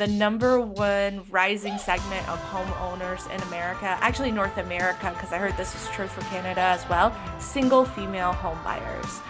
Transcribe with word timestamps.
The 0.00 0.06
number 0.06 0.58
one 0.58 1.24
rising 1.28 1.76
segment 1.76 2.26
of 2.26 2.40
homeowners 2.44 3.30
in 3.34 3.42
America, 3.42 3.98
actually 4.00 4.30
North 4.30 4.56
America, 4.56 5.10
because 5.12 5.30
I 5.30 5.36
heard 5.36 5.54
this 5.58 5.74
is 5.74 5.90
true 5.90 6.06
for 6.06 6.22
Canada 6.22 6.62
as 6.62 6.88
well, 6.88 7.14
single 7.38 7.84
female 7.84 8.32
home 8.32 8.58
buyers. 8.64 9.20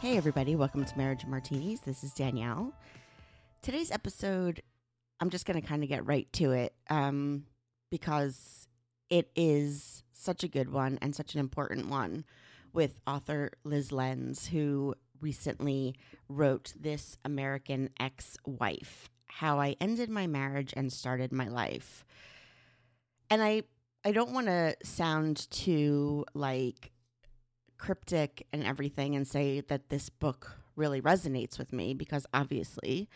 Hey, 0.00 0.16
everybody, 0.16 0.54
welcome 0.54 0.84
to 0.84 0.96
Marriage 0.96 1.26
Martinis. 1.26 1.80
This 1.80 2.04
is 2.04 2.12
Danielle. 2.12 2.72
Today's 3.62 3.90
episode, 3.90 4.62
I'm 5.18 5.30
just 5.30 5.44
going 5.44 5.60
to 5.60 5.66
kind 5.66 5.82
of 5.82 5.88
get 5.88 6.06
right 6.06 6.32
to 6.34 6.52
it 6.52 6.72
um, 6.88 7.46
because 7.90 8.68
it 9.10 9.28
is 9.34 10.04
such 10.12 10.44
a 10.44 10.48
good 10.48 10.70
one 10.70 11.00
and 11.02 11.16
such 11.16 11.34
an 11.34 11.40
important 11.40 11.88
one 11.88 12.24
with 12.72 13.00
author 13.08 13.50
Lyz 13.64 13.90
Lenz, 13.90 14.46
who 14.46 14.94
recently 15.20 15.94
wrote 16.28 16.72
This 16.78 17.16
American 17.24 17.90
Ex 17.98 18.36
Wife 18.44 19.10
How 19.26 19.60
I 19.60 19.76
Ended 19.80 20.10
My 20.10 20.26
Marriage 20.26 20.72
and 20.76 20.92
Started 20.92 21.32
My 21.32 21.48
Life. 21.48 22.04
And 23.30 23.42
I, 23.42 23.62
I 24.04 24.12
don't 24.12 24.32
want 24.32 24.46
to 24.46 24.76
sound 24.82 25.50
too 25.50 26.24
like 26.34 26.92
cryptic 27.78 28.46
and 28.52 28.64
everything 28.64 29.14
and 29.14 29.26
say 29.26 29.60
that 29.60 29.88
this 29.88 30.08
book 30.08 30.56
really 30.76 31.00
resonates 31.00 31.58
with 31.58 31.72
me 31.72 31.94
because 31.94 32.26
obviously 32.32 33.08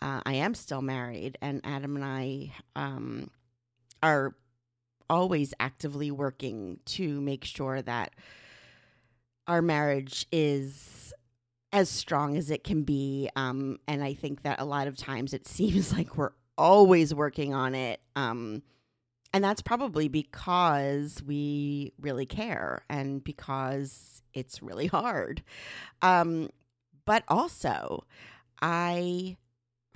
uh, 0.00 0.20
I 0.24 0.34
am 0.34 0.54
still 0.54 0.82
married 0.82 1.38
and 1.40 1.60
Adam 1.64 1.96
and 1.96 2.04
I 2.04 2.52
um, 2.74 3.30
are 4.02 4.34
always 5.08 5.54
actively 5.60 6.10
working 6.10 6.80
to 6.84 7.20
make 7.20 7.44
sure 7.44 7.80
that 7.82 8.14
our 9.46 9.62
marriage 9.62 10.26
is 10.32 11.12
as 11.72 11.88
strong 11.88 12.36
as 12.36 12.50
it 12.50 12.64
can 12.64 12.82
be. 12.82 13.28
Um, 13.36 13.78
and 13.86 14.02
I 14.02 14.14
think 14.14 14.42
that 14.42 14.60
a 14.60 14.64
lot 14.64 14.86
of 14.86 14.96
times 14.96 15.34
it 15.34 15.46
seems 15.48 15.92
like 15.92 16.16
we're 16.16 16.32
always 16.56 17.14
working 17.14 17.54
on 17.54 17.74
it. 17.74 18.00
Um, 18.14 18.62
and 19.32 19.44
that's 19.44 19.60
probably 19.60 20.08
because 20.08 21.22
we 21.22 21.92
really 22.00 22.24
care 22.24 22.84
and 22.88 23.22
because 23.22 24.22
it's 24.32 24.62
really 24.62 24.86
hard. 24.86 25.42
Um, 26.00 26.50
but 27.04 27.22
also, 27.28 28.04
I 28.62 29.36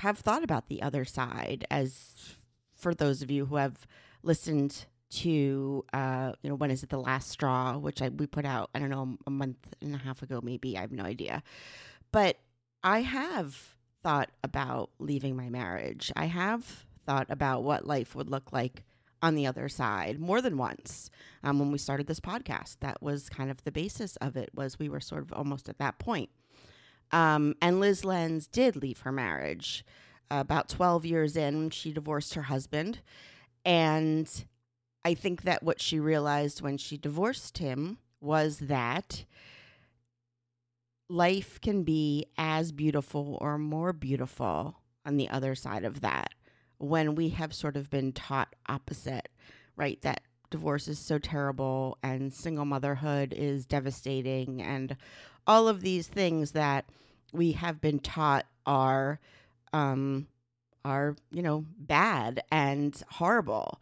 have 0.01 0.19
thought 0.19 0.45
about 0.45 0.69
the 0.69 0.83
other 0.83 1.05
side 1.05 1.67
as 1.71 2.37
for 2.75 2.95
those 2.95 3.23
of 3.23 3.31
you 3.31 3.47
who 3.47 3.57
have 3.57 3.87
listened 4.23 4.87
to 5.11 5.85
uh 5.93 6.33
you 6.43 6.49
know 6.49 6.57
when 6.57 6.71
is 6.71 6.83
it 6.83 6.89
the 6.89 6.99
last 6.99 7.31
straw 7.31 7.77
which 7.77 8.01
i 8.01 8.09
we 8.09 8.27
put 8.27 8.45
out 8.45 8.71
i 8.75 8.79
don't 8.79 8.91
know 8.91 9.17
a 9.27 9.31
month 9.31 9.75
and 9.81 9.95
a 9.95 9.99
half 9.99 10.23
ago 10.23 10.41
maybe 10.43 10.77
i 10.79 10.81
have 10.81 10.93
no 10.93 11.05
idea. 11.05 11.43
But 12.13 12.39
i 12.83 13.03
have 13.03 13.77
thought 14.03 14.31
about 14.43 14.91
leaving 14.99 15.37
my 15.37 15.49
marriage. 15.49 16.11
I 16.17 16.27
have 16.27 16.87
thought 17.07 17.27
about 17.29 17.63
what 17.63 17.87
life 17.87 18.15
would 18.15 18.31
look 18.31 18.53
like 18.53 18.85
on 19.23 19.35
the 19.35 19.47
other 19.47 19.69
side 19.69 20.19
more 20.19 20.41
than 20.41 20.57
once 20.57 21.11
um, 21.43 21.59
when 21.59 21.71
we 21.71 21.79
started 21.79 22.07
this 22.07 22.21
podcast. 22.21 22.77
That 22.81 23.03
was 23.03 23.29
kind 23.29 23.51
of 23.51 23.63
the 23.65 23.73
basis 23.73 24.17
of 24.17 24.37
it 24.37 24.51
was 24.55 24.79
we 24.79 24.89
were 24.89 25.01
sort 25.01 25.23
of 25.23 25.33
almost 25.33 25.69
at 25.69 25.79
that 25.79 25.99
point. 25.99 26.31
Um, 27.13 27.55
and 27.61 27.81
lyz 27.81 28.05
lenz 28.05 28.47
did 28.47 28.77
leave 28.77 29.01
her 29.01 29.13
marriage 29.13 29.85
uh, 30.31 30.37
about 30.39 30.69
12 30.69 31.05
years 31.05 31.37
in 31.37 31.71
she 31.71 31.93
divorced 31.93 32.35
her 32.35 32.43
husband. 32.43 33.01
And 33.65 34.45
I 35.05 35.15
think 35.15 35.43
that 35.43 35.63
what 35.63 35.81
she 35.81 35.99
realized 35.99 36.61
when 36.61 36.77
she 36.77 36.97
divorced 36.97 37.59
him 37.59 37.99
was 38.21 38.59
that 38.59 39.25
life 41.09 41.61
can 41.61 41.83
be 41.83 42.27
as 42.39 42.71
beautiful 42.73 43.39
or 43.41 43.59
more 43.59 43.93
beautiful 43.93 44.77
on 45.05 45.17
the 45.17 45.29
other 45.29 45.55
side 45.55 45.85
of 45.85 46.03
that 46.03 46.35
when 46.79 47.15
we 47.15 47.31
have 47.31 47.55
sort 47.55 47.77
of 47.77 47.91
been 47.91 48.13
taught 48.13 48.55
opposite, 48.69 49.29
right? 49.77 50.01
That 50.03 50.23
divorce 50.51 50.89
is 50.89 50.99
so 50.99 51.19
terrible 51.19 51.99
and 52.03 52.33
single 52.33 52.65
motherhood 52.65 53.33
is 53.37 53.67
devastating 53.67 54.61
and 54.61 54.97
all 55.47 55.69
of 55.69 55.81
these 55.81 56.09
things 56.09 56.53
that 56.53 56.85
we 57.33 57.53
have 57.53 57.81
been 57.81 57.99
taught 58.01 58.47
are 58.67 59.21
um 59.73 60.27
are 60.85 61.17
you 61.31 61.43
know 61.43 61.65
bad 61.79 62.43
and 62.51 63.03
horrible 63.11 63.81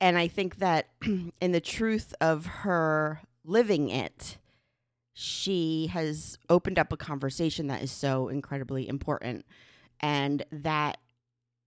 and 0.00 0.18
I 0.18 0.28
think 0.28 0.56
that 0.56 0.88
in 1.40 1.52
the 1.52 1.60
truth 1.60 2.14
of 2.20 2.46
her 2.46 3.20
living 3.44 3.90
it, 3.90 4.38
she 5.12 5.88
has 5.92 6.38
opened 6.50 6.78
up 6.78 6.92
a 6.92 6.96
conversation 6.96 7.68
that 7.68 7.82
is 7.82 7.90
so 7.90 8.28
incredibly 8.28 8.88
important. 8.88 9.46
And 10.00 10.44
that 10.52 10.98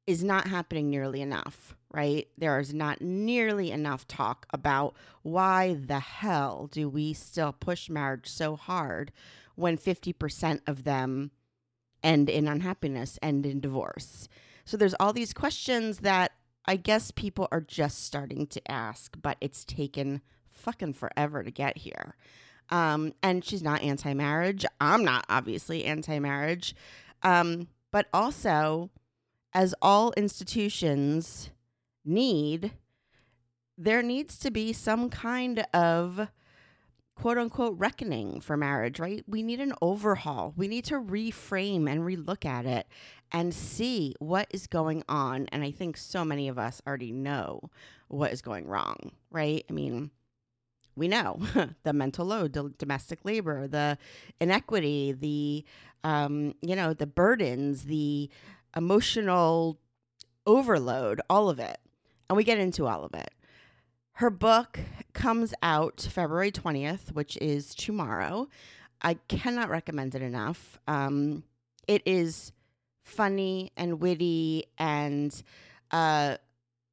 is 0.06 0.24
not 0.24 0.48
happening 0.48 0.90
nearly 0.90 1.22
enough, 1.22 1.76
right? 1.92 2.28
There 2.38 2.60
is 2.60 2.74
not 2.74 3.02
nearly 3.02 3.72
enough 3.72 4.08
talk 4.08 4.46
about 4.52 4.96
why 5.24 5.74
the 5.74 6.00
hell 6.00 6.68
do 6.72 6.88
we 6.90 7.14
still 7.14 7.52
push 7.54 7.90
marriage 7.90 8.28
so 8.28 8.56
hard 8.56 9.12
when 9.56 9.78
50% 9.78 10.62
of 10.68 10.84
them 10.84 11.32
end 12.04 12.30
in 12.30 12.48
unhappiness, 12.48 13.20
end 13.22 13.46
in 13.46 13.60
divorce. 13.60 14.28
So 14.66 14.78
there's 14.78 14.96
all 15.00 15.14
these 15.14 15.34
questions 15.34 16.00
that 16.00 16.32
I 16.66 16.76
guess 16.76 17.12
people 17.12 17.48
are 17.52 17.62
just 17.62 18.04
starting 18.04 18.48
to 18.48 18.72
ask, 18.72 19.18
but 19.22 19.38
it's 19.42 19.66
taken 19.66 20.22
fucking 20.52 20.94
forever 20.94 21.44
to 21.44 21.52
get 21.52 21.78
here. 21.78 22.16
Um, 22.70 23.14
and 23.24 23.44
she's 23.44 23.64
not 23.64 23.82
anti 23.82 24.14
marriage. 24.14 24.66
I'm 24.80 25.04
not 25.04 25.26
obviously 25.30 25.86
anti 25.86 26.20
marriage. 26.20 26.76
Um, 27.24 27.68
but 27.92 28.08
also, 28.14 28.92
as 29.54 29.74
all 29.82 30.14
institutions 30.16 31.50
need, 32.06 32.72
there 33.78 34.04
needs 34.04 34.38
to 34.40 34.52
be 34.52 34.74
some 34.74 35.10
kind 35.10 35.66
of 35.74 36.28
quote 37.22 37.38
unquote 37.38 37.78
reckoning 37.78 38.40
for 38.40 38.56
marriage, 38.56 39.00
right? 39.00 39.24
We 39.28 39.44
need 39.44 39.60
an 39.60 39.74
overhaul. 39.82 40.54
We 40.56 40.68
need 40.68 40.86
to 40.86 40.96
reframe 40.96 41.90
and 41.90 42.02
relook 42.02 42.46
at 42.46 42.66
it 42.66 42.88
and 43.32 43.54
see 43.54 44.16
what 44.20 44.48
is 44.52 44.68
going 44.68 45.04
on. 45.10 45.48
And 45.52 45.64
I 45.64 45.72
think 45.72 45.98
so 45.98 46.24
many 46.24 46.48
of 46.48 46.58
us 46.58 46.82
already 46.88 47.12
know 47.12 47.70
what 48.08 48.32
is 48.32 48.42
going 48.42 48.68
wrong, 48.68 49.12
right? 49.32 49.66
I 49.70 49.74
mean, 49.74 50.12
we 50.96 51.10
know 51.10 51.42
the 51.84 51.94
mental 51.94 52.26
load, 52.26 52.54
the 52.54 52.74
domestic 52.78 53.20
labor, 53.26 53.68
the 53.68 53.98
inequity, 54.40 55.12
the 55.12 55.66
um, 56.06 56.56
you 56.62 56.78
know, 56.78 56.94
the 56.94 57.06
burdens, 57.06 57.84
the 57.84 58.30
emotional 58.78 59.78
overload, 60.48 61.20
all 61.30 61.50
of 61.50 61.60
it. 61.60 61.78
And 62.30 62.38
we 62.38 62.46
get 62.46 62.60
into 62.60 62.88
all 62.88 63.04
of 63.04 63.14
it. 63.14 63.32
Her 64.20 64.30
book 64.30 64.82
comes 65.14 65.54
out 65.64 66.02
February 66.12 66.52
20th, 66.52 67.14
which 67.14 67.38
is 67.38 67.74
tomorrow. 67.74 68.50
I 69.02 69.14
cannot 69.30 69.70
recommend 69.70 70.14
it 70.14 70.22
enough. 70.22 70.78
Um, 70.90 71.44
it 71.88 72.02
is 72.06 72.52
funny 73.02 73.72
and 73.78 74.02
witty 74.02 74.66
and 74.78 75.42
uh, 75.92 76.36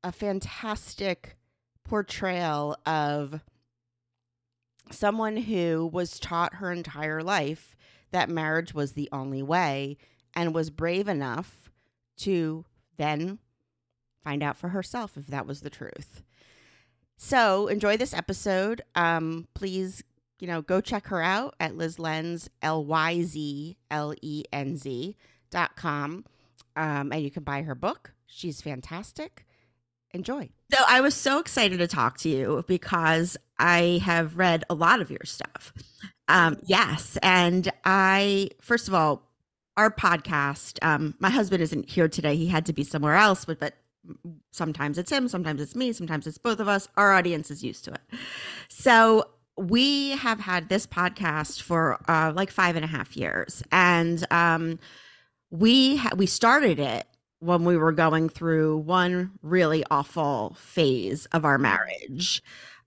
a 0.04 0.12
fantastic 0.12 1.36
portrayal 1.82 2.76
of 2.86 3.40
someone 4.92 5.36
who 5.36 5.90
was 5.92 6.20
taught 6.20 6.54
her 6.54 6.70
entire 6.70 7.24
life 7.24 7.74
that 8.12 8.30
marriage 8.30 8.72
was 8.72 8.92
the 8.92 9.08
only 9.10 9.42
way 9.42 9.96
and 10.36 10.54
was 10.54 10.70
brave 10.70 11.08
enough 11.08 11.72
to 12.18 12.64
then 12.98 13.40
find 14.22 14.44
out 14.44 14.56
for 14.56 14.68
herself 14.68 15.16
if 15.16 15.26
that 15.26 15.44
was 15.44 15.62
the 15.62 15.70
truth. 15.70 16.22
So 17.16 17.68
enjoy 17.68 17.96
this 17.96 18.14
episode. 18.14 18.82
Um, 18.94 19.48
please 19.54 20.02
you 20.40 20.46
know, 20.46 20.62
go 20.62 20.80
check 20.80 21.06
her 21.08 21.22
out 21.22 21.54
at 21.60 21.72
Lyz 21.72 21.98
Lenz, 21.98 22.50
L 22.62 22.84
Y 22.84 23.22
Z 23.22 23.76
L 23.90 24.14
E 24.22 24.44
N 24.52 24.76
Z 24.76 25.16
dot 25.50 25.76
com. 25.76 26.24
Um, 26.74 27.12
and 27.12 27.22
you 27.22 27.30
can 27.30 27.42
buy 27.42 27.62
her 27.62 27.74
book. 27.74 28.12
She's 28.26 28.60
fantastic. 28.60 29.46
Enjoy. 30.12 30.50
So 30.72 30.82
I 30.86 31.00
was 31.00 31.14
so 31.14 31.38
excited 31.38 31.78
to 31.78 31.86
talk 31.86 32.18
to 32.18 32.28
you 32.28 32.64
because 32.66 33.36
I 33.58 34.00
have 34.04 34.36
read 34.36 34.64
a 34.68 34.74
lot 34.74 35.00
of 35.00 35.10
your 35.10 35.24
stuff. 35.24 35.72
Um, 36.28 36.58
yes. 36.64 37.16
And 37.22 37.70
I, 37.84 38.50
first 38.60 38.88
of 38.88 38.94
all, 38.94 39.22
our 39.76 39.90
podcast, 39.90 40.78
um, 40.82 41.14
my 41.18 41.30
husband 41.30 41.62
isn't 41.62 41.88
here 41.88 42.08
today. 42.08 42.36
He 42.36 42.46
had 42.46 42.66
to 42.66 42.72
be 42.72 42.84
somewhere 42.84 43.14
else, 43.14 43.44
but, 43.44 43.58
but 43.58 43.74
sometimes 44.50 44.98
it's 44.98 45.10
him, 45.10 45.28
sometimes 45.28 45.60
it's 45.60 45.74
me, 45.74 45.92
sometimes 45.92 46.26
it's 46.26 46.38
both 46.38 46.60
of 46.60 46.68
us. 46.68 46.88
Our 46.96 47.12
audience 47.12 47.50
is 47.50 47.62
used 47.62 47.84
to 47.84 47.92
it. 47.92 48.00
So 48.68 49.30
we 49.56 50.10
have 50.10 50.40
had 50.40 50.68
this 50.68 50.86
podcast 50.86 51.62
for 51.62 51.98
uh, 52.08 52.32
like 52.34 52.50
five 52.50 52.76
and 52.76 52.84
a 52.84 52.88
half 52.88 53.16
years, 53.16 53.62
and 53.72 54.24
um, 54.32 54.78
we 55.50 55.96
ha- 55.96 56.14
we 56.16 56.26
started 56.26 56.78
it 56.78 57.06
when 57.40 57.64
we 57.64 57.76
were 57.76 57.92
going 57.92 58.28
through 58.28 58.78
one 58.78 59.32
really 59.42 59.84
awful 59.90 60.56
phase 60.58 61.26
of 61.26 61.44
our 61.44 61.58
marriage. 61.58 62.42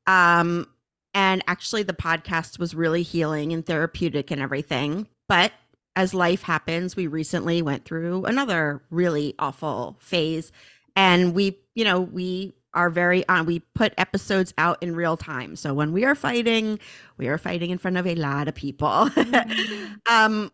Um, 0.07 0.67
and 1.13 1.43
actually, 1.47 1.83
the 1.83 1.93
podcast 1.93 2.59
was 2.59 2.75
really 2.75 3.03
healing 3.03 3.51
and 3.51 3.65
therapeutic 3.65 4.31
and 4.31 4.41
everything. 4.41 5.07
But 5.27 5.51
as 5.95 6.13
life 6.13 6.43
happens, 6.43 6.95
we 6.95 7.07
recently 7.07 7.61
went 7.61 7.85
through 7.85 8.25
another 8.25 8.81
really 8.89 9.35
awful 9.39 9.97
phase. 9.99 10.51
And 10.95 11.33
we, 11.33 11.59
you 11.75 11.83
know, 11.83 11.99
we 12.01 12.53
are 12.73 12.89
very 12.89 13.27
on. 13.27 13.45
We 13.45 13.59
put 13.59 13.93
episodes 13.97 14.53
out 14.57 14.81
in 14.81 14.95
real 14.95 15.17
time. 15.17 15.55
So 15.55 15.73
when 15.73 15.91
we 15.91 16.05
are 16.05 16.15
fighting, 16.15 16.79
we 17.17 17.27
are 17.27 17.37
fighting 17.37 17.71
in 17.71 17.77
front 17.77 17.97
of 17.97 18.05
a 18.05 18.15
lot 18.15 18.47
of 18.47 18.55
people. 18.55 18.89
Mm-hmm. 18.89 19.93
um, 20.11 20.51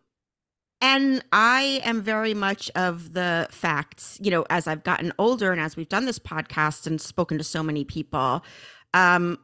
and 0.80 1.24
I 1.32 1.80
am 1.84 2.02
very 2.02 2.34
much 2.34 2.70
of 2.74 3.14
the 3.14 3.48
facts 3.50 4.18
you 4.20 4.30
know, 4.30 4.44
as 4.50 4.66
I've 4.66 4.84
gotten 4.84 5.12
older 5.18 5.50
and 5.52 5.60
as 5.60 5.76
we've 5.76 5.88
done 5.88 6.04
this 6.04 6.18
podcast 6.18 6.86
and 6.86 7.00
spoken 7.00 7.38
to 7.38 7.44
so 7.44 7.62
many 7.62 7.84
people, 7.84 8.44
um, 8.92 9.38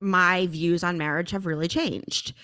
my 0.00 0.46
views 0.46 0.84
on 0.84 0.98
marriage 0.98 1.30
have 1.30 1.46
really 1.46 1.68
changed. 1.68 2.34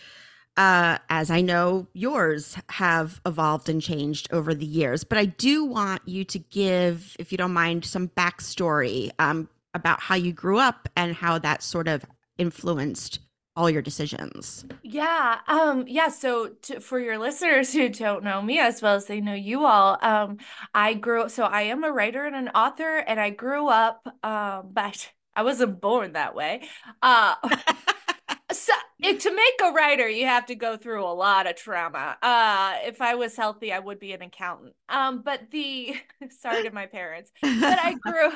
Uh, 0.56 0.98
as 1.08 1.30
I 1.30 1.40
know 1.40 1.86
yours 1.94 2.56
have 2.68 3.20
evolved 3.24 3.68
and 3.68 3.80
changed 3.80 4.28
over 4.32 4.54
the 4.54 4.66
years. 4.66 5.04
But 5.04 5.16
I 5.16 5.24
do 5.24 5.64
want 5.64 6.02
you 6.06 6.24
to 6.24 6.38
give, 6.38 7.16
if 7.18 7.32
you 7.32 7.38
don't 7.38 7.52
mind, 7.52 7.84
some 7.84 8.08
backstory 8.08 9.10
um, 9.18 9.48
about 9.74 10.00
how 10.00 10.16
you 10.16 10.32
grew 10.32 10.58
up 10.58 10.88
and 10.96 11.14
how 11.14 11.38
that 11.38 11.62
sort 11.62 11.88
of 11.88 12.04
influenced 12.36 13.20
all 13.56 13.68
your 13.68 13.82
decisions. 13.82 14.64
Yeah. 14.82 15.38
Um 15.48 15.84
yeah, 15.86 16.08
so 16.08 16.48
to, 16.62 16.80
for 16.80 16.98
your 16.98 17.18
listeners 17.18 17.72
who 17.72 17.88
don't 17.88 18.24
know 18.24 18.40
me 18.40 18.58
as 18.58 18.80
well 18.80 18.94
as 18.94 19.06
they 19.06 19.20
know 19.20 19.34
you 19.34 19.64
all, 19.64 19.98
um 20.02 20.38
I 20.74 20.94
grew 20.94 21.28
so 21.28 21.44
I 21.44 21.62
am 21.62 21.84
a 21.84 21.92
writer 21.92 22.24
and 22.24 22.36
an 22.36 22.48
author 22.50 22.98
and 22.98 23.20
I 23.20 23.30
grew 23.30 23.68
up 23.68 24.06
um 24.22 24.70
but 24.72 25.10
I 25.34 25.42
wasn't 25.42 25.80
born 25.80 26.12
that 26.12 26.34
way. 26.34 26.68
Uh 27.02 27.34
so 28.52 28.72
it, 29.02 29.20
to 29.20 29.34
make 29.34 29.60
a 29.70 29.72
writer 29.72 30.08
you 30.08 30.26
have 30.26 30.46
to 30.46 30.54
go 30.54 30.76
through 30.76 31.04
a 31.04 31.12
lot 31.12 31.46
of 31.46 31.56
trauma 31.56 32.16
uh 32.22 32.74
if 32.84 33.00
i 33.00 33.14
was 33.14 33.36
healthy 33.36 33.72
i 33.72 33.78
would 33.78 33.98
be 33.98 34.12
an 34.12 34.22
accountant 34.22 34.74
um 34.88 35.22
but 35.22 35.50
the 35.50 35.94
sorry 36.40 36.62
to 36.62 36.70
my 36.70 36.86
parents 36.86 37.32
but 37.42 37.78
i 37.78 37.94
grew 38.00 38.30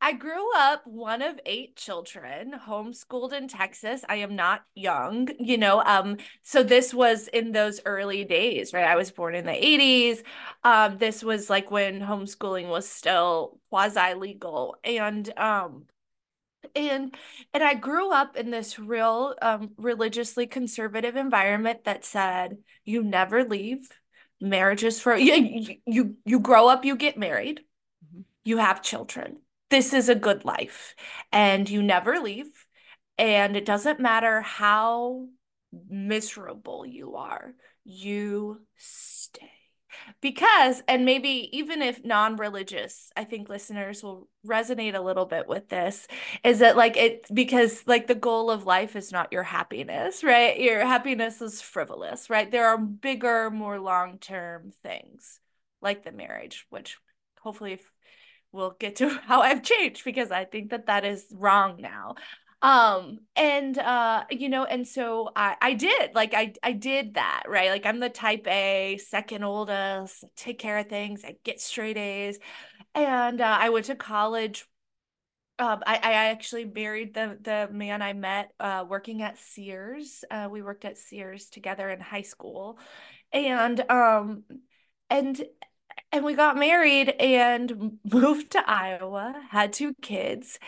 I 0.00 0.12
grew 0.12 0.54
up 0.54 0.86
one 0.86 1.22
of 1.22 1.40
eight 1.46 1.76
children, 1.76 2.52
homeschooled 2.66 3.32
in 3.32 3.48
Texas. 3.48 4.04
I 4.08 4.16
am 4.16 4.36
not 4.36 4.62
young, 4.74 5.28
you 5.38 5.56
know. 5.56 5.82
Um, 5.82 6.18
so 6.42 6.62
this 6.62 6.92
was 6.92 7.28
in 7.28 7.52
those 7.52 7.80
early 7.86 8.24
days, 8.24 8.72
right? 8.72 8.86
I 8.86 8.96
was 8.96 9.10
born 9.10 9.34
in 9.34 9.46
the 9.46 9.52
80s. 9.52 10.22
Um, 10.64 10.98
this 10.98 11.24
was 11.24 11.48
like 11.48 11.70
when 11.70 12.00
homeschooling 12.00 12.68
was 12.68 12.88
still 12.88 13.58
quasi 13.70 14.14
legal. 14.14 14.76
And 14.84 15.32
um 15.38 15.86
and 16.74 17.14
and 17.52 17.62
I 17.62 17.74
grew 17.74 18.12
up 18.12 18.36
in 18.36 18.50
this 18.50 18.78
real 18.78 19.34
um 19.42 19.70
religiously 19.76 20.46
conservative 20.46 21.16
environment 21.16 21.84
that 21.84 22.04
said 22.04 22.58
you 22.84 23.02
never 23.02 23.44
leave. 23.44 23.88
Marriage 24.40 24.84
is 24.84 25.00
for 25.00 25.16
you 25.16 25.76
you 25.86 26.16
you 26.24 26.40
grow 26.40 26.68
up, 26.68 26.84
you 26.84 26.96
get 26.96 27.18
married, 27.18 27.60
mm-hmm. 28.04 28.22
you 28.44 28.58
have 28.58 28.82
children 28.82 29.38
this 29.70 29.92
is 29.92 30.08
a 30.08 30.14
good 30.14 30.44
life 30.44 30.94
and 31.32 31.68
you 31.68 31.82
never 31.82 32.20
leave 32.20 32.66
and 33.18 33.56
it 33.56 33.64
doesn't 33.64 34.00
matter 34.00 34.40
how 34.40 35.26
miserable 35.88 36.86
you 36.86 37.16
are 37.16 37.54
you 37.84 38.60
stay 38.76 39.50
because 40.20 40.82
and 40.88 41.04
maybe 41.04 41.48
even 41.52 41.82
if 41.82 42.04
non-religious 42.04 43.10
i 43.16 43.24
think 43.24 43.48
listeners 43.48 44.02
will 44.02 44.28
resonate 44.46 44.94
a 44.94 45.00
little 45.00 45.26
bit 45.26 45.48
with 45.48 45.68
this 45.68 46.06
is 46.44 46.60
that 46.60 46.76
like 46.76 46.96
it 46.96 47.26
because 47.32 47.82
like 47.86 48.06
the 48.06 48.14
goal 48.14 48.50
of 48.50 48.66
life 48.66 48.96
is 48.96 49.12
not 49.12 49.32
your 49.32 49.42
happiness 49.42 50.22
right 50.22 50.60
your 50.60 50.80
happiness 50.80 51.40
is 51.40 51.60
frivolous 51.60 52.30
right 52.30 52.50
there 52.50 52.66
are 52.68 52.78
bigger 52.78 53.50
more 53.50 53.78
long-term 53.80 54.70
things 54.82 55.40
like 55.82 56.04
the 56.04 56.12
marriage 56.12 56.66
which 56.70 56.98
hopefully 57.40 57.78
we'll 58.52 58.74
get 58.78 58.96
to 58.96 59.08
how 59.26 59.42
I've 59.42 59.62
changed 59.62 60.04
because 60.04 60.30
I 60.30 60.44
think 60.44 60.70
that 60.70 60.86
that 60.86 61.04
is 61.04 61.26
wrong 61.32 61.76
now. 61.80 62.16
Um 62.62 63.18
and 63.36 63.78
uh 63.78 64.24
you 64.30 64.48
know 64.48 64.64
and 64.64 64.88
so 64.88 65.30
I 65.36 65.56
I 65.60 65.74
did 65.74 66.14
like 66.14 66.32
I 66.34 66.54
I 66.62 66.72
did 66.72 67.14
that, 67.14 67.44
right? 67.48 67.70
Like 67.70 67.86
I'm 67.86 68.00
the 68.00 68.08
type 68.08 68.46
A, 68.48 68.98
second 68.98 69.44
oldest, 69.44 70.24
take 70.36 70.58
care 70.58 70.78
of 70.78 70.88
things, 70.88 71.24
I 71.24 71.36
get 71.44 71.60
straight 71.60 71.96
A's. 71.98 72.38
And 72.94 73.40
uh, 73.40 73.58
I 73.60 73.70
went 73.70 73.86
to 73.86 73.96
college 73.96 74.66
um, 75.58 75.82
I, 75.86 75.94
I 75.96 76.12
actually 76.30 76.66
married 76.66 77.14
the 77.14 77.38
the 77.40 77.68
man 77.72 78.02
I 78.02 78.12
met 78.12 78.52
uh, 78.60 78.84
working 78.88 79.22
at 79.22 79.38
Sears. 79.38 80.22
Uh, 80.30 80.48
we 80.50 80.60
worked 80.62 80.84
at 80.84 80.98
Sears 80.98 81.48
together 81.48 81.88
in 81.88 82.00
high 82.00 82.22
school, 82.22 82.78
and 83.32 83.80
um, 83.90 84.44
and 85.08 85.42
and 86.12 86.24
we 86.24 86.34
got 86.34 86.58
married 86.58 87.08
and 87.08 87.98
moved 88.04 88.52
to 88.52 88.70
Iowa, 88.70 89.42
had 89.50 89.72
two 89.72 89.94
kids. 90.02 90.58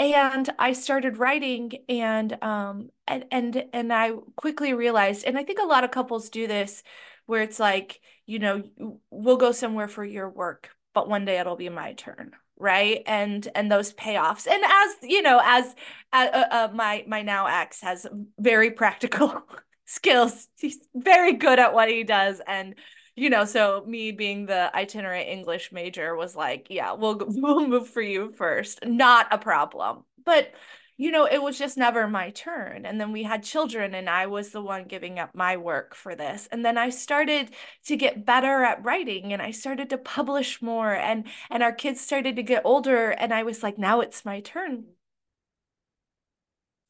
And 0.00 0.48
I 0.58 0.72
started 0.72 1.18
writing 1.18 1.72
and 1.86 2.42
um 2.42 2.88
and 3.06 3.26
and 3.30 3.64
and 3.74 3.92
I 3.92 4.12
quickly 4.34 4.72
realized 4.72 5.26
and 5.26 5.36
I 5.36 5.44
think 5.44 5.58
a 5.60 5.66
lot 5.66 5.84
of 5.84 5.90
couples 5.90 6.30
do 6.30 6.46
this 6.46 6.82
where 7.26 7.42
it's 7.42 7.60
like, 7.60 8.00
you 8.24 8.38
know, 8.38 8.62
we'll 9.10 9.36
go 9.36 9.52
somewhere 9.52 9.88
for 9.88 10.02
your 10.02 10.30
work, 10.30 10.70
but 10.94 11.06
one 11.08 11.26
day 11.26 11.38
it'll 11.38 11.56
be 11.56 11.68
my 11.68 11.92
turn 11.92 12.32
right? 12.56 13.02
And 13.06 13.46
and 13.54 13.70
those 13.70 13.92
payoffs 13.94 14.46
and 14.46 14.62
as 14.64 14.96
you 15.02 15.22
know 15.22 15.40
as 15.42 15.74
uh, 16.12 16.28
uh, 16.50 16.68
my 16.74 17.04
my 17.06 17.22
now 17.22 17.46
ex 17.46 17.80
has 17.82 18.06
very 18.38 18.70
practical 18.70 19.42
skills. 19.84 20.48
He's 20.58 20.78
very 20.94 21.34
good 21.34 21.58
at 21.58 21.74
what 21.74 21.90
he 21.90 22.04
does 22.04 22.40
and 22.46 22.74
you 23.20 23.28
know, 23.28 23.44
so 23.44 23.84
me 23.86 24.12
being 24.12 24.46
the 24.46 24.74
itinerant 24.74 25.28
English 25.28 25.72
major 25.72 26.16
was 26.16 26.34
like, 26.34 26.68
yeah, 26.70 26.92
we'll 26.92 27.18
we'll 27.28 27.66
move 27.68 27.88
for 27.88 28.00
you 28.00 28.32
first. 28.32 28.78
Not 28.82 29.28
a 29.30 29.36
problem. 29.36 30.04
But 30.24 30.54
you 30.96 31.10
know, 31.10 31.26
it 31.26 31.42
was 31.42 31.58
just 31.58 31.76
never 31.76 32.08
my 32.08 32.30
turn. 32.30 32.86
And 32.86 32.98
then 33.00 33.12
we 33.12 33.22
had 33.22 33.42
children 33.42 33.94
and 33.94 34.08
I 34.08 34.26
was 34.26 34.50
the 34.52 34.62
one 34.62 34.84
giving 34.84 35.18
up 35.18 35.34
my 35.34 35.56
work 35.58 35.94
for 35.94 36.14
this. 36.14 36.48
And 36.52 36.64
then 36.64 36.78
I 36.78 36.90
started 36.90 37.50
to 37.86 37.96
get 37.96 38.24
better 38.26 38.64
at 38.64 38.84
writing 38.84 39.32
and 39.32 39.42
I 39.42 39.50
started 39.50 39.90
to 39.90 39.98
publish 39.98 40.62
more 40.62 40.94
and 40.94 41.26
and 41.50 41.62
our 41.62 41.72
kids 41.72 42.00
started 42.00 42.36
to 42.36 42.42
get 42.42 42.62
older 42.64 43.10
and 43.10 43.34
I 43.34 43.42
was 43.42 43.62
like, 43.62 43.78
now 43.78 44.00
it's 44.00 44.24
my 44.24 44.40
turn. 44.40 44.84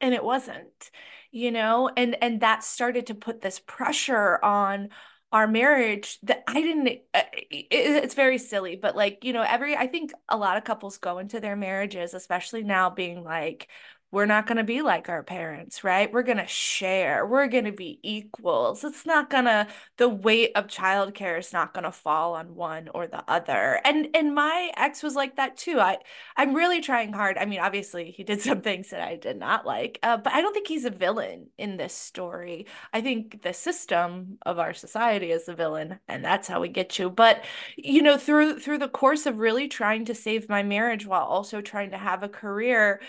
And 0.01 0.15
it 0.15 0.23
wasn't 0.25 0.91
you 1.33 1.51
know 1.53 1.89
and 1.97 2.17
and 2.23 2.41
that 2.41 2.65
started 2.65 3.07
to 3.07 3.15
put 3.15 3.41
this 3.41 3.61
pressure 3.61 4.45
on 4.45 4.89
our 5.33 5.47
marriage 5.47 6.19
that 6.25 6.43
I 6.47 6.61
didn't 6.61 7.01
uh, 7.15 7.23
it's 7.51 8.15
very 8.15 8.39
silly 8.39 8.77
but 8.77 8.97
like 8.97 9.25
you 9.25 9.33
know 9.33 9.43
every 9.43 9.77
I 9.77 9.87
think 9.87 10.13
a 10.29 10.37
lot 10.37 10.57
of 10.57 10.65
couples 10.65 10.99
go 10.99 11.19
into 11.19 11.41
their 11.41 11.57
marriages 11.57 12.15
especially 12.15 12.65
now 12.65 12.91
being 12.91 13.23
like 13.23 13.69
we're 14.13 14.27
not 14.27 14.47
going 14.47 14.57
to 14.57 14.65
be 14.65 14.83
like 14.83 15.09
our 15.09 15.23
parents, 15.23 15.85
right? 15.85 16.13
We're 16.13 16.25
going 16.25 16.39
to 16.39 16.47
share. 16.47 17.25
We're 17.25 17.47
going 17.47 17.65
to 17.65 17.73
be 17.73 18.01
equals. 18.03 18.83
It's 18.83 19.07
not 19.07 19.31
going 19.31 19.45
to 19.45 19.69
the 19.99 20.09
weight 20.09 20.53
of 20.57 20.67
childcare 20.67 21.39
is 21.39 21.53
not 21.53 21.73
going 21.73 21.85
to 21.85 21.93
fall 21.93 22.35
on 22.35 22.57
one 22.57 22.89
or 22.93 23.07
the 23.07 23.23
other. 23.29 23.81
And 23.85 24.09
and 24.15 24.35
my 24.35 24.73
ex 24.77 25.03
was 25.03 25.15
like 25.15 25.37
that 25.37 25.57
too. 25.57 25.79
I 25.79 25.99
I'm 26.37 26.55
really 26.55 26.81
trying 26.81 27.13
hard. 27.13 27.39
I 27.39 27.45
mean, 27.45 27.61
obviously 27.61 28.11
he 28.11 28.25
did 28.25 28.41
some 28.43 28.63
things 28.63 28.91
that 28.91 29.01
I 29.01 29.17
did 29.17 29.39
not 29.39 29.65
like, 29.65 29.99
uh, 30.03 30.17
but 30.17 30.33
I 30.33 30.41
don't 30.41 30.53
think 30.53 30.67
he's 30.67 30.85
a 30.85 30.91
villain 30.91 31.47
in 31.57 31.77
this 31.77 31.95
story. 31.95 32.67
I 32.93 33.01
think 33.01 33.43
the 33.43 33.53
system 33.53 34.39
of 34.45 34.59
our 34.59 34.75
society 34.75 35.31
is 35.31 35.47
the 35.47 35.55
villain, 35.55 36.01
and 36.09 36.25
that's 36.25 36.49
how 36.49 36.61
we 36.61 36.69
get 36.69 36.99
you. 36.99 37.11
But 37.11 37.45
you 37.77 38.03
know, 38.03 38.17
through 38.17 38.59
through 38.61 38.79
the 38.79 38.89
course 38.89 39.27
of 39.27 39.39
really 39.39 39.69
trying 39.69 40.05
to 40.07 40.15
save 40.15 40.49
my 40.49 40.63
marriage 40.63 41.07
while 41.07 41.25
also 41.25 41.61
trying 41.61 41.91
to 41.91 41.99
have 41.99 42.23
a 42.23 42.29
career 42.29 43.01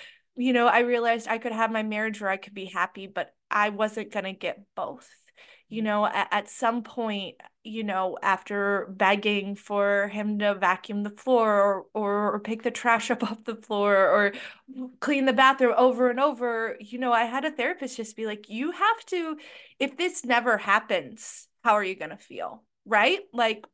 you 0.41 0.53
know, 0.53 0.67
I 0.67 0.79
realized 0.79 1.27
I 1.27 1.37
could 1.37 1.51
have 1.51 1.71
my 1.71 1.83
marriage 1.83 2.19
where 2.19 2.29
I 2.29 2.37
could 2.37 2.53
be 2.53 2.65
happy, 2.65 3.05
but 3.05 3.33
I 3.49 3.69
wasn't 3.69 4.11
going 4.11 4.25
to 4.25 4.33
get 4.33 4.63
both. 4.75 5.07
You 5.69 5.81
mm-hmm. 5.81 5.85
know, 5.85 6.05
at, 6.05 6.27
at 6.31 6.49
some 6.49 6.81
point, 6.83 7.35
you 7.63 7.83
know, 7.83 8.17
after 8.23 8.87
begging 8.89 9.55
for 9.55 10.07
him 10.07 10.39
to 10.39 10.55
vacuum 10.55 11.03
the 11.03 11.11
floor 11.11 11.61
or, 11.61 11.85
or, 11.93 12.35
or 12.35 12.39
pick 12.39 12.63
the 12.63 12.71
trash 12.71 13.11
up 13.11 13.23
off 13.23 13.43
the 13.43 13.55
floor 13.55 13.95
or 13.95 14.33
clean 14.99 15.25
the 15.25 15.33
bathroom 15.33 15.75
over 15.77 16.09
and 16.09 16.19
over, 16.19 16.75
you 16.79 16.97
know, 16.97 17.13
I 17.13 17.25
had 17.25 17.45
a 17.45 17.51
therapist 17.51 17.97
just 17.97 18.17
be 18.17 18.25
like, 18.25 18.49
you 18.49 18.71
have 18.71 19.05
to, 19.07 19.37
if 19.79 19.95
this 19.95 20.25
never 20.25 20.57
happens, 20.57 21.47
how 21.63 21.73
are 21.73 21.83
you 21.83 21.95
going 21.95 22.09
to 22.09 22.17
feel? 22.17 22.63
Right? 22.85 23.19
Like, 23.31 23.65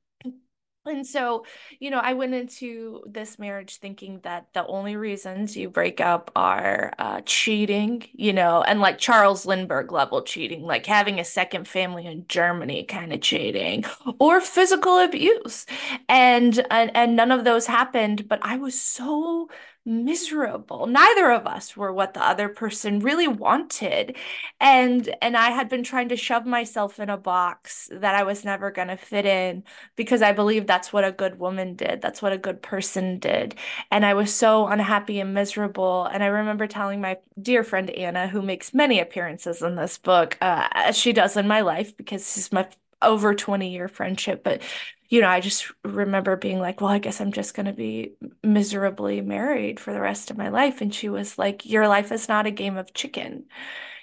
and 0.88 1.06
so, 1.06 1.46
you 1.80 1.90
know, 1.92 2.00
I 2.00 2.14
went 2.14 2.34
into 2.34 3.04
this 3.06 3.38
marriage 3.38 3.78
thinking 3.78 4.20
that 4.24 4.48
the 4.54 4.66
only 4.66 4.96
reasons 4.96 5.56
you 5.56 5.70
break 5.70 6.02
up 6.02 6.32
are 6.36 6.94
uh, 6.98 7.22
cheating, 7.26 8.08
you 8.14 8.34
know, 8.34 8.64
and 8.64 8.80
like 8.80 8.98
Charles 8.98 9.46
Lindbergh 9.46 9.92
level 9.92 10.22
cheating, 10.24 10.64
like 10.64 10.86
having 10.86 11.20
a 11.20 11.26
second 11.26 11.68
family 11.68 12.06
in 12.06 12.26
Germany 12.28 12.84
kind 12.84 13.14
of 13.14 13.22
cheating, 13.22 13.86
or 14.20 14.42
physical 14.42 15.00
abuse. 15.00 15.66
And, 16.10 16.66
and 16.72 16.92
and 16.96 17.16
none 17.16 17.32
of 17.32 17.44
those 17.44 17.68
happened, 17.68 18.28
but 18.28 18.40
I 18.42 18.58
was 18.58 18.80
so 18.80 19.50
miserable. 19.88 20.86
Neither 20.86 21.32
of 21.32 21.48
us 21.48 21.76
were 21.78 21.94
what 21.94 22.14
the 22.14 22.24
other 22.24 22.50
person 22.50 23.00
really 23.00 23.28
wanted. 23.28 24.18
And 24.60 25.16
and 25.22 25.38
I 25.38 25.52
had 25.52 25.70
been 25.70 25.84
trying 25.84 26.10
to 26.10 26.16
shove 26.18 26.46
myself 26.46 27.00
in 27.00 27.10
a 27.10 27.18
box 27.18 27.90
that 27.92 28.16
I 28.16 28.24
was 28.24 28.44
never 28.46 28.70
going 28.72 28.90
to 28.90 28.98
fit 28.98 29.26
in 29.26 29.64
because 29.96 30.22
I 30.22 30.34
believe 30.34 30.68
that's 30.68 30.92
what 30.94 31.06
a 31.06 31.12
good 31.12 31.40
woman 31.40 31.76
did. 31.76 32.02
That's 32.02 32.22
what 32.22 32.34
a 32.34 32.38
good 32.38 32.62
person 32.62 33.20
did. 33.20 33.56
And 33.92 34.06
I 34.06 34.14
was 34.14 34.34
so 34.34 34.68
unhappy 34.68 35.20
and 35.20 35.34
miserable. 35.34 36.06
And 36.06 36.24
I 36.24 36.28
remember 36.28 36.68
telling 36.68 37.02
my 37.02 37.18
dear 37.42 37.64
friend 37.64 37.90
Anna, 37.90 38.28
who 38.28 38.42
makes 38.42 38.74
many 38.74 39.00
appearances 39.00 39.62
in 39.62 39.76
this 39.76 39.98
book, 39.98 40.38
uh, 40.42 40.68
as 40.74 40.98
she 40.98 41.14
does 41.14 41.38
in 41.38 41.48
my 41.48 41.62
life 41.62 41.96
because 41.96 42.34
she's 42.34 42.52
my 42.52 42.68
over 43.02 43.36
20 43.36 43.72
year 43.72 43.88
friendship 43.88 44.44
but 44.44 44.62
you 45.10 45.22
know, 45.22 45.30
I 45.30 45.40
just 45.40 45.72
remember 45.86 46.36
being 46.36 46.60
like, 46.60 46.82
well, 46.82 46.90
I 46.90 47.00
guess 47.00 47.22
I'm 47.22 47.32
just 47.32 47.54
going 47.56 47.66
to 47.66 47.74
be 47.74 48.16
miserably 48.44 49.22
married 49.22 49.80
for 49.80 49.94
the 49.94 50.02
rest 50.02 50.30
of 50.30 50.38
my 50.38 50.50
life. 50.50 50.82
And 50.82 50.94
she 50.94 51.08
was 51.08 51.38
like, 51.38 51.66
your 51.66 51.88
life 51.88 52.12
is 52.12 52.28
not 52.28 52.46
a 52.46 52.52
game 52.52 52.76
of 52.76 52.94
chicken. 52.94 53.46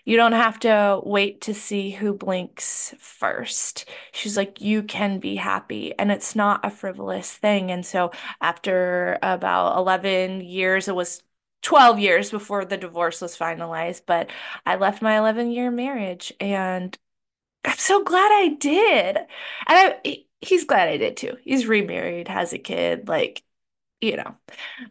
You 0.04 0.16
don't 0.16 0.32
have 0.32 0.60
to 0.60 1.00
wait 1.02 1.42
to 1.42 1.54
see 1.54 1.90
who 1.90 2.14
blinks 2.14 2.94
first. 2.98 3.88
She's 4.12 4.36
like, 4.36 4.60
you 4.60 4.82
can 4.82 5.18
be 5.18 5.36
happy, 5.36 5.98
and 5.98 6.12
it's 6.12 6.36
not 6.36 6.64
a 6.64 6.70
frivolous 6.70 7.32
thing. 7.32 7.70
And 7.70 7.86
so, 7.86 8.10
after 8.40 9.18
about 9.22 9.78
11 9.78 10.42
years, 10.42 10.88
it 10.88 10.94
was 10.94 11.22
12 11.62 11.98
years 11.98 12.30
before 12.30 12.64
the 12.66 12.76
divorce 12.76 13.22
was 13.22 13.36
finalized, 13.36 14.02
but 14.06 14.30
I 14.66 14.76
left 14.76 15.00
my 15.02 15.16
11 15.18 15.50
year 15.50 15.70
marriage 15.70 16.32
and 16.38 16.96
I'm 17.64 17.78
so 17.78 18.02
glad 18.04 18.30
I 18.32 18.48
did. 18.58 19.16
And 19.16 19.26
I, 19.68 20.24
he's 20.40 20.64
glad 20.64 20.88
I 20.88 20.96
did 20.96 21.16
too. 21.16 21.36
He's 21.42 21.66
remarried, 21.66 22.28
has 22.28 22.52
a 22.52 22.58
kid, 22.58 23.08
like, 23.08 23.42
you 24.00 24.16
know. 24.16 24.36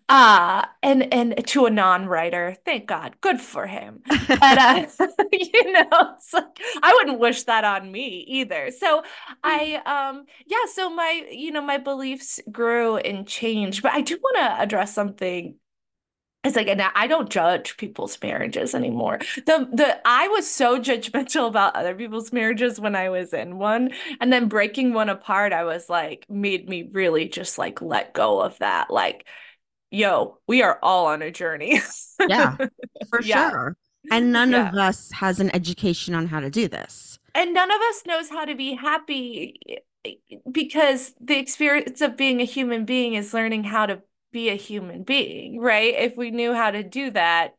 Uh 0.09 0.65
and 0.83 1.13
and 1.13 1.47
to 1.47 1.65
a 1.67 1.71
non-writer, 1.71 2.57
thank 2.65 2.87
God. 2.87 3.17
Good 3.21 3.41
for 3.41 3.67
him. 3.67 4.03
But 4.39 4.57
uh, 4.59 4.81
you 5.33 5.73
know, 5.73 5.87
it's 6.15 6.33
like 6.33 6.59
I 6.83 6.93
wouldn't 6.95 7.19
wish 7.19 7.43
that 7.43 7.63
on 7.65 7.91
me 7.91 8.25
either. 8.27 8.71
So 8.71 9.03
I 9.43 9.75
um 9.85 10.25
yeah, 10.47 10.65
so 10.73 10.89
my 10.89 11.27
you 11.31 11.51
know, 11.51 11.61
my 11.61 11.77
beliefs 11.77 12.39
grew 12.51 12.97
and 12.97 13.27
changed, 13.27 13.83
but 13.83 13.93
I 13.93 14.01
do 14.01 14.17
want 14.21 14.37
to 14.37 14.61
address 14.63 14.93
something 14.93 15.55
it's 16.43 16.57
like, 16.57 16.67
and 16.67 16.81
I 16.81 17.07
don't 17.07 17.29
judge 17.29 17.77
people's 17.77 18.17
marriages 18.21 18.75
anymore. 18.75 19.19
The 19.45 19.69
the 19.71 20.01
I 20.05 20.27
was 20.27 20.50
so 20.50 20.77
judgmental 20.77 21.47
about 21.47 21.75
other 21.75 21.95
people's 21.95 22.33
marriages 22.33 22.79
when 22.79 22.95
I 22.95 23.09
was 23.09 23.33
in 23.33 23.57
one, 23.57 23.91
and 24.19 24.31
then 24.31 24.50
breaking 24.50 24.93
one 24.93 25.09
apart, 25.09 25.53
I 25.53 25.63
was 25.63 25.89
like, 25.89 26.25
made 26.29 26.67
me 26.67 26.89
really 26.91 27.29
just 27.29 27.57
like 27.57 27.81
let 27.81 28.13
go 28.13 28.41
of 28.41 28.59
that. 28.59 28.91
Like, 28.91 29.25
yo, 29.89 30.39
we 30.45 30.62
are 30.62 30.79
all 30.83 31.05
on 31.05 31.21
a 31.21 31.31
journey. 31.31 31.79
yeah, 32.27 32.57
for 33.09 33.21
yeah. 33.23 33.50
sure. 33.50 33.77
And 34.12 34.33
none 34.33 34.51
yeah. 34.51 34.67
of 34.67 34.75
us 34.75 35.12
has 35.12 35.39
an 35.39 35.53
education 35.55 36.13
on 36.13 36.27
how 36.27 36.41
to 36.41 36.50
do 36.50 36.67
this. 36.67 37.19
And 37.33 37.53
none 37.53 37.71
of 37.71 37.79
us 37.89 38.03
knows 38.05 38.29
how 38.29 38.43
to 38.43 38.53
be 38.53 38.73
happy 38.73 39.59
because 40.51 41.13
the 41.21 41.39
experience 41.39 42.01
of 42.01 42.17
being 42.17 42.41
a 42.41 42.45
human 42.45 42.83
being 42.83 43.13
is 43.13 43.33
learning 43.33 43.63
how 43.63 43.85
to 43.85 44.01
be 44.33 44.49
a 44.49 44.55
human 44.55 45.03
being, 45.03 45.61
right? 45.61 45.95
If 45.97 46.17
we 46.17 46.31
knew 46.31 46.53
how 46.53 46.71
to 46.71 46.83
do 46.83 47.11
that, 47.11 47.55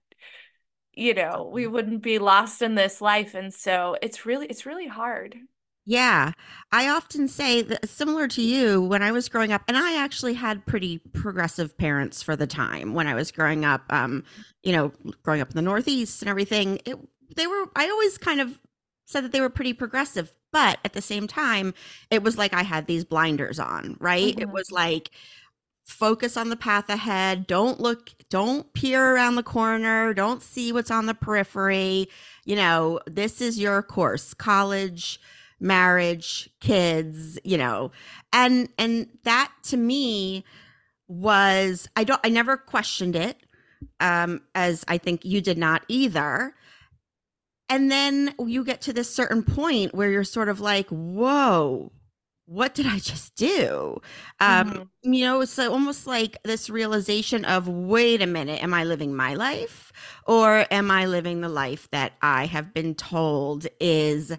you 0.93 1.15
know, 1.15 1.51
we 1.51 1.67
wouldn't 1.67 2.03
be 2.03 2.19
lost 2.19 2.61
in 2.61 2.75
this 2.75 3.01
life. 3.01 3.35
And 3.35 3.55
so 3.55 3.97
it's 4.03 4.27
really, 4.27 4.47
it's 4.47 4.67
really 4.67 4.87
hard. 4.87 5.37
Yeah. 5.87 6.33
I 6.73 6.89
often 6.89 7.29
say 7.29 7.63
that 7.63 7.89
similar 7.89 8.29
to 8.29 8.43
you 8.43 8.83
when 8.83 9.03
I 9.03 9.13
was 9.13 9.29
growing 9.29 9.53
up, 9.53 9.63
and 9.69 9.77
I 9.77 10.03
actually 10.03 10.35
had 10.35 10.65
pretty 10.67 10.99
progressive 10.99 11.77
parents 11.77 12.23
for 12.23 12.37
the 12.37 12.47
time 12.47 12.95
when 12.95 13.07
I 13.07 13.15
was 13.15 13.33
growing 13.33 13.65
up, 13.65 13.83
um, 13.91 14.25
you 14.63 14.73
know, 14.73 14.93
growing 15.23 15.41
up 15.41 15.51
in 15.51 15.57
the 15.57 15.63
Northeast 15.63 16.23
and 16.23 16.29
everything. 16.29 16.81
It, 16.85 16.97
they 17.37 17.47
were, 17.47 17.65
I 17.77 17.89
always 17.89 18.19
kind 18.19 18.41
of 18.41 18.59
said 19.07 19.25
that 19.25 19.33
they 19.33 19.41
were 19.41 19.51
pretty 19.51 19.75
progressive, 19.75 20.33
but 20.53 20.79
at 20.85 20.95
the 20.95 21.03
same 21.03 21.27
time, 21.27 21.75
it 22.11 22.23
was 22.23 22.39
like 22.39 22.55
I 22.55 22.63
had 22.63 22.87
these 22.87 23.05
blinders 23.05 23.59
on, 23.59 23.97
right? 24.01 24.33
Mm-hmm. 24.33 24.43
It 24.43 24.51
was 24.51 24.71
like, 24.71 25.11
focus 25.85 26.37
on 26.37 26.49
the 26.49 26.57
path 26.57 26.89
ahead. 26.89 27.47
Don't 27.47 27.79
look 27.79 28.11
don't 28.31 28.73
peer 28.73 29.15
around 29.15 29.37
the 29.37 29.43
corner. 29.43 30.15
Don't 30.15 30.43
see 30.43 30.73
what's 30.73 30.91
on 30.91 31.07
the 31.07 31.15
periphery. 31.15 32.09
You 32.45 32.57
know 32.57 33.01
this 33.07 33.41
is 33.41 33.59
your 33.59 33.83
course 33.83 34.35
college 34.35 35.21
marriage 35.61 36.49
kids 36.61 37.39
you 37.45 37.59
know. 37.59 37.91
And 38.33 38.69
and 38.79 39.09
that 39.25 39.53
to 39.65 39.77
me 39.77 40.45
was 41.07 41.87
i 41.97 42.03
don't 42.03 42.21
i 42.25 42.31
never 42.31 42.57
questioned 42.57 43.15
it 43.15 43.37
um 44.01 44.41
as 44.55 44.85
i 44.89 44.97
think 44.97 45.25
you 45.25 45.41
did 45.41 45.59
not 45.59 45.85
either. 45.89 46.55
And 47.71 47.91
then 47.91 48.35
you 48.39 48.63
get 48.63 48.83
to 48.83 48.93
this 48.93 49.15
certain 49.15 49.43
point 49.43 49.95
where 49.95 50.11
you're 50.11 50.25
sort 50.25 50.49
of 50.49 50.61
like 50.61 50.89
whoa 50.89 51.93
what 52.47 52.75
did 52.75 52.87
I 52.87 52.99
just 52.99 53.35
do? 53.37 54.01
Um, 54.41 54.71
mm-hmm. 54.71 55.13
You 55.13 55.25
know, 55.25 55.41
it's 55.41 55.59
almost 55.59 56.07
like 56.07 56.43
this 56.45 56.69
realization 56.69 57.45
of, 57.45 57.69
wait 57.69 58.21
a 58.21 58.27
minute, 58.27 58.63
am 58.63 58.75
I 58.75 58.85
living 58.85 59.15
my 59.15 59.35
life 59.35 59.93
or 60.27 60.67
am 60.71 60.91
I 60.91 61.07
living 61.07 61.41
the 61.41 61.49
life 61.49 61.89
that 61.91 62.13
I 62.21 62.47
have 62.47 62.75
been 62.75 62.95
told 62.95 63.67
is 63.81 64.33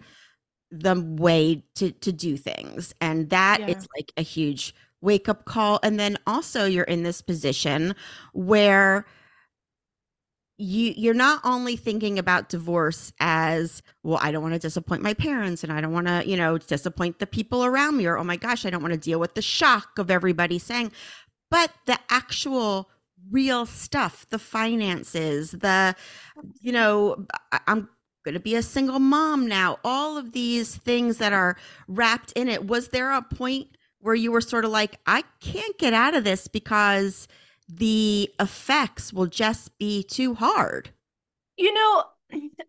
the 0.71 1.01
way 1.17 1.63
to, 1.75 1.91
to 1.91 2.11
do 2.11 2.37
things? 2.37 2.93
And 3.01 3.29
that 3.31 3.61
yeah. 3.61 3.67
is 3.67 3.87
like 3.95 4.11
a 4.17 4.21
huge 4.21 4.75
wake 5.01 5.27
up 5.29 5.45
call. 5.45 5.79
And 5.81 5.99
then 5.99 6.17
also, 6.27 6.65
you're 6.65 6.83
in 6.83 7.03
this 7.03 7.21
position 7.21 7.95
where 8.33 9.05
you 10.57 10.93
you're 10.95 11.13
not 11.13 11.41
only 11.43 11.75
thinking 11.75 12.17
about 12.17 12.49
divorce 12.49 13.11
as 13.19 13.81
well 14.03 14.19
i 14.21 14.31
don't 14.31 14.41
want 14.41 14.53
to 14.53 14.59
disappoint 14.59 15.01
my 15.01 15.13
parents 15.13 15.63
and 15.63 15.73
i 15.73 15.81
don't 15.81 15.91
want 15.91 16.07
to 16.07 16.23
you 16.25 16.37
know 16.37 16.57
disappoint 16.57 17.19
the 17.19 17.27
people 17.27 17.65
around 17.65 17.97
me 17.97 18.05
or 18.05 18.17
oh 18.17 18.23
my 18.23 18.37
gosh 18.37 18.65
i 18.65 18.69
don't 18.69 18.81
want 18.81 18.93
to 18.93 18.99
deal 18.99 19.19
with 19.19 19.33
the 19.35 19.41
shock 19.41 19.99
of 19.99 20.09
everybody 20.09 20.57
saying 20.57 20.91
but 21.51 21.71
the 21.87 21.99
actual 22.09 22.89
real 23.31 23.65
stuff 23.65 24.25
the 24.29 24.39
finances 24.39 25.51
the 25.51 25.95
you 26.61 26.71
know 26.71 27.25
i'm 27.67 27.89
going 28.23 28.33
to 28.33 28.39
be 28.39 28.55
a 28.55 28.63
single 28.63 28.99
mom 28.99 29.47
now 29.47 29.77
all 29.83 30.17
of 30.17 30.31
these 30.31 30.75
things 30.75 31.19
that 31.19 31.31
are 31.31 31.55
wrapped 31.87 32.31
in 32.31 32.49
it. 32.49 32.65
Was 32.65 32.87
there 32.89 33.11
a 33.11 33.21
point 33.21 33.77
where 33.99 34.15
you 34.15 34.31
were 34.31 34.41
sort 34.41 34.65
of 34.65 34.71
like 34.71 34.99
i 35.05 35.23
can't 35.39 35.77
get 35.77 35.93
out 35.93 36.15
of 36.15 36.23
this 36.23 36.47
because 36.47 37.27
the 37.67 38.31
effects 38.39 39.11
will 39.13 39.27
just 39.27 39.77
be 39.77 40.03
too 40.03 40.35
hard. 40.35 40.89
You 41.57 41.73
know, 41.73 42.03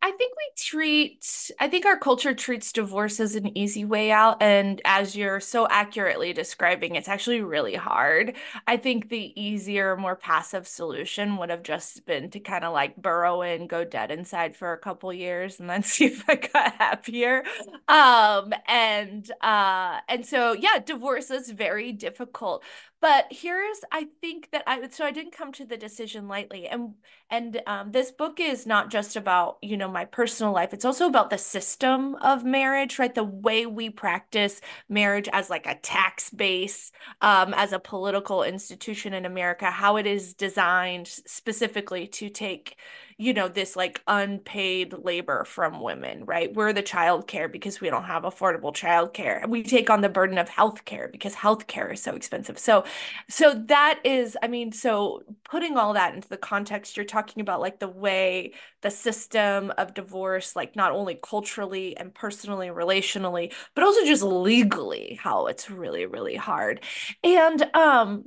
I 0.03 0.11
think 0.13 0.35
we 0.37 0.51
treat, 0.57 1.51
I 1.59 1.69
think 1.69 1.87
our 1.87 1.99
culture 1.99 2.35
treats 2.35 2.71
divorce 2.73 3.19
as 3.19 3.35
an 3.35 3.57
easy 3.57 3.85
way 3.85 4.13
out. 4.13 4.41
And 4.41 4.81
as 4.85 5.17
you're 5.17 5.41
so 5.41 5.67
accurately 5.69 6.33
describing, 6.33 6.95
it's 6.95 7.09
actually 7.09 7.41
really 7.41 7.75
hard. 7.75 8.37
I 8.67 8.77
think 8.77 9.09
the 9.09 9.33
easier, 9.41 9.97
more 9.97 10.15
passive 10.15 10.69
solution 10.69 11.39
would 11.39 11.51
have 11.51 11.63
just 11.63 12.07
been 12.07 12.31
to 12.31 12.41
kind 12.41 12.65
of 12.65 12.75
like 12.75 12.97
burrow 12.97 13.43
in, 13.43 13.67
go 13.67 13.85
dead 13.85 14.11
inside 14.11 14.55
for 14.55 14.73
a 14.73 14.79
couple 14.79 15.13
years 15.13 15.59
and 15.59 15.69
then 15.69 15.83
see 15.83 16.07
if 16.07 16.29
I 16.29 16.37
got 16.37 16.75
happier. 16.75 17.43
Um, 17.89 18.53
and 18.69 19.29
uh, 19.41 20.01
and 20.09 20.25
so 20.25 20.53
yeah, 20.53 20.79
divorce 20.85 21.31
is 21.31 21.51
very 21.51 21.93
difficult. 21.93 22.63
But 23.07 23.29
here's, 23.31 23.79
I 23.93 24.09
think 24.21 24.51
that 24.51 24.65
I 24.67 24.89
so 24.89 25.05
I 25.05 25.13
didn't 25.13 25.31
come 25.31 25.53
to 25.53 25.65
the 25.65 25.77
decision 25.77 26.27
lightly, 26.27 26.67
and 26.67 26.95
and 27.31 27.63
um, 27.65 27.93
this 27.93 28.11
book 28.11 28.41
is 28.41 28.67
not 28.67 28.91
just 28.91 29.15
about 29.15 29.59
you 29.63 29.77
know 29.77 29.89
my 29.89 30.05
personal 30.05 30.53
life; 30.53 30.75
it's 30.75 30.85
also 30.85 31.07
about 31.07 31.31
the 31.31 31.39
system 31.39 32.17
of 32.17 32.43
marriage, 32.45 32.99
right? 32.99 33.15
The 33.15 33.23
way 33.23 33.65
we 33.65 33.91
practice 33.91 34.61
marriage 34.89 35.29
as 35.33 35.49
like 35.49 35.69
a 35.69 35.77
tax 35.77 36.31
base, 36.31 36.91
um, 37.21 37.55
as 37.55 37.73
a 37.73 37.79
political 37.79 38.43
institution 38.43 39.15
in 39.15 39.25
America, 39.25 39.71
how 39.71 39.99
it 39.99 40.07
is 40.09 40.35
designed 40.35 41.07
specifically 41.07 42.09
to 42.09 42.29
take 42.29 42.77
you 43.19 43.33
know, 43.33 43.49
this 43.49 43.77
like 43.77 44.03
unpaid 44.07 44.93
labor 44.93 45.45
from 45.47 45.81
women, 45.81 46.25
right? 46.27 46.53
We're 46.55 46.75
the 46.75 46.83
childcare 46.83 47.51
because 47.51 47.81
we 47.81 47.89
don't 47.89 48.05
have 48.05 48.25
affordable 48.25 48.75
childcare. 48.75 49.43
And 49.43 49.51
we 49.51 49.63
take 49.63 49.89
on 49.89 50.03
the 50.03 50.11
burden 50.11 50.37
of 50.37 50.51
healthcare 50.51 51.11
because 51.11 51.35
healthcare 51.35 51.95
is 51.95 52.03
so 52.03 52.15
expensive. 52.15 52.59
So, 52.59 52.85
so 53.31 53.55
that 53.69 54.01
is, 54.05 54.37
I 54.43 54.49
mean, 54.49 54.71
so 54.71 55.23
putting 55.45 55.79
all 55.79 55.95
that 55.95 56.15
into 56.15 56.29
the 56.29 56.37
context, 56.37 56.97
you're 56.97 57.07
talking 57.07 57.41
about 57.41 57.61
like 57.61 57.81
the 57.81 57.89
way 57.89 58.53
the 58.83 58.91
system 58.91 59.73
of 59.79 59.95
divorce, 59.95 60.55
like 60.55 60.77
not 60.77 60.93
only 60.93 61.19
culturally 61.23 61.97
and 61.97 62.15
personally, 62.15 62.69
relationally, 62.69 63.53
but 63.75 63.85
also 63.85 64.05
just 64.05 64.23
legally, 64.23 65.19
how 65.23 65.47
it's 65.47 65.71
really, 65.71 66.05
really 66.05 66.37
hard. 66.37 66.83
And, 67.25 67.63
um, 67.75 68.27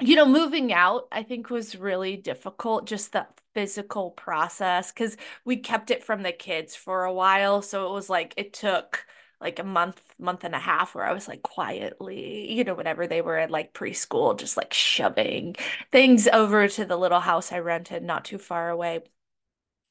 you 0.00 0.16
know, 0.16 0.26
moving 0.26 0.72
out, 0.72 1.08
I 1.12 1.22
think 1.22 1.50
was 1.50 1.76
really 1.76 2.16
difficult, 2.16 2.86
just 2.86 3.12
that 3.12 3.40
physical 3.54 4.10
process, 4.10 4.92
because 4.92 5.16
we 5.44 5.56
kept 5.56 5.90
it 5.90 6.04
from 6.04 6.22
the 6.22 6.32
kids 6.32 6.74
for 6.76 7.04
a 7.04 7.12
while. 7.12 7.62
So 7.62 7.88
it 7.88 7.92
was 7.92 8.10
like 8.10 8.34
it 8.36 8.52
took 8.52 9.06
like 9.40 9.58
a 9.58 9.64
month, 9.64 10.00
month 10.18 10.44
and 10.44 10.54
a 10.54 10.58
half 10.58 10.94
where 10.94 11.04
I 11.04 11.12
was 11.12 11.28
like 11.28 11.42
quietly, 11.42 12.52
you 12.52 12.64
know, 12.64 12.74
whenever 12.74 13.06
they 13.06 13.20
were 13.20 13.38
at 13.38 13.50
like 13.50 13.74
preschool, 13.74 14.38
just 14.38 14.56
like 14.56 14.72
shoving 14.72 15.56
things 15.92 16.28
over 16.28 16.66
to 16.68 16.84
the 16.84 16.96
little 16.96 17.20
house 17.20 17.52
I 17.52 17.58
rented 17.58 18.02
not 18.02 18.24
too 18.24 18.38
far 18.38 18.70
away. 18.70 19.00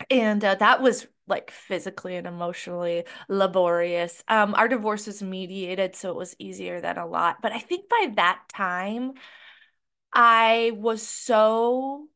And 0.09 0.43
uh, 0.43 0.55
that 0.55 0.81
was 0.81 1.07
like 1.27 1.51
physically 1.51 2.15
and 2.15 2.27
emotionally 2.27 3.05
laborious. 3.29 4.23
Um, 4.27 4.53
our 4.55 4.67
divorce 4.67 5.07
was 5.07 5.23
mediated, 5.23 5.95
so 5.95 6.09
it 6.09 6.15
was 6.17 6.35
easier 6.39 6.81
than 6.81 6.97
a 6.97 7.05
lot. 7.07 7.41
But 7.41 7.53
I 7.53 7.59
think 7.59 7.87
by 7.89 8.13
that 8.15 8.41
time, 8.49 9.13
I 10.11 10.71
was 10.75 11.07
so 11.07 12.07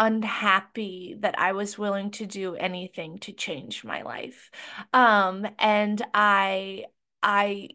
unhappy 0.00 1.14
that 1.20 1.38
I 1.38 1.52
was 1.52 1.78
willing 1.78 2.10
to 2.12 2.26
do 2.26 2.54
anything 2.54 3.18
to 3.18 3.32
change 3.32 3.84
my 3.84 4.00
life. 4.00 4.50
Um, 4.94 5.46
and 5.58 6.02
I, 6.14 6.86
I, 7.22 7.68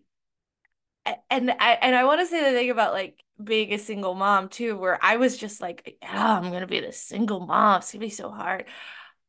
and 1.29 1.51
I, 1.51 1.77
and 1.81 1.95
I 1.95 2.03
want 2.05 2.21
to 2.21 2.25
say 2.25 2.43
the 2.43 2.57
thing 2.57 2.71
about 2.71 2.93
like 2.93 3.23
being 3.41 3.71
a 3.73 3.77
single 3.77 4.15
mom 4.15 4.49
too, 4.49 4.75
where 4.75 4.97
I 5.03 5.17
was 5.17 5.37
just 5.37 5.61
like, 5.61 5.97
yeah, 6.01 6.37
I'm 6.37 6.51
gonna 6.51 6.65
be 6.65 6.79
the 6.79 6.91
single 6.91 7.45
mom. 7.45 7.77
It's 7.77 7.91
gonna 7.91 8.03
be 8.03 8.09
so 8.09 8.31
hard. 8.31 8.65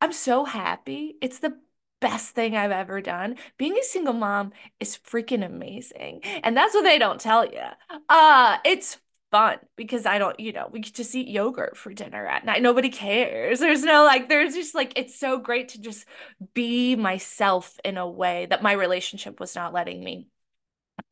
I'm 0.01 0.13
so 0.13 0.47
happy. 0.47 1.17
It's 1.21 1.41
the 1.41 1.59
best 2.01 2.35
thing 2.35 2.57
I've 2.57 2.71
ever 2.71 3.03
done. 3.03 3.37
Being 3.59 3.77
a 3.77 3.83
single 3.83 4.15
mom 4.15 4.53
is 4.81 4.97
freaking 4.97 5.45
amazing. 5.45 6.23
And 6.43 6.57
that's 6.57 6.73
what 6.73 6.83
they 6.83 6.99
don't 6.99 7.21
tell 7.21 7.45
you. 7.45 7.61
Uh, 8.09 8.57
it's 8.65 8.99
fun 9.37 9.59
because 9.77 10.07
I 10.07 10.19
don't, 10.19 10.39
you 10.41 10.53
know, 10.53 10.69
we 10.71 10.81
could 10.81 10.95
just 10.95 11.15
eat 11.15 11.29
yogurt 11.29 11.77
for 11.77 11.93
dinner 11.93 12.27
at 12.27 12.47
night. 12.47 12.63
Nobody 12.63 12.89
cares. 12.89 13.61
There's 13.61 13.83
no 13.83 14.05
like, 14.05 14.29
there's 14.29 14.55
just 14.55 14.75
like, 14.75 14.95
it's 14.97 15.19
so 15.19 15.39
great 15.39 15.71
to 15.71 15.81
just 15.81 16.07
be 16.55 16.97
myself 16.97 17.79
in 17.85 17.99
a 17.99 18.09
way 18.09 18.47
that 18.47 18.63
my 18.63 18.73
relationship 18.73 19.39
was 19.39 19.55
not 19.55 19.75
letting 19.75 20.03
me. 20.03 20.29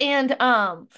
And, 0.00 0.40
um, 0.40 0.88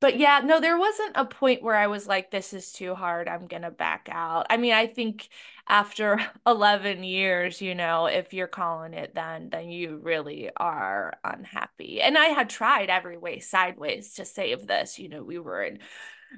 but 0.00 0.18
yeah, 0.18 0.40
no, 0.44 0.60
there 0.60 0.76
wasn't 0.76 1.12
a 1.14 1.24
point 1.24 1.62
where 1.62 1.76
I 1.76 1.86
was 1.86 2.08
like, 2.08 2.32
this 2.32 2.52
is 2.52 2.72
too 2.72 2.96
hard. 2.96 3.28
I'm 3.28 3.46
going 3.46 3.62
to 3.62 3.70
back 3.70 4.08
out. 4.10 4.46
I 4.50 4.56
mean, 4.56 4.72
I 4.72 4.88
think 4.88 5.28
after 5.68 6.18
11 6.46 7.04
years, 7.04 7.62
you 7.62 7.76
know, 7.76 8.06
if 8.06 8.34
you're 8.34 8.48
calling 8.48 8.94
it 8.94 9.14
then, 9.14 9.50
then 9.50 9.70
you 9.70 10.00
really 10.02 10.50
are 10.56 11.14
unhappy. 11.22 12.02
And 12.02 12.18
I 12.18 12.26
had 12.26 12.50
tried 12.50 12.90
every 12.90 13.16
way 13.16 13.38
sideways 13.38 14.14
to 14.14 14.24
save 14.24 14.66
this. 14.66 14.98
You 14.98 15.08
know, 15.08 15.22
we 15.22 15.38
were 15.38 15.62
in 15.62 15.78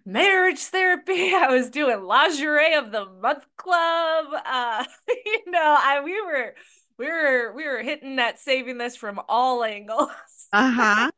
marriage 0.05 0.61
therapy. 0.61 1.35
I 1.35 1.49
was 1.51 1.71
doing 1.71 2.03
lingerie 2.03 2.75
of 2.75 2.93
the 2.93 3.07
month 3.07 3.47
club. 3.57 4.27
Uh, 4.45 4.85
you 5.09 5.43
know, 5.47 5.77
I 5.79 6.01
we 6.05 6.21
were 6.21 6.55
we 6.99 7.07
were 7.07 7.53
we 7.55 7.67
were 7.67 7.83
hitting 7.83 8.17
that 8.17 8.39
saving 8.39 8.79
this 8.79 8.97
from 8.97 9.21
all 9.29 9.65
angles. 9.65 10.11
uh-huh. 10.53 11.11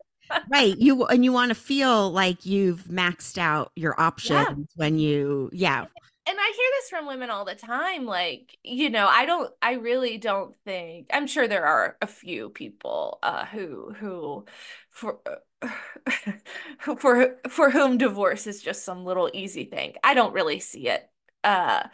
right. 0.50 0.76
You 0.78 1.06
and 1.06 1.24
you 1.24 1.32
want 1.32 1.50
to 1.50 1.54
feel 1.54 2.10
like 2.10 2.46
you've 2.46 2.84
maxed 2.84 3.38
out 3.38 3.72
your 3.76 3.98
options 4.00 4.58
yeah. 4.58 4.64
when 4.74 4.98
you 4.98 5.50
yeah. 5.52 5.84
And 6.28 6.36
I 6.40 6.52
hear 6.56 6.70
this 6.80 6.90
from 6.90 7.06
women 7.06 7.30
all 7.30 7.44
the 7.44 7.54
time. 7.54 8.04
Like, 8.04 8.58
you 8.64 8.90
know, 8.90 9.06
I 9.06 9.26
don't 9.26 9.52
I 9.62 9.74
really 9.74 10.18
don't 10.18 10.56
think 10.64 11.06
I'm 11.12 11.28
sure 11.28 11.46
there 11.46 11.66
are 11.66 11.96
a 12.02 12.06
few 12.06 12.50
people 12.50 13.20
uh 13.22 13.44
who 13.46 13.94
who 13.96 14.44
for 14.90 15.20
for 16.98 17.36
for 17.48 17.70
whom 17.70 17.98
divorce 17.98 18.46
is 18.46 18.62
just 18.62 18.84
some 18.84 19.04
little 19.04 19.30
easy 19.32 19.64
thing. 19.64 19.94
I 20.02 20.14
don't 20.14 20.32
really 20.32 20.60
see 20.60 20.88
it. 20.88 21.08
Uh, 21.44 21.84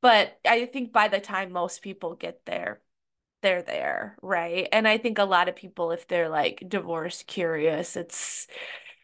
but 0.00 0.38
I 0.46 0.66
think 0.66 0.92
by 0.92 1.08
the 1.08 1.20
time 1.20 1.52
most 1.52 1.82
people 1.82 2.14
get 2.14 2.44
there, 2.46 2.80
they're 3.42 3.62
there, 3.62 4.16
right? 4.22 4.68
And 4.72 4.88
I 4.88 4.98
think 4.98 5.18
a 5.18 5.24
lot 5.24 5.48
of 5.48 5.56
people, 5.56 5.92
if 5.92 6.08
they're 6.08 6.28
like 6.30 6.64
divorce 6.68 7.24
curious, 7.26 7.96
it's 7.96 8.48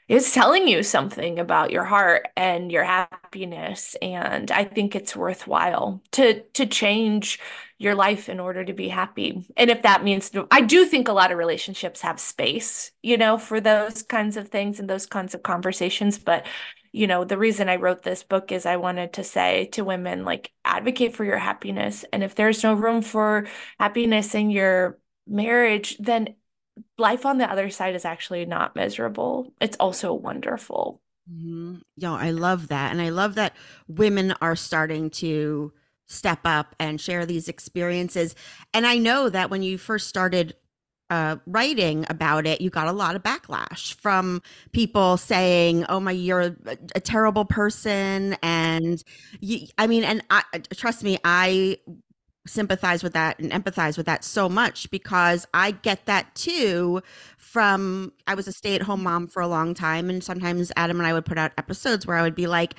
it's 0.08 0.32
telling 0.32 0.68
you 0.68 0.82
something 0.82 1.38
about 1.38 1.70
your 1.72 1.84
heart 1.84 2.28
and 2.36 2.70
your 2.70 2.84
happiness 2.84 3.96
and 4.00 4.50
i 4.50 4.64
think 4.64 4.94
it's 4.94 5.16
worthwhile 5.16 6.00
to 6.12 6.42
to 6.54 6.66
change 6.66 7.38
your 7.78 7.94
life 7.94 8.30
in 8.30 8.40
order 8.40 8.64
to 8.64 8.72
be 8.72 8.88
happy. 8.88 9.46
And 9.54 9.68
if 9.70 9.82
that 9.82 10.02
means 10.02 10.30
i 10.50 10.60
do 10.60 10.86
think 10.86 11.08
a 11.08 11.12
lot 11.12 11.32
of 11.32 11.38
relationships 11.38 12.00
have 12.02 12.18
space 12.20 12.90
you 13.02 13.16
know 13.16 13.38
for 13.38 13.60
those 13.60 14.02
kinds 14.02 14.36
of 14.36 14.48
things 14.48 14.80
and 14.80 14.88
those 14.88 15.06
kinds 15.06 15.34
of 15.34 15.42
conversations 15.42 16.18
but 16.18 16.46
you 16.92 17.06
know 17.06 17.24
the 17.24 17.38
reason 17.38 17.68
i 17.68 17.76
wrote 17.76 18.02
this 18.02 18.22
book 18.22 18.52
is 18.52 18.64
i 18.64 18.76
wanted 18.76 19.12
to 19.12 19.24
say 19.24 19.66
to 19.72 19.84
women 19.84 20.24
like 20.24 20.52
advocate 20.64 21.14
for 21.14 21.24
your 21.24 21.38
happiness 21.38 22.04
and 22.12 22.22
if 22.24 22.34
there's 22.34 22.62
no 22.62 22.72
room 22.74 23.02
for 23.02 23.46
happiness 23.78 24.34
in 24.34 24.50
your 24.50 24.98
marriage 25.26 25.96
then 25.98 26.34
life 26.98 27.26
on 27.26 27.38
the 27.38 27.50
other 27.50 27.70
side 27.70 27.94
is 27.94 28.04
actually 28.04 28.44
not 28.44 28.76
miserable. 28.76 29.52
It's 29.60 29.76
also 29.78 30.12
wonderful. 30.12 31.00
Mm-hmm. 31.30 31.76
Yo, 31.96 32.14
I 32.14 32.30
love 32.30 32.68
that. 32.68 32.92
And 32.92 33.00
I 33.00 33.08
love 33.08 33.34
that 33.34 33.54
women 33.88 34.34
are 34.40 34.56
starting 34.56 35.10
to 35.10 35.72
step 36.06 36.40
up 36.44 36.74
and 36.78 37.00
share 37.00 37.26
these 37.26 37.48
experiences. 37.48 38.34
And 38.72 38.86
I 38.86 38.98
know 38.98 39.28
that 39.28 39.50
when 39.50 39.62
you 39.62 39.76
first 39.76 40.08
started 40.08 40.54
uh, 41.08 41.36
writing 41.46 42.04
about 42.08 42.46
it, 42.46 42.60
you 42.60 42.70
got 42.70 42.88
a 42.88 42.92
lot 42.92 43.14
of 43.16 43.22
backlash 43.22 43.94
from 43.94 44.42
people 44.72 45.16
saying, 45.16 45.84
"Oh 45.88 46.00
my, 46.00 46.10
you're 46.10 46.40
a, 46.40 46.56
a 46.96 47.00
terrible 47.00 47.44
person," 47.44 48.36
and 48.42 49.02
you, 49.40 49.68
I 49.78 49.86
mean, 49.86 50.02
and 50.02 50.22
I 50.30 50.42
trust 50.74 51.04
me, 51.04 51.18
I 51.24 51.78
sympathize 52.46 53.02
with 53.02 53.12
that 53.12 53.38
and 53.38 53.52
empathize 53.52 53.96
with 53.96 54.06
that 54.06 54.24
so 54.24 54.48
much 54.48 54.90
because 54.90 55.46
I 55.54 55.72
get 55.72 56.06
that 56.06 56.34
too 56.34 57.02
from 57.38 58.12
I 58.26 58.34
was 58.34 58.48
a 58.48 58.52
stay-at-home 58.52 59.02
mom 59.02 59.26
for 59.26 59.42
a 59.42 59.48
long 59.48 59.74
time 59.74 60.10
and 60.10 60.22
sometimes 60.22 60.72
Adam 60.76 60.98
and 60.98 61.06
I 61.06 61.12
would 61.12 61.24
put 61.24 61.38
out 61.38 61.52
episodes 61.58 62.06
where 62.06 62.16
I 62.16 62.22
would 62.22 62.34
be 62.34 62.46
like 62.46 62.74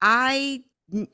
I 0.00 0.62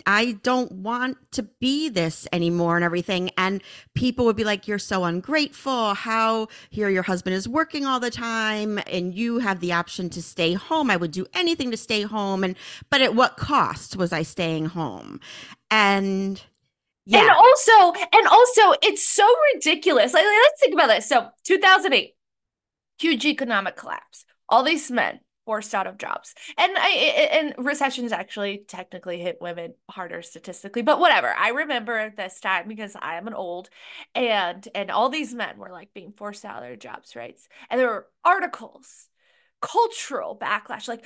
I 0.06 0.32
don't 0.42 0.72
want 0.72 1.18
to 1.32 1.44
be 1.44 1.88
this 1.88 2.26
anymore 2.32 2.76
and 2.76 2.84
everything 2.84 3.30
and 3.38 3.62
people 3.94 4.24
would 4.24 4.34
be 4.34 4.42
like 4.44 4.66
you're 4.66 4.78
so 4.78 5.04
ungrateful. 5.04 5.94
How 5.94 6.48
here 6.70 6.88
your 6.88 7.04
husband 7.04 7.34
is 7.36 7.48
working 7.48 7.86
all 7.86 8.00
the 8.00 8.10
time 8.10 8.80
and 8.88 9.14
you 9.14 9.38
have 9.38 9.60
the 9.60 9.72
option 9.72 10.10
to 10.10 10.22
stay 10.22 10.54
home. 10.54 10.90
I 10.90 10.96
would 10.96 11.12
do 11.12 11.26
anything 11.32 11.70
to 11.70 11.76
stay 11.76 12.02
home 12.02 12.42
and 12.42 12.56
but 12.90 13.02
at 13.02 13.14
what 13.14 13.36
cost 13.36 13.96
was 13.96 14.12
I 14.12 14.22
staying 14.22 14.66
home? 14.66 15.20
And 15.70 16.42
yeah. 17.08 17.20
And 17.20 17.30
also, 17.30 17.92
and 18.12 18.28
also, 18.28 18.78
it's 18.82 19.08
so 19.08 19.26
ridiculous. 19.54 20.12
Like, 20.12 20.24
let's 20.24 20.60
think 20.60 20.74
about 20.74 20.88
this. 20.88 21.08
So, 21.08 21.28
2008, 21.44 22.14
huge 22.98 23.24
economic 23.24 23.76
collapse. 23.76 24.26
All 24.48 24.62
these 24.62 24.90
men 24.90 25.20
forced 25.46 25.74
out 25.74 25.86
of 25.86 25.96
jobs, 25.96 26.34
and 26.58 26.72
I 26.76 26.88
and 27.32 27.54
recessions 27.56 28.12
actually 28.12 28.64
technically 28.68 29.18
hit 29.18 29.38
women 29.40 29.72
harder 29.88 30.20
statistically, 30.20 30.82
but 30.82 31.00
whatever. 31.00 31.34
I 31.34 31.48
remember 31.48 32.12
this 32.14 32.40
time 32.40 32.68
because 32.68 32.94
I 33.00 33.14
am 33.16 33.26
an 33.26 33.34
old, 33.34 33.70
and 34.14 34.68
and 34.74 34.90
all 34.90 35.08
these 35.08 35.34
men 35.34 35.56
were 35.56 35.72
like 35.72 35.94
being 35.94 36.12
forced 36.12 36.44
out 36.44 36.58
of 36.58 36.62
their 36.64 36.76
jobs, 36.76 37.16
right? 37.16 37.38
And 37.70 37.80
there 37.80 37.88
were 37.88 38.06
articles 38.22 39.07
cultural 39.60 40.36
backlash 40.36 40.86
like 40.86 41.04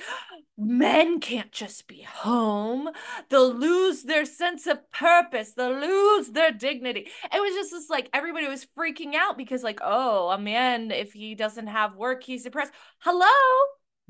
men 0.57 1.19
can't 1.19 1.51
just 1.51 1.87
be 1.87 2.01
home. 2.01 2.89
They'll 3.29 3.53
lose 3.53 4.03
their 4.03 4.25
sense 4.25 4.67
of 4.67 4.91
purpose. 4.91 5.53
They'll 5.53 5.79
lose 5.79 6.29
their 6.29 6.51
dignity. 6.51 7.07
It 7.33 7.41
was 7.41 7.53
just 7.53 7.71
this 7.71 7.89
like 7.89 8.09
everybody 8.13 8.47
was 8.47 8.67
freaking 8.77 9.15
out 9.15 9.37
because 9.37 9.63
like 9.63 9.79
oh 9.81 10.29
a 10.29 10.37
man 10.37 10.91
if 10.91 11.13
he 11.13 11.35
doesn't 11.35 11.67
have 11.67 11.95
work 11.95 12.23
he's 12.23 12.43
depressed. 12.43 12.73
Hello? 12.99 13.27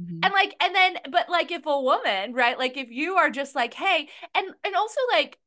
Mm-hmm. 0.01 0.19
and 0.23 0.33
like 0.33 0.55
and 0.59 0.73
then 0.73 0.97
but 1.11 1.29
like 1.29 1.51
if 1.51 1.67
a 1.67 1.79
woman 1.79 2.33
right 2.33 2.57
like 2.57 2.77
if 2.77 2.89
you 2.89 3.13
are 3.17 3.29
just 3.29 3.53
like 3.53 3.75
hey 3.75 4.09
and 4.33 4.47
and 4.65 4.75
also 4.75 4.99
like 5.11 5.37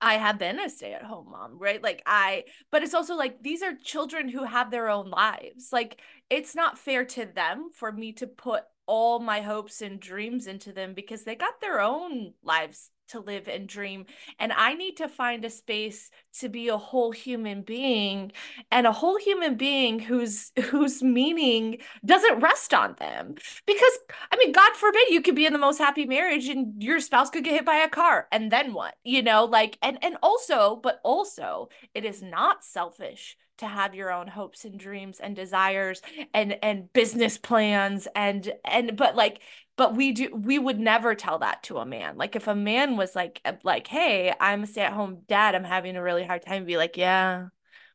I 0.00 0.14
have 0.14 0.38
been 0.38 0.60
a 0.60 0.68
stay 0.70 0.92
at 0.92 1.02
home 1.02 1.30
mom, 1.30 1.58
right? 1.58 1.82
Like 1.82 2.02
I, 2.06 2.44
but 2.70 2.82
it's 2.82 2.94
also 2.94 3.14
like 3.16 3.42
these 3.42 3.62
are 3.62 3.74
children 3.74 4.28
who 4.28 4.44
have 4.44 4.70
their 4.70 4.88
own 4.88 5.10
lives. 5.10 5.70
Like 5.72 6.00
it's 6.30 6.54
not 6.54 6.78
fair 6.78 7.04
to 7.04 7.26
them 7.26 7.70
for 7.74 7.90
me 7.90 8.12
to 8.14 8.26
put 8.26 8.64
all 8.88 9.20
my 9.20 9.42
hopes 9.42 9.82
and 9.82 10.00
dreams 10.00 10.46
into 10.48 10.72
them 10.72 10.94
because 10.94 11.22
they 11.22 11.36
got 11.36 11.60
their 11.60 11.80
own 11.80 12.32
lives 12.42 12.90
to 13.08 13.20
live 13.20 13.48
and 13.48 13.68
dream. 13.68 14.06
And 14.38 14.52
i 14.52 14.74
need 14.74 14.96
to 14.98 15.08
find 15.08 15.44
a 15.44 15.50
space 15.50 16.10
to 16.40 16.48
be 16.48 16.68
a 16.68 16.76
whole 16.76 17.12
human 17.12 17.62
being 17.62 18.32
and 18.70 18.86
a 18.86 18.92
whole 18.92 19.18
human 19.18 19.56
being 19.56 19.98
whose 19.98 20.52
whose 20.70 21.02
meaning 21.02 21.78
doesn't 22.04 22.40
rest 22.40 22.74
on 22.74 22.96
them. 22.98 23.34
Because 23.66 23.98
i 24.32 24.36
mean 24.36 24.52
god 24.52 24.72
forbid 24.74 25.08
you 25.10 25.22
could 25.22 25.36
be 25.36 25.46
in 25.46 25.52
the 25.52 25.58
most 25.58 25.78
happy 25.78 26.06
marriage 26.06 26.48
and 26.48 26.82
your 26.82 27.00
spouse 27.00 27.30
could 27.30 27.44
get 27.44 27.54
hit 27.54 27.64
by 27.66 27.76
a 27.76 27.88
car 27.88 28.26
and 28.32 28.50
then 28.50 28.72
what 28.72 28.94
you 29.04 29.22
know 29.22 29.44
like 29.44 29.78
and 29.82 29.98
and 30.02 30.16
also 30.22 30.76
but 30.82 31.00
also 31.04 31.68
it 31.94 32.04
is 32.04 32.22
not 32.22 32.64
selfish 32.64 33.36
to 33.58 33.66
have 33.66 33.94
your 33.94 34.10
own 34.12 34.26
hopes 34.26 34.64
and 34.64 34.78
dreams 34.78 35.20
and 35.20 35.36
desires 35.36 36.02
and 36.34 36.58
and 36.62 36.92
business 36.92 37.38
plans 37.38 38.08
and 38.14 38.52
and 38.64 38.96
but 38.96 39.14
like 39.16 39.40
but 39.76 39.94
we 39.94 40.12
do 40.12 40.34
we 40.34 40.58
would 40.58 40.78
never 40.78 41.14
tell 41.14 41.38
that 41.38 41.62
to 41.64 41.78
a 41.78 41.86
man. 41.86 42.16
Like 42.16 42.34
if 42.36 42.48
a 42.48 42.54
man 42.54 42.96
was 42.96 43.14
like 43.14 43.40
uh, 43.44 43.52
like 43.62 43.86
hey 43.86 44.32
i'm 44.40 44.62
a 44.64 44.66
stay-at-home 44.66 45.22
dad. 45.28 45.54
I'm 45.54 45.64
having 45.64 45.96
a 45.96 46.02
really 46.02 46.24
hard 46.24 46.42
time 46.42 46.64
be 46.64 46.76
like 46.76 46.96
yeah 46.96 47.48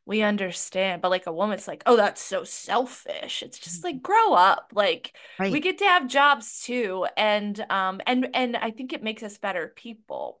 we 0.06 0.20
understand. 0.22 1.00
But 1.00 1.10
like 1.10 1.26
a 1.26 1.32
woman's 1.32 1.68
like 1.68 1.82
oh 1.86 1.96
that's 1.96 2.22
so 2.22 2.44
selfish. 2.44 3.42
It's 3.42 3.58
just 3.58 3.84
like 3.84 4.02
grow 4.02 4.34
up. 4.34 4.72
Like 4.74 5.16
right. 5.38 5.52
we 5.52 5.60
get 5.60 5.78
to 5.78 5.84
have 5.84 6.08
jobs 6.08 6.62
too. 6.62 7.06
And 7.16 7.58
um 7.70 8.00
and 8.06 8.28
and 8.34 8.56
i 8.56 8.70
think 8.70 8.92
it 8.92 9.02
makes 9.02 9.22
us 9.22 9.38
better 9.38 9.72
people 9.74 10.40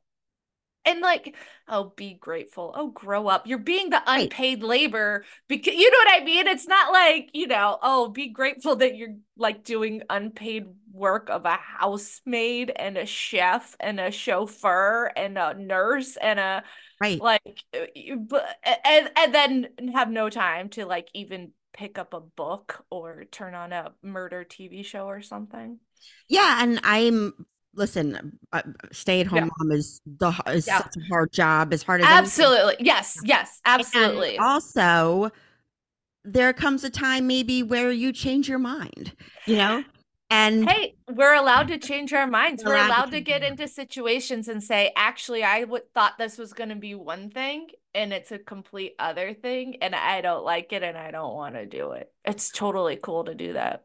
and 0.84 1.00
like 1.00 1.34
oh 1.68 1.92
be 1.96 2.14
grateful. 2.14 2.72
Oh 2.76 2.88
grow 2.88 3.28
up. 3.28 3.46
You're 3.46 3.58
being 3.58 3.90
the 3.90 4.02
unpaid 4.06 4.62
right. 4.62 4.68
labor 4.68 5.24
because 5.48 5.74
you 5.74 5.90
know 5.90 5.98
what 6.04 6.22
i 6.22 6.24
mean? 6.24 6.46
It's 6.46 6.68
not 6.68 6.92
like 6.92 7.30
you 7.32 7.46
know 7.46 7.78
oh 7.82 8.08
be 8.08 8.28
grateful 8.28 8.76
that 8.76 8.96
you're 8.96 9.16
like 9.36 9.64
doing 9.64 10.02
unpaid 10.10 10.66
work 10.92 11.28
of 11.28 11.44
a 11.44 11.58
housemaid 11.60 12.72
and 12.74 12.96
a 12.96 13.06
chef 13.06 13.76
and 13.80 13.98
a 13.98 14.10
chauffeur 14.10 15.10
and 15.16 15.36
a 15.36 15.54
nurse 15.54 16.16
and 16.16 16.38
a 16.38 16.62
right. 17.00 17.20
like 17.20 17.64
uh, 17.74 18.14
but 18.16 18.46
and 18.84 19.10
and 19.16 19.34
then 19.34 19.68
have 19.92 20.10
no 20.10 20.30
time 20.30 20.68
to 20.68 20.86
like 20.86 21.08
even 21.12 21.50
pick 21.72 21.98
up 21.98 22.14
a 22.14 22.20
book 22.20 22.84
or 22.90 23.24
turn 23.24 23.54
on 23.54 23.72
a 23.72 23.92
murder 24.02 24.44
tv 24.48 24.84
show 24.84 25.06
or 25.06 25.20
something. 25.20 25.80
Yeah 26.28 26.62
and 26.62 26.80
i'm 26.84 27.46
listen, 27.76 28.38
uh, 28.52 28.62
stay 28.92 29.20
at 29.20 29.26
home 29.26 29.44
yeah. 29.44 29.50
mom 29.58 29.72
is 29.72 30.00
the 30.18 30.32
is 30.48 30.66
yeah. 30.66 30.78
such 30.78 30.96
a 30.96 31.00
hard 31.08 31.32
job, 31.32 31.72
as 31.72 31.82
hard 31.82 32.00
as 32.00 32.06
absolutely 32.08 32.74
anything. 32.74 32.86
yes, 32.86 33.18
yes, 33.24 33.60
absolutely. 33.64 34.36
And 34.36 34.44
also, 34.44 35.30
there 36.24 36.52
comes 36.52 36.84
a 36.84 36.90
time 36.90 37.26
maybe 37.26 37.62
where 37.62 37.90
you 37.90 38.12
change 38.12 38.48
your 38.48 38.58
mind, 38.58 39.12
you 39.46 39.56
know. 39.56 39.84
And 40.30 40.68
hey, 40.68 40.96
we're 41.08 41.34
allowed 41.34 41.68
to 41.68 41.78
change 41.78 42.12
our 42.12 42.26
minds. 42.26 42.64
We're, 42.64 42.70
we're 42.70 42.76
allowed, 42.76 42.86
allowed, 42.86 43.04
to, 43.06 43.10
to 43.12 43.20
get 43.20 43.42
into 43.42 43.68
situations 43.68 44.48
and 44.48 44.62
say, 44.62 44.92
actually, 44.96 45.44
I 45.44 45.64
would 45.64 45.92
thought 45.92 46.18
this 46.18 46.38
was 46.38 46.52
going 46.52 46.70
to 46.70 46.76
be 46.76 46.94
one 46.94 47.30
thing, 47.30 47.68
and 47.94 48.12
it's 48.12 48.32
a 48.32 48.38
complete 48.38 48.94
other 48.98 49.34
thing, 49.34 49.76
and 49.82 49.94
I 49.94 50.22
don't 50.22 50.44
like 50.44 50.72
it, 50.72 50.82
and 50.82 50.96
I 50.96 51.10
don't 51.10 51.34
want 51.34 51.54
to 51.54 51.66
do 51.66 51.92
it. 51.92 52.10
It's 52.24 52.50
totally 52.50 52.98
cool 53.00 53.24
to 53.24 53.34
do 53.34 53.52
that. 53.52 53.84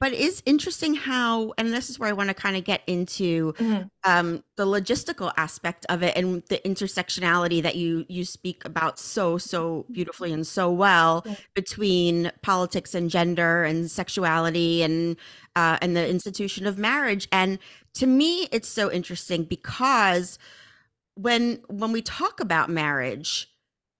But 0.00 0.12
it's 0.12 0.42
interesting 0.44 0.94
how, 0.94 1.54
and 1.56 1.72
this 1.72 1.88
is 1.88 1.98
where 1.98 2.08
I 2.08 2.12
want 2.12 2.28
to 2.28 2.34
kind 2.34 2.56
of 2.56 2.64
get 2.64 2.82
into 2.86 3.52
mm-hmm. 3.54 3.84
um, 4.04 4.42
the 4.56 4.66
logistical 4.66 5.32
aspect 5.36 5.86
of 5.88 6.02
it 6.02 6.16
and 6.16 6.42
the 6.48 6.58
intersectionality 6.64 7.62
that 7.62 7.76
you 7.76 8.04
you 8.08 8.24
speak 8.24 8.64
about 8.64 8.98
so 8.98 9.38
so 9.38 9.86
beautifully 9.92 10.32
and 10.32 10.46
so 10.46 10.70
well 10.70 11.22
yeah. 11.24 11.36
between 11.54 12.32
politics 12.42 12.94
and 12.94 13.08
gender 13.08 13.64
and 13.64 13.90
sexuality 13.90 14.82
and 14.82 15.16
uh, 15.54 15.78
and 15.80 15.96
the 15.96 16.08
institution 16.08 16.66
of 16.66 16.76
marriage. 16.76 17.28
And 17.30 17.58
to 17.94 18.06
me, 18.06 18.48
it's 18.50 18.68
so 18.68 18.90
interesting 18.90 19.44
because 19.44 20.38
when 21.14 21.60
when 21.68 21.92
we 21.92 22.02
talk 22.02 22.40
about 22.40 22.68
marriage, 22.68 23.48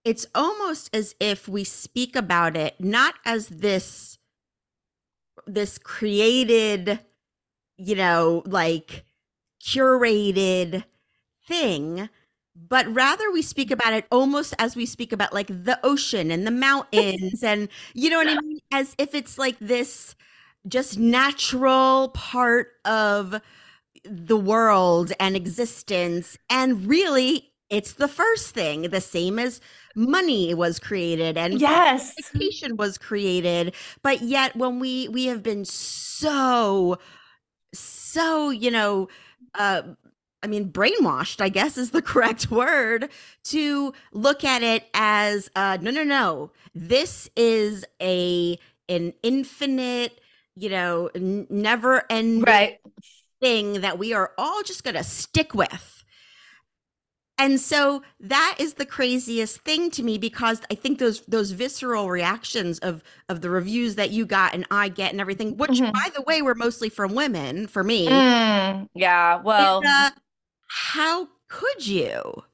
it's 0.04 0.26
almost 0.34 0.94
as 0.94 1.14
if 1.20 1.48
we 1.48 1.62
speak 1.62 2.16
about 2.16 2.56
it 2.56 2.74
not 2.80 3.14
as 3.24 3.48
this 3.48 4.18
this 5.46 5.78
created, 5.78 7.00
you 7.76 7.94
know, 7.94 8.42
like 8.46 9.04
curated 9.62 10.84
thing, 11.46 12.08
but 12.54 12.92
rather 12.94 13.30
we 13.32 13.42
speak 13.42 13.70
about 13.70 13.92
it 13.92 14.06
almost 14.10 14.54
as 14.58 14.76
we 14.76 14.86
speak 14.86 15.12
about 15.12 15.32
like 15.32 15.48
the 15.48 15.78
ocean 15.82 16.30
and 16.30 16.46
the 16.46 16.50
mountains 16.50 17.42
and 17.42 17.68
you 17.94 18.10
know 18.10 18.18
what 18.18 18.28
I 18.28 18.36
mean? 18.40 18.60
As 18.72 18.94
if 18.98 19.14
it's 19.14 19.38
like 19.38 19.58
this 19.58 20.14
just 20.68 20.98
natural 20.98 22.08
part 22.10 22.68
of 22.84 23.40
the 24.04 24.36
world 24.36 25.12
and 25.20 25.36
existence. 25.36 26.38
And 26.50 26.86
really, 26.86 27.52
it's 27.70 27.94
the 27.94 28.08
first 28.08 28.54
thing, 28.54 28.82
the 28.82 29.00
same 29.00 29.38
as 29.38 29.60
money 29.94 30.54
was 30.54 30.78
created 30.78 31.36
and 31.36 31.60
yes 31.60 32.14
education 32.18 32.76
was 32.76 32.98
created 32.98 33.74
but 34.02 34.22
yet 34.22 34.54
when 34.56 34.78
we 34.78 35.08
we 35.08 35.26
have 35.26 35.42
been 35.42 35.64
so 35.64 36.98
so 37.72 38.50
you 38.50 38.70
know 38.70 39.08
uh 39.54 39.82
I 40.44 40.46
mean, 40.46 40.70
brainwashed, 40.70 41.40
I 41.40 41.48
guess 41.48 41.78
is 41.78 41.90
the 41.90 42.02
correct 42.12 42.50
word, 42.50 43.08
to 43.44 43.94
look 44.12 44.44
at 44.44 44.62
it 44.62 44.84
as 44.92 45.50
uh, 45.56 45.78
no, 45.80 45.90
no, 45.90 46.04
no. 46.04 46.50
This 46.74 47.30
is 47.34 47.86
a 48.00 48.58
an 48.90 49.14
infinite, 49.22 50.20
you 50.54 50.68
know, 50.68 51.08
n- 51.14 51.46
never 51.48 52.04
ending 52.10 52.42
right. 52.42 52.78
thing 53.40 53.80
that 53.80 53.98
we 53.98 54.12
are 54.12 54.32
all 54.36 54.62
just 54.62 54.84
going 54.84 54.96
to 54.96 55.02
stick 55.02 55.54
with. 55.54 55.93
And 57.36 57.60
so 57.60 58.02
that 58.20 58.56
is 58.60 58.74
the 58.74 58.86
craziest 58.86 59.60
thing 59.62 59.90
to 59.92 60.04
me 60.04 60.18
because 60.18 60.60
I 60.70 60.76
think 60.76 60.98
those 61.00 61.20
those 61.22 61.50
visceral 61.50 62.08
reactions 62.08 62.78
of 62.78 63.02
of 63.28 63.40
the 63.40 63.50
reviews 63.50 63.96
that 63.96 64.10
you 64.10 64.24
got 64.24 64.54
and 64.54 64.64
I 64.70 64.88
get 64.88 65.10
and 65.10 65.20
everything, 65.20 65.56
which 65.56 65.72
mm-hmm. 65.72 65.90
by 65.90 66.10
the 66.14 66.22
way 66.22 66.42
were 66.42 66.54
mostly 66.54 66.88
from 66.88 67.14
women 67.14 67.66
for 67.66 67.82
me. 67.82 68.06
Mm, 68.06 68.88
yeah, 68.94 69.40
well, 69.42 69.82
uh, 69.84 70.10
how 70.68 71.28
could 71.48 71.86
you? 71.86 72.44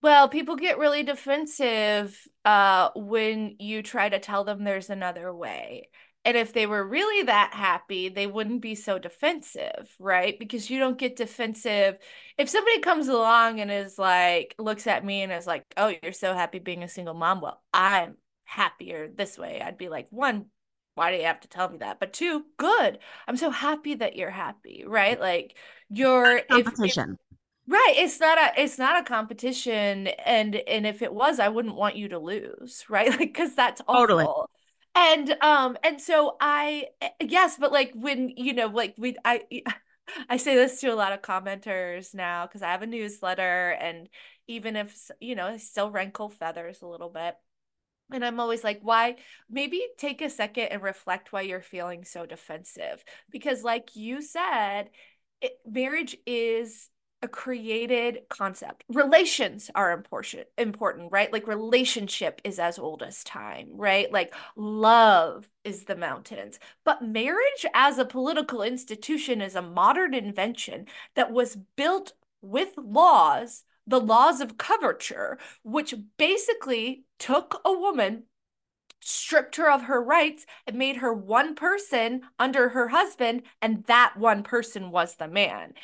Well, 0.00 0.28
people 0.28 0.56
get 0.56 0.78
really 0.78 1.02
defensive 1.02 2.16
uh, 2.44 2.90
when 2.94 3.56
you 3.58 3.82
try 3.82 4.08
to 4.08 4.18
tell 4.18 4.44
them 4.44 4.62
there's 4.62 4.90
another 4.90 5.34
way. 5.34 5.88
And 6.24 6.36
if 6.36 6.54
they 6.54 6.66
were 6.66 6.86
really 6.86 7.24
that 7.24 7.52
happy, 7.52 8.08
they 8.08 8.26
wouldn't 8.26 8.62
be 8.62 8.74
so 8.74 8.98
defensive, 8.98 9.94
right? 9.98 10.38
Because 10.38 10.70
you 10.70 10.78
don't 10.78 10.96
get 10.96 11.16
defensive. 11.16 11.98
If 12.38 12.48
somebody 12.48 12.80
comes 12.80 13.08
along 13.08 13.60
and 13.60 13.70
is 13.70 13.98
like, 13.98 14.54
looks 14.58 14.86
at 14.86 15.04
me 15.04 15.22
and 15.22 15.30
is 15.30 15.46
like, 15.46 15.64
oh, 15.76 15.92
you're 16.02 16.12
so 16.12 16.32
happy 16.32 16.58
being 16.58 16.82
a 16.82 16.88
single 16.88 17.12
mom. 17.12 17.42
Well, 17.42 17.62
I'm 17.74 18.16
happier 18.44 19.08
this 19.14 19.36
way. 19.36 19.60
I'd 19.60 19.76
be 19.76 19.90
like, 19.90 20.06
one, 20.10 20.46
why 20.94 21.10
do 21.10 21.18
you 21.18 21.24
have 21.24 21.40
to 21.40 21.48
tell 21.48 21.68
me 21.68 21.78
that? 21.78 22.00
But 22.00 22.14
two, 22.14 22.44
good. 22.56 23.00
I'm 23.28 23.36
so 23.36 23.50
happy 23.50 23.96
that 23.96 24.16
you're 24.16 24.30
happy, 24.30 24.84
right? 24.86 25.20
Like 25.20 25.56
you're 25.90 26.40
competition. 26.50 27.10
If, 27.10 27.14
if, 27.14 27.24
right 27.66 27.94
it's 27.96 28.20
not 28.20 28.36
a 28.36 28.60
it's 28.60 28.78
not 28.78 29.00
a 29.00 29.04
competition 29.04 30.08
and 30.26 30.54
and 30.54 30.86
if 30.86 31.00
it 31.00 31.12
was 31.12 31.40
i 31.40 31.48
wouldn't 31.48 31.76
want 31.76 31.96
you 31.96 32.08
to 32.08 32.18
lose 32.18 32.84
right 32.90 33.08
like 33.18 33.18
because 33.20 33.54
that's 33.54 33.80
awful. 33.88 34.50
And 34.94 35.30
um 35.42 35.76
and 35.82 36.00
so 36.00 36.36
i 36.40 36.86
eh, 37.00 37.10
yes 37.20 37.56
but 37.58 37.72
like 37.72 37.92
when 37.94 38.30
you 38.36 38.52
know 38.52 38.66
like 38.66 38.94
we 38.98 39.16
i 39.24 39.42
i 40.28 40.36
say 40.36 40.54
this 40.54 40.80
to 40.80 40.88
a 40.88 40.94
lot 40.94 41.12
of 41.12 41.22
commenters 41.22 42.14
now 42.14 42.46
because 42.46 42.62
i 42.62 42.70
have 42.70 42.82
a 42.82 42.86
newsletter 42.86 43.70
and 43.80 44.08
even 44.46 44.76
if 44.76 45.10
you 45.20 45.34
know 45.34 45.46
i 45.46 45.56
still 45.56 45.90
rankle 45.90 46.28
feathers 46.28 46.82
a 46.82 46.86
little 46.86 47.08
bit. 47.08 47.34
And 48.12 48.24
i'm 48.24 48.38
always 48.38 48.62
like 48.62 48.80
why 48.82 49.16
maybe 49.50 49.82
take 49.96 50.20
a 50.20 50.28
second 50.28 50.64
and 50.66 50.82
reflect 50.82 51.32
why 51.32 51.40
you're 51.40 51.62
feeling 51.62 52.04
so 52.04 52.26
defensive. 52.26 53.02
Because 53.30 53.64
like 53.64 53.96
you 53.96 54.20
said 54.20 54.90
it, 55.40 55.58
marriage 55.66 56.16
is 56.26 56.90
a 57.24 57.28
created 57.28 58.18
concept. 58.28 58.84
Relations 58.90 59.70
are 59.74 59.92
important, 59.92 60.46
important, 60.58 61.10
right? 61.10 61.32
Like 61.32 61.48
relationship 61.48 62.42
is 62.44 62.58
as 62.58 62.78
old 62.78 63.02
as 63.02 63.24
time, 63.24 63.68
right? 63.72 64.12
Like 64.12 64.34
love 64.56 65.48
is 65.64 65.84
the 65.84 65.96
mountains. 65.96 66.58
But 66.84 67.02
marriage 67.02 67.64
as 67.72 67.96
a 67.96 68.04
political 68.04 68.62
institution 68.62 69.40
is 69.40 69.54
a 69.56 69.62
modern 69.62 70.12
invention 70.12 70.86
that 71.16 71.32
was 71.32 71.56
built 71.76 72.12
with 72.42 72.74
laws, 72.76 73.64
the 73.86 74.00
laws 74.00 74.42
of 74.42 74.58
coverture, 74.58 75.38
which 75.62 75.94
basically 76.18 77.04
took 77.18 77.62
a 77.64 77.72
woman 77.72 78.24
stripped 79.00 79.56
her 79.56 79.70
of 79.70 79.82
her 79.82 80.02
rights 80.02 80.46
and 80.66 80.76
made 80.76 80.96
her 80.96 81.12
one 81.12 81.54
person 81.54 82.22
under 82.38 82.70
her 82.70 82.88
husband 82.88 83.42
and 83.60 83.84
that 83.84 84.14
one 84.16 84.42
person 84.42 84.90
was 84.90 85.16
the 85.16 85.28
man 85.28 85.74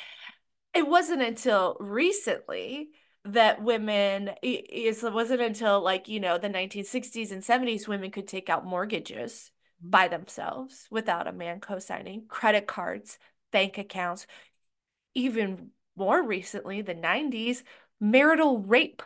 it 0.73 0.87
wasn't 0.87 1.21
until 1.21 1.77
recently 1.79 2.89
that 3.25 3.61
women 3.61 4.31
it 4.41 5.13
wasn't 5.13 5.41
until 5.41 5.81
like 5.81 6.07
you 6.07 6.19
know 6.19 6.37
the 6.37 6.49
1960s 6.49 7.31
and 7.31 7.43
70s 7.43 7.87
women 7.87 8.09
could 8.09 8.27
take 8.27 8.49
out 8.49 8.65
mortgages 8.65 9.51
mm-hmm. 9.81 9.91
by 9.91 10.07
themselves 10.07 10.87
without 10.89 11.27
a 11.27 11.33
man 11.33 11.59
co-signing 11.59 12.23
credit 12.27 12.65
cards 12.65 13.19
bank 13.51 13.77
accounts 13.77 14.25
even 15.13 15.69
more 15.95 16.25
recently 16.25 16.81
the 16.81 16.95
90s 16.95 17.61
marital 17.99 18.57
rape 18.57 19.03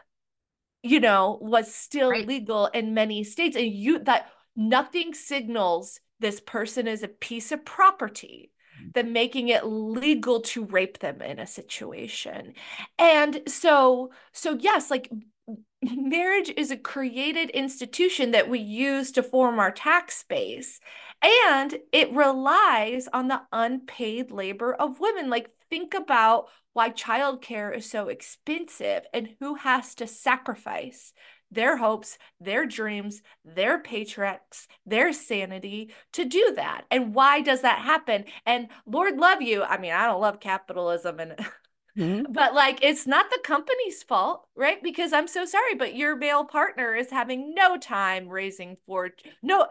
you 0.81 1.01
know 1.01 1.37
was 1.41 1.73
still 1.73 2.11
right. 2.11 2.27
legal 2.27 2.67
in 2.67 2.93
many 2.93 3.23
states 3.23 3.57
and 3.57 3.67
you 3.67 3.99
that 3.99 4.29
nothing 4.55 5.13
signals 5.13 5.99
this 6.21 6.39
person 6.39 6.87
is 6.87 7.03
a 7.03 7.09
piece 7.09 7.51
of 7.51 7.65
property 7.65 8.51
than 8.93 9.13
making 9.13 9.49
it 9.49 9.65
legal 9.65 10.41
to 10.41 10.65
rape 10.65 10.99
them 10.99 11.21
in 11.21 11.39
a 11.39 11.47
situation. 11.47 12.53
And 12.97 13.41
so 13.47 14.11
so 14.31 14.57
yes, 14.59 14.89
like 14.89 15.09
marriage 15.81 16.51
is 16.55 16.71
a 16.71 16.77
created 16.77 17.49
institution 17.51 18.31
that 18.31 18.49
we 18.49 18.59
use 18.59 19.11
to 19.13 19.23
form 19.23 19.59
our 19.59 19.71
tax 19.71 20.23
base 20.27 20.79
and 21.21 21.75
it 21.91 22.11
relies 22.13 23.07
on 23.13 23.27
the 23.27 23.41
unpaid 23.51 24.31
labor 24.31 24.73
of 24.73 24.99
women 24.99 25.29
like 25.29 25.49
think 25.69 25.93
about 25.93 26.47
why 26.73 26.89
childcare 26.89 27.75
is 27.75 27.89
so 27.89 28.09
expensive 28.09 29.03
and 29.13 29.29
who 29.39 29.55
has 29.55 29.95
to 29.95 30.07
sacrifice 30.07 31.13
their 31.51 31.77
hopes, 31.77 32.17
their 32.39 32.65
dreams, 32.65 33.21
their 33.43 33.81
paychecks, 33.81 34.67
their 34.85 35.13
sanity 35.13 35.93
to 36.13 36.25
do 36.25 36.53
that. 36.55 36.85
And 36.91 37.13
why 37.13 37.41
does 37.41 37.61
that 37.61 37.79
happen? 37.79 38.25
And 38.45 38.67
Lord 38.85 39.17
love 39.17 39.41
you. 39.41 39.63
I 39.63 39.77
mean, 39.77 39.93
I 39.93 40.05
don't 40.05 40.21
love 40.21 40.39
capitalism 40.39 41.19
and 41.19 41.39
Mm-hmm. 41.97 42.33
But 42.33 42.53
like 42.53 42.79
it's 42.81 43.07
not 43.07 43.29
the 43.29 43.39
company's 43.43 44.03
fault, 44.03 44.47
right? 44.55 44.81
Because 44.83 45.13
I'm 45.13 45.27
so 45.27 45.45
sorry, 45.45 45.75
but 45.75 45.95
your 45.95 46.15
male 46.15 46.43
partner 46.43 46.93
is 46.93 47.09
having 47.09 47.53
no 47.55 47.77
time 47.77 48.27
raising 48.27 48.75
four 48.85 49.11
no 49.41 49.67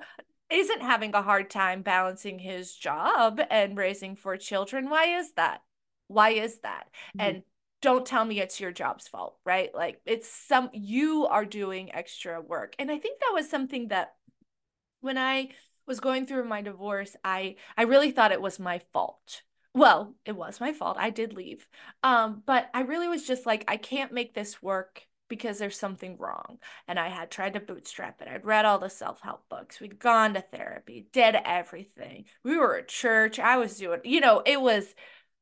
isn't 0.51 0.83
having 0.83 1.15
a 1.15 1.23
hard 1.23 1.51
time 1.51 1.83
balancing 1.83 2.39
his 2.39 2.75
job 2.75 3.41
and 3.51 3.77
raising 3.77 4.17
four 4.17 4.37
children. 4.37 4.89
Why 4.89 5.19
is 5.19 5.33
that? 5.35 5.61
Why 6.09 6.31
is 6.31 6.61
that? 6.61 6.87
Mm-hmm. 7.17 7.21
And 7.21 7.43
don't 7.85 8.07
tell 8.07 8.25
me 8.25 8.41
it's 8.41 8.61
your 8.61 8.73
job's 8.73 9.07
fault, 9.07 9.37
right? 9.45 9.73
Like 9.75 10.01
it's 10.07 10.29
some 10.29 10.71
you 10.73 11.27
are 11.27 11.45
doing 11.45 11.95
extra 11.95 12.41
work. 12.41 12.75
And 12.79 12.91
I 12.91 12.99
think 12.99 13.21
that 13.21 13.33
was 13.33 13.49
something 13.49 13.89
that 13.89 14.15
when 15.01 15.19
I 15.19 15.51
was 15.87 16.01
going 16.01 16.27
through 16.27 16.45
my 16.45 16.63
divorce, 16.63 17.15
I 17.23 17.57
I 17.77 17.83
really 17.83 18.11
thought 18.11 18.33
it 18.33 18.41
was 18.41 18.59
my 18.59 18.81
fault. 18.93 19.43
Well, 19.75 20.15
it 20.25 20.35
was 20.37 20.61
my 20.61 20.73
fault. 20.73 20.97
I 20.99 21.11
did 21.11 21.35
leave. 21.35 21.69
Um, 22.03 22.43
but 22.47 22.71
I 22.75 22.83
really 22.83 23.09
was 23.09 23.27
just 23.27 23.45
like 23.45 23.65
I 23.69 23.77
can't 23.77 24.13
make 24.13 24.35
this 24.35 24.63
work 24.63 25.07
because 25.29 25.59
there's 25.59 25.79
something 25.79 26.17
wrong. 26.19 26.59
And 26.89 26.99
I 26.99 27.09
had 27.09 27.31
tried 27.31 27.55
to 27.55 27.61
bootstrap 27.61 28.23
it. 28.23 28.29
I'd 28.29 28.45
read 28.45 28.65
all 28.65 28.79
the 28.79 28.89
self-help 28.91 29.49
books. 29.49 29.81
We'd 29.81 29.99
gone 29.99 30.35
to 30.35 30.41
therapy, 30.41 31.07
did 31.13 31.37
everything. 31.45 32.27
We 32.45 32.57
were 32.57 32.77
at 32.77 32.89
church. 32.89 33.39
I 33.39 33.57
was 33.57 33.77
doing, 33.79 34.01
you 34.05 34.21
know, 34.21 34.43
it 34.47 34.61
was 34.61 34.95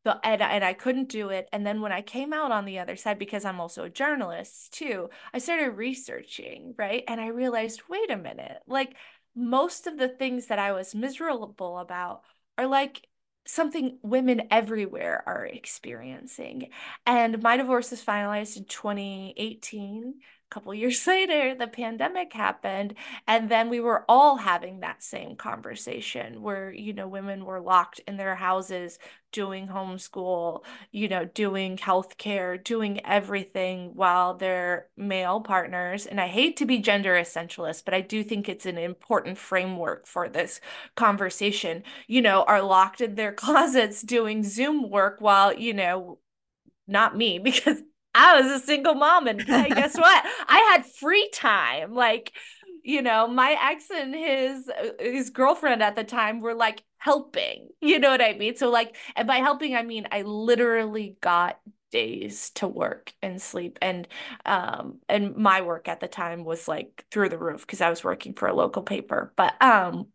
the 0.04 0.18
and, 0.24 0.42
and 0.42 0.64
I 0.64 0.72
couldn't 0.72 1.08
do 1.08 1.28
it. 1.28 1.48
And 1.52 1.66
then 1.66 1.80
when 1.80 1.92
I 1.92 2.02
came 2.02 2.32
out 2.32 2.52
on 2.52 2.64
the 2.64 2.78
other 2.78 2.96
side, 2.96 3.18
because 3.18 3.44
I'm 3.44 3.60
also 3.60 3.84
a 3.84 3.90
journalist 3.90 4.72
too, 4.72 5.10
I 5.32 5.38
started 5.38 5.70
researching, 5.70 6.74
right? 6.76 7.04
And 7.06 7.20
I 7.20 7.28
realized, 7.28 7.82
wait 7.88 8.10
a 8.10 8.16
minute, 8.16 8.62
like 8.66 8.96
most 9.34 9.86
of 9.86 9.98
the 9.98 10.08
things 10.08 10.46
that 10.46 10.58
I 10.58 10.72
was 10.72 10.94
miserable 10.94 11.78
about 11.78 12.22
are 12.58 12.66
like 12.66 13.06
something 13.44 13.98
women 14.02 14.42
everywhere 14.50 15.22
are 15.26 15.46
experiencing. 15.46 16.70
And 17.06 17.42
my 17.42 17.56
divorce 17.56 17.90
was 17.90 18.04
finalized 18.04 18.56
in 18.56 18.64
2018 18.64 20.14
couple 20.52 20.74
years 20.82 21.06
later 21.06 21.54
the 21.54 21.66
pandemic 21.66 22.32
happened 22.32 22.94
and 23.26 23.48
then 23.48 23.70
we 23.70 23.80
were 23.80 24.04
all 24.08 24.36
having 24.36 24.80
that 24.80 25.02
same 25.02 25.34
conversation 25.34 26.42
where 26.42 26.70
you 26.70 26.92
know 26.92 27.08
women 27.08 27.44
were 27.44 27.60
locked 27.60 28.00
in 28.06 28.16
their 28.16 28.36
houses 28.36 28.98
doing 29.32 29.68
homeschool 29.68 30.62
you 30.90 31.08
know 31.08 31.24
doing 31.24 31.76
healthcare 31.78 32.62
doing 32.62 33.04
everything 33.06 33.90
while 33.94 34.34
their 34.34 34.88
male 34.96 35.40
partners 35.40 36.04
and 36.04 36.20
i 36.20 36.26
hate 36.26 36.56
to 36.56 36.66
be 36.66 36.78
gender 36.78 37.14
essentialist 37.14 37.84
but 37.86 37.94
i 37.94 38.00
do 38.00 38.22
think 38.22 38.46
it's 38.46 38.66
an 38.66 38.76
important 38.76 39.38
framework 39.38 40.06
for 40.06 40.28
this 40.28 40.60
conversation 40.96 41.82
you 42.06 42.20
know 42.20 42.42
are 42.44 42.62
locked 42.62 43.00
in 43.00 43.14
their 43.14 43.32
closets 43.42 44.02
doing 44.02 44.44
zoom 44.44 44.90
work 44.90 45.16
while 45.18 45.54
you 45.54 45.72
know 45.72 46.18
not 46.86 47.16
me 47.16 47.38
because 47.42 47.78
I 48.14 48.40
was 48.40 48.50
a 48.50 48.64
single 48.64 48.94
mom 48.94 49.26
and 49.26 49.40
hey, 49.40 49.68
guess 49.68 49.96
what? 49.96 50.24
I 50.48 50.58
had 50.72 50.86
free 50.86 51.30
time. 51.32 51.94
Like, 51.94 52.32
you 52.82 53.02
know, 53.02 53.26
my 53.28 53.56
ex 53.60 53.90
and 53.90 54.14
his 54.14 54.70
his 55.00 55.30
girlfriend 55.30 55.82
at 55.82 55.96
the 55.96 56.04
time 56.04 56.40
were 56.40 56.54
like 56.54 56.82
helping. 56.98 57.68
You 57.80 57.98
know 57.98 58.10
what 58.10 58.22
I 58.22 58.34
mean? 58.34 58.56
So 58.56 58.70
like 58.70 58.96
and 59.16 59.26
by 59.26 59.36
helping 59.36 59.74
I 59.74 59.82
mean 59.82 60.06
I 60.12 60.22
literally 60.22 61.16
got 61.20 61.58
days 61.90 62.50
to 62.50 62.66
work 62.66 63.12
and 63.20 63.40
sleep 63.40 63.78
and 63.82 64.08
um 64.46 64.98
and 65.10 65.36
my 65.36 65.60
work 65.60 65.88
at 65.88 66.00
the 66.00 66.08
time 66.08 66.42
was 66.42 66.66
like 66.66 67.04
through 67.10 67.28
the 67.28 67.36
roof 67.38 67.62
because 67.66 67.82
I 67.82 67.90
was 67.90 68.02
working 68.02 68.34
for 68.34 68.48
a 68.48 68.54
local 68.54 68.82
paper. 68.82 69.32
But 69.36 69.60
um 69.62 70.08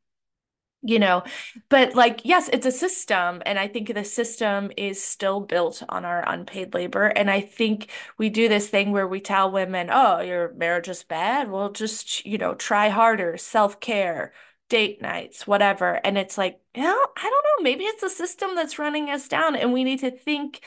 you 0.87 0.99
know 0.99 1.23
but 1.69 1.95
like 1.95 2.21
yes 2.23 2.49
it's 2.53 2.65
a 2.65 2.71
system 2.71 3.41
and 3.45 3.59
i 3.59 3.67
think 3.67 3.93
the 3.93 4.03
system 4.03 4.71
is 4.77 5.03
still 5.03 5.39
built 5.41 5.83
on 5.89 6.05
our 6.05 6.23
unpaid 6.27 6.73
labor 6.73 7.07
and 7.07 7.29
i 7.29 7.41
think 7.41 7.89
we 8.17 8.29
do 8.29 8.47
this 8.47 8.69
thing 8.69 8.91
where 8.91 9.07
we 9.07 9.19
tell 9.19 9.51
women 9.51 9.89
oh 9.91 10.21
your 10.21 10.53
marriage 10.53 10.87
is 10.89 11.03
bad. 11.03 11.49
Well 11.49 11.71
just 11.71 12.25
you 12.25 12.37
know 12.37 12.53
try 12.55 12.89
harder. 12.89 13.37
Self-care 13.37 14.33
date 14.69 15.01
nights 15.01 15.47
whatever 15.47 15.99
and 16.03 16.17
it's 16.17 16.37
like 16.37 16.59
you 16.75 16.83
know 16.83 17.05
i 17.17 17.21
don't 17.21 17.31
know 17.31 17.63
maybe 17.63 17.85
it's 17.85 18.03
a 18.03 18.09
system 18.09 18.53
that's 18.55 18.77
running 18.77 19.09
us 19.09 19.27
down 19.27 19.55
and 19.55 19.71
we 19.71 19.83
need 19.83 19.99
to 19.99 20.11
think 20.11 20.61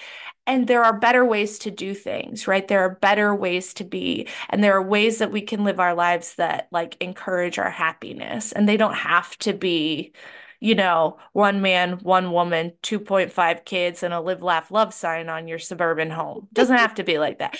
and 0.46 0.66
there 0.66 0.82
are 0.82 0.98
better 0.98 1.24
ways 1.24 1.58
to 1.60 1.70
do 1.70 1.94
things 1.94 2.48
right? 2.48 2.66
There 2.66 2.80
are 2.80 2.96
better 2.96 3.34
ways 3.34 3.74
to 3.74 3.84
be 3.84 4.26
and 4.48 4.62
there 4.64 4.74
are 4.76 4.82
ways 4.82 5.18
that 5.18 5.30
we 5.30 5.42
can 5.42 5.64
live 5.64 5.78
our 5.78 5.94
lives 5.94 6.34
that 6.36 6.68
like 6.72 6.96
encourage 7.00 7.58
our 7.58 7.70
happiness 7.70 8.52
and 8.52 8.68
they 8.68 8.76
don't 8.76 8.94
have 8.94 9.36
to 9.38 9.52
be 9.52 10.12
you 10.58 10.74
know 10.74 11.18
one 11.32 11.62
man 11.62 11.98
one 12.02 12.32
woman 12.32 12.72
2.5 12.82 13.64
kids 13.64 14.02
and 14.02 14.12
a 14.12 14.20
live 14.20 14.42
laugh 14.42 14.70
love 14.70 14.92
sign 14.92 15.28
on 15.28 15.46
your 15.48 15.58
suburban 15.58 16.10
home. 16.10 16.48
Doesn't 16.52 16.76
have 16.76 16.94
to 16.94 17.04
be 17.04 17.18
like 17.18 17.38
that 17.38 17.58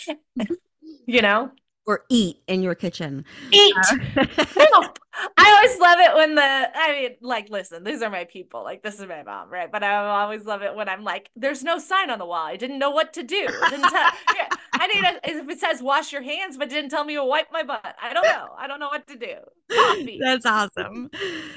you 1.07 1.23
know 1.23 1.51
or 1.87 2.05
eat 2.09 2.39
in 2.47 2.63
your 2.63 2.75
kitchen. 2.75 3.25
Eat. 3.51 3.75
Uh, 3.77 4.17
I 5.37 5.51
always 5.51 5.79
love 5.81 5.99
it 5.99 6.15
when 6.15 6.35
the 6.35 6.43
I 6.43 6.93
mean, 6.93 7.17
like, 7.21 7.51
listen, 7.51 7.85
these 7.85 8.03
are 8.03 8.11
my 8.11 8.25
people. 8.25 8.63
Like, 8.63 8.83
this 8.83 9.01
is 9.01 9.07
my 9.07 9.23
mom, 9.23 9.51
right? 9.51 9.71
But 9.71 9.83
I 9.83 10.23
always 10.23 10.45
love 10.45 10.63
it 10.63 10.75
when 10.75 10.89
I'm 10.89 11.05
like, 11.05 11.31
there's 11.35 11.65
no 11.65 11.79
sign 11.79 12.11
on 12.11 12.19
the 12.19 12.27
wall. 12.27 12.47
I 12.47 12.57
didn't 12.57 12.79
know 12.79 12.91
what 12.91 13.13
to 13.15 13.23
do. 13.23 13.47
I 13.63 13.71
didn't 13.71 13.91
tell, 13.91 13.93
yeah, 14.37 14.49
I 14.75 14.87
need 14.87 15.05
a, 15.05 15.31
if 15.31 15.49
it 15.49 15.59
says 15.59 15.83
wash 15.83 16.13
your 16.13 16.23
hands, 16.23 16.57
but 16.57 16.71
didn't 16.71 16.91
tell 16.91 17.05
me 17.05 17.15
to 17.15 17.25
wipe 17.25 17.49
my 17.53 17.63
butt. 17.63 17.97
I 18.01 18.13
don't 18.13 18.25
know. 18.25 18.49
I 18.57 18.67
don't 18.67 18.81
know 18.81 18.89
what 18.89 19.07
to 19.09 19.17
do. 19.17 19.35
Coffee. 19.71 20.19
That's 20.23 20.47
awesome. 20.47 21.11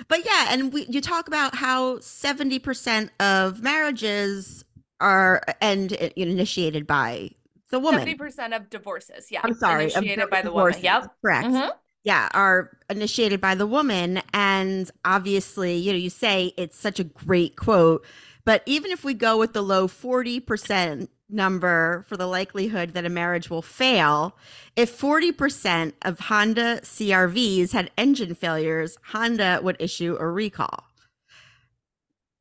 But 0.07 0.25
yeah, 0.25 0.47
and 0.49 0.73
we 0.73 0.85
you 0.89 1.01
talk 1.01 1.27
about 1.27 1.55
how 1.55 1.97
70% 1.97 3.09
of 3.19 3.61
marriages 3.61 4.65
are 4.99 5.43
and 5.61 5.91
initiated 5.91 6.87
by 6.87 7.31
the 7.73 7.79
woman. 7.79 8.05
70% 8.05 8.55
of 8.55 8.69
divorces, 8.69 9.31
yeah. 9.31 9.41
I'm 9.43 9.55
sorry. 9.55 9.85
Initiated 9.85 10.29
by 10.29 10.43
the 10.43 10.53
woman. 10.53 10.75
Yep. 10.79 11.11
Correct. 11.21 11.47
Mm-hmm. 11.47 11.69
Yeah, 12.03 12.29
are 12.33 12.69
initiated 12.89 13.41
by 13.41 13.55
the 13.55 13.65
woman. 13.65 14.21
And 14.31 14.91
obviously, 15.03 15.75
you 15.75 15.91
know, 15.91 15.97
you 15.97 16.11
say 16.11 16.53
it's 16.55 16.77
such 16.77 16.99
a 16.99 17.03
great 17.03 17.55
quote, 17.55 18.05
but 18.45 18.61
even 18.67 18.91
if 18.91 19.03
we 19.03 19.15
go 19.15 19.37
with 19.39 19.53
the 19.53 19.63
low 19.63 19.87
40% 19.87 21.07
number 21.29 22.05
for 22.07 22.15
the 22.15 22.27
likelihood 22.27 22.93
that 22.93 23.05
a 23.05 23.09
marriage 23.09 23.49
will 23.49 23.63
fail, 23.63 24.37
if 24.75 24.95
40% 24.95 25.93
of 26.03 26.19
Honda 26.19 26.81
CRVs 26.83 27.71
had 27.71 27.89
engine 27.97 28.35
failures, 28.35 28.97
Honda 29.05 29.61
would 29.63 29.77
issue 29.79 30.15
a 30.19 30.27
recall. 30.27 30.83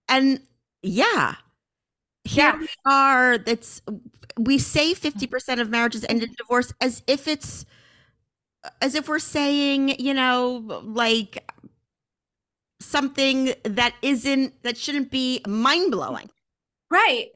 And 0.09 0.40
yeah, 0.83 1.37
here 2.25 2.45
Yeah. 2.45 2.59
we 2.59 2.68
are. 2.85 3.38
That's 3.38 3.81
we 4.38 4.59
say 4.59 4.95
fifty 4.95 5.27
percent 5.27 5.61
of 5.61 5.71
marriages 5.71 6.05
end 6.09 6.23
in 6.23 6.35
divorce 6.35 6.73
as 6.81 7.03
if 7.07 7.29
it's 7.29 7.64
as 8.81 8.95
if 8.95 9.09
we're 9.09 9.18
saying, 9.18 9.90
you 9.99 10.14
know, 10.14 10.62
like 10.85 11.42
something 12.81 13.55
that 13.64 13.95
isn't 14.03 14.62
that 14.62 14.77
shouldn't 14.77 15.11
be 15.11 15.40
mind 15.47 15.90
blowing. 15.92 16.31
Right. 16.90 17.29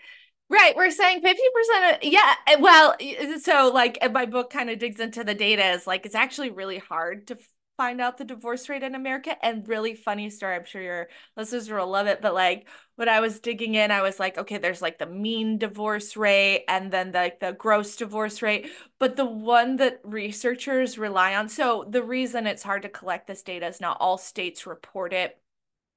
Right. 0.51 0.77
We're 0.77 0.91
saying 0.91 1.23
50% 1.23 1.97
of, 1.97 2.05
yeah. 2.05 2.35
eh, 2.47 2.57
Well, 2.61 2.97
so 3.43 3.71
like 3.75 3.99
eh, 4.01 4.09
my 4.09 4.27
book 4.27 4.51
kind 4.51 4.71
of 4.71 4.79
digs 4.79 5.01
into 5.01 5.25
the 5.25 5.35
data 5.35 5.73
is 5.73 5.87
like, 5.87 6.07
it's 6.07 6.15
actually 6.15 6.51
really 6.51 6.79
hard 6.79 7.27
to 7.29 7.39
find 7.77 8.01
out 8.01 8.19
the 8.19 8.25
divorce 8.25 8.69
rate 8.69 8.83
in 8.83 8.95
America. 8.95 9.37
And 9.45 9.67
really 9.69 9.95
funny 9.95 10.31
story. 10.31 10.57
I'm 10.57 10.65
sure 10.65 10.83
your 10.83 11.09
listeners 11.37 11.71
will 11.71 11.87
love 11.89 12.07
it. 12.07 12.23
But 12.23 12.35
like 12.35 12.69
when 12.97 13.09
I 13.09 13.21
was 13.21 13.41
digging 13.41 13.75
in, 13.75 13.91
I 13.91 14.03
was 14.03 14.19
like, 14.19 14.39
okay, 14.39 14.59
there's 14.59 14.83
like 14.83 14.99
the 14.99 15.07
mean 15.07 15.59
divorce 15.59 16.17
rate 16.17 16.65
and 16.69 16.91
then 16.91 17.13
like 17.13 17.41
the 17.41 17.53
gross 17.53 17.97
divorce 17.97 18.43
rate. 18.43 18.69
But 18.99 19.17
the 19.17 19.27
one 19.27 19.77
that 19.77 20.01
researchers 20.05 20.99
rely 20.99 21.35
on, 21.35 21.49
so 21.49 21.85
the 21.89 22.03
reason 22.03 22.47
it's 22.47 22.63
hard 22.63 22.83
to 22.83 22.89
collect 22.89 23.27
this 23.27 23.43
data 23.43 23.67
is 23.67 23.81
not 23.81 23.99
all 24.01 24.19
states 24.19 24.67
report 24.67 25.13
it 25.13 25.41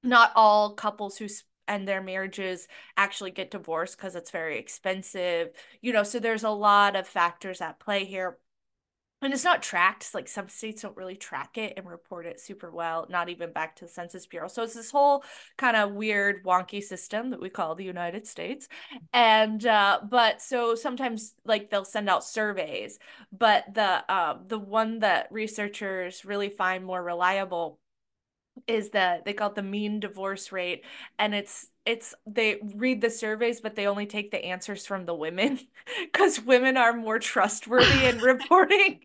not 0.04 0.32
all 0.36 0.74
couples 0.74 1.18
who 1.18 1.28
end 1.68 1.88
their 1.88 2.02
marriages 2.02 2.68
actually 2.98 3.32
get 3.32 3.52
divorced 3.52 3.98
because 3.98 4.16
it's 4.16 4.32
very 4.32 4.58
expensive. 4.58 5.50
You 5.82 5.94
know, 5.94 6.04
so 6.04 6.20
there's 6.20 6.44
a 6.44 6.50
lot 6.50 6.96
of 6.96 7.08
factors 7.08 7.62
at 7.62 7.80
play 7.80 8.06
here. 8.06 8.38
And 9.22 9.34
it's 9.34 9.44
not 9.44 9.62
tracked. 9.62 10.14
Like 10.14 10.30
some 10.30 10.48
states 10.48 10.82
don't 10.82 10.96
really 10.96 11.18
track 11.18 11.58
it 11.58 11.74
and 11.76 11.86
report 11.86 12.26
it 12.26 12.40
super 12.40 12.72
well, 12.72 13.06
not 13.10 13.28
even 13.28 13.52
back 13.52 13.76
to 13.78 13.86
the 13.86 13.92
Census 13.92 14.26
Bureau. 14.26 14.48
So 14.48 14.64
it's 14.64 14.76
this 14.76 14.92
whole 14.92 15.26
kind 15.58 15.76
of 15.76 15.92
weird, 15.92 16.44
wonky 16.46 16.82
system 16.82 17.30
that 17.32 17.42
we 17.42 17.50
call 17.50 17.76
the 17.76 17.84
United 17.84 18.26
States. 18.26 18.70
And 19.12 19.66
uh, 19.66 20.00
but 20.10 20.42
so 20.42 20.74
sometimes 20.74 21.34
like 21.44 21.70
they'll 21.70 21.84
send 21.84 22.10
out 22.10 22.24
surveys, 22.24 22.98
but 23.32 23.66
the 23.74 24.10
um 24.14 24.46
the 24.48 24.60
one 24.60 25.00
that 25.00 25.28
researchers 25.32 26.24
really 26.24 26.50
find 26.50 26.86
more 26.86 27.04
reliable 27.04 27.78
is 28.68 28.92
that 28.92 29.26
they 29.26 29.34
call 29.34 29.50
it 29.50 29.56
the 29.56 29.64
mean 29.64 30.00
divorce 30.00 30.52
rate 30.52 30.84
and 31.18 31.34
it's 31.34 31.68
it's 31.86 32.14
they 32.28 32.58
read 32.76 33.02
the 33.02 33.10
surveys 33.10 33.62
but 33.62 33.76
they 33.76 33.88
only 33.88 34.06
take 34.06 34.32
the 34.32 34.44
answers 34.46 34.86
from 34.86 35.06
the 35.06 35.16
women 35.16 35.60
because 36.02 36.42
women 36.42 36.78
are 36.78 36.94
more 36.94 37.20
trustworthy 37.20 38.06
in 38.06 38.18
reporting 38.22 39.00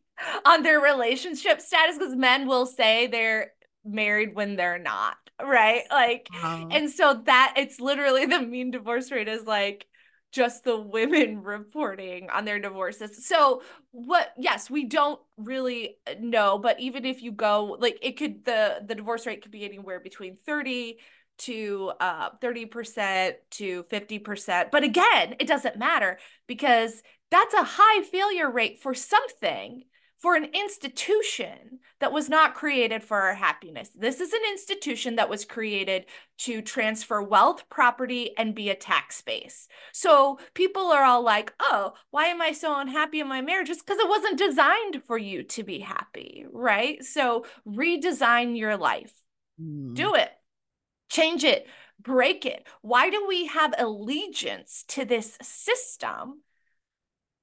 on 0.45 0.63
their 0.63 0.81
relationship 0.81 1.61
status 1.61 1.99
because 1.99 2.15
men 2.15 2.47
will 2.47 2.67
say 2.67 3.07
they're 3.07 3.53
married 3.85 4.35
when 4.35 4.57
they're 4.57 4.79
not 4.79 5.17
right 5.43 5.83
like 5.91 6.31
and 6.71 6.89
so 6.89 7.23
that 7.27 7.55
it's 7.57 7.81
literally 7.81 8.25
the 8.25 8.41
mean 8.41 8.71
divorce 8.71 9.11
rate 9.11 9.29
is 9.29 9.45
like 9.45 9.87
just 10.35 10.65
the 10.65 10.77
women 10.77 11.43
reporting 11.43 12.29
on 12.29 12.45
their 12.45 12.59
divorces. 12.59 13.27
So 13.27 13.63
what 13.93 14.33
yes, 14.37 14.69
we 14.69 14.85
don't 14.85 15.21
really 15.37 15.97
know, 16.19 16.59
but 16.59 16.81
even 16.81 17.05
if 17.05 17.23
you 17.23 17.33
go 17.33 17.77
like 17.79 17.99
it 18.03 18.17
could 18.19 18.45
the 18.45 18.83
the 18.87 18.97
divorce 18.97 19.27
rate 19.27 19.43
could 19.43 19.53
be 19.53 19.65
anywhere 19.65 20.01
between 20.01 20.37
30 20.37 20.99
to 21.37 21.93
uh 22.01 22.31
30% 22.41 23.37
to 23.53 23.85
50%. 23.85 24.71
But 24.71 24.83
again, 24.83 25.37
it 25.39 25.47
doesn't 25.47 25.79
matter 25.79 26.19
because 26.47 27.01
that's 27.31 27.55
a 27.55 27.65
high 27.65 28.03
failure 28.03 28.51
rate 28.51 28.81
for 28.83 28.95
something 28.95 29.85
for 30.25 30.37
an 30.37 30.49
institution 30.55 31.81
that 32.01 32.11
was 32.11 32.31
not 32.31 32.55
created 32.55 33.03
for 33.03 33.21
our 33.21 33.35
happiness. 33.35 33.91
This 33.95 34.23
is 34.23 34.33
an 34.33 34.41
institution 34.51 35.17
that 35.17 35.29
was 35.29 35.45
created 35.45 36.07
to 36.39 36.63
transfer 36.63 37.21
wealth, 37.21 37.69
property, 37.69 38.35
and 38.39 38.55
be 38.55 38.71
a 38.71 38.75
tax 38.75 39.21
base. 39.21 39.69
So 39.93 40.39
people 40.55 40.87
are 40.87 41.03
all 41.03 41.23
like, 41.23 41.53
oh, 41.61 41.93
why 42.11 42.29
am 42.29 42.41
I 42.41 42.53
so 42.53 42.81
unhappy 42.81 43.21
in 43.21 43.29
my 43.29 43.43
marriage? 43.43 43.69
It's 43.69 43.83
because 43.83 43.99
it 43.99 44.09
wasn't 44.09 44.39
designed 44.39 45.03
for 45.07 45.19
you 45.19 45.43
to 45.43 45.63
be 45.63 45.81
happy, 45.81 46.47
right? 46.51 47.05
So 47.05 47.45
redesign 47.69 48.57
your 48.57 48.79
life, 48.79 49.13
Mm. 49.61 49.95
do 49.95 50.15
it, 50.15 50.31
change 51.11 51.45
it, 51.45 51.67
break 52.01 52.47
it. 52.47 52.67
Why 52.81 53.11
do 53.11 53.27
we 53.29 53.45
have 53.49 53.75
allegiance 53.77 54.87
to 54.89 55.05
this 55.05 55.37
system? 55.43 56.41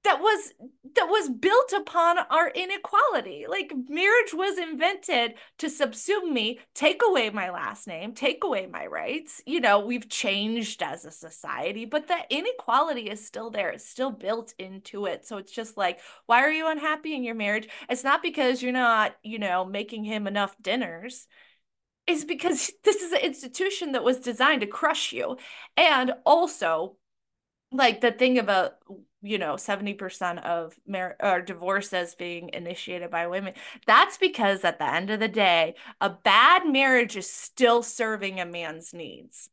That 0.04 0.20
was 0.20 0.54
that 0.96 1.06
was 1.06 1.30
built 1.30 1.74
upon 1.74 2.18
our 2.18 2.50
inequality. 2.50 3.46
Like 3.48 3.72
marriage 3.88 4.34
was 4.34 4.58
invented 4.58 5.36
to 5.60 5.68
subsume 5.68 6.32
me 6.32 6.60
take 6.74 7.02
away 7.08 7.30
my 7.30 7.50
last 7.52 7.88
name 7.88 8.14
take 8.14 8.44
away 8.44 8.66
my 8.66 8.88
rights. 8.88 9.42
You 9.46 9.62
know 9.62 9.80
we've 9.80 10.10
changed 10.10 10.82
as 10.82 11.06
a 11.06 11.12
society 11.12 11.86
but 11.86 12.08
the 12.08 12.18
inequality 12.30 13.10
is 13.10 13.26
still 13.26 13.52
there. 13.52 13.70
It's 13.70 13.88
still 13.88 14.12
built 14.12 14.54
into 14.58 15.06
it. 15.06 15.26
So 15.26 15.38
it's 15.38 15.52
just 15.52 15.78
like 15.78 16.00
why 16.26 16.42
are 16.44 16.52
you 16.52 16.68
unhappy 16.68 17.16
in 17.16 17.24
your 17.24 17.36
marriage? 17.36 17.70
It's 17.90 18.04
not 18.04 18.24
because 18.24 18.62
you're 18.62 18.72
not 18.72 19.16
you 19.24 19.40
know 19.40 19.66
making 19.66 20.04
him 20.04 20.28
enough 20.28 20.56
dinners. 20.62 21.28
It's 22.08 22.26
because 22.26 22.72
this 22.84 23.02
is 23.02 23.12
an 23.12 23.20
institution 23.20 23.92
that 23.92 24.04
was 24.04 24.20
designed 24.20 24.62
to 24.62 24.68
crush 24.68 25.14
you. 25.14 25.38
And 25.78 26.14
also 26.26 26.98
like 27.72 28.02
the 28.02 28.12
thing 28.12 28.38
about 28.38 28.74
you 29.22 29.38
know 29.38 29.56
70% 29.56 30.44
of 30.44 30.76
mar- 30.88 31.16
or 31.20 31.42
divorces 31.42 32.16
being 32.16 32.50
initiated 32.54 33.12
by 33.12 33.28
women. 33.28 33.54
That's 33.86 34.18
because 34.18 34.64
at 34.64 34.80
the 34.80 34.92
end 34.92 35.10
of 35.10 35.20
the 35.20 35.28
day 35.28 35.76
a 36.00 36.10
bad 36.10 36.68
marriage 36.68 37.16
is 37.16 37.30
still 37.30 37.84
serving 37.84 38.40
a 38.40 38.46
man's 38.46 38.94
needs. 38.94 39.50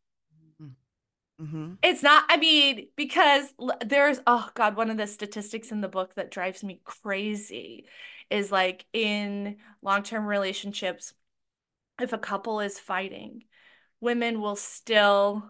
Mm-hmm. 1.40 1.74
it's 1.84 2.02
not 2.02 2.24
i 2.28 2.36
mean 2.36 2.88
because 2.96 3.54
there's 3.86 4.18
oh 4.26 4.48
god 4.54 4.76
one 4.76 4.90
of 4.90 4.96
the 4.96 5.06
statistics 5.06 5.70
in 5.70 5.80
the 5.80 5.86
book 5.86 6.16
that 6.16 6.32
drives 6.32 6.64
me 6.64 6.80
crazy 6.82 7.86
is 8.28 8.50
like 8.50 8.84
in 8.92 9.58
long-term 9.80 10.26
relationships 10.26 11.14
if 12.00 12.12
a 12.12 12.18
couple 12.18 12.58
is 12.58 12.80
fighting 12.80 13.44
women 14.00 14.40
will 14.40 14.56
still 14.56 15.48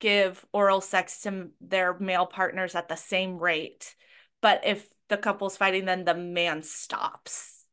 give 0.00 0.44
oral 0.52 0.80
sex 0.80 1.22
to 1.22 1.48
their 1.60 1.96
male 1.98 2.26
partners 2.26 2.74
at 2.74 2.88
the 2.88 2.96
same 2.96 3.38
rate. 3.38 3.94
But 4.42 4.62
if 4.64 4.88
the 5.08 5.16
couple's 5.16 5.56
fighting, 5.56 5.84
then 5.84 6.04
the 6.04 6.14
man 6.14 6.62
stops. 6.62 7.64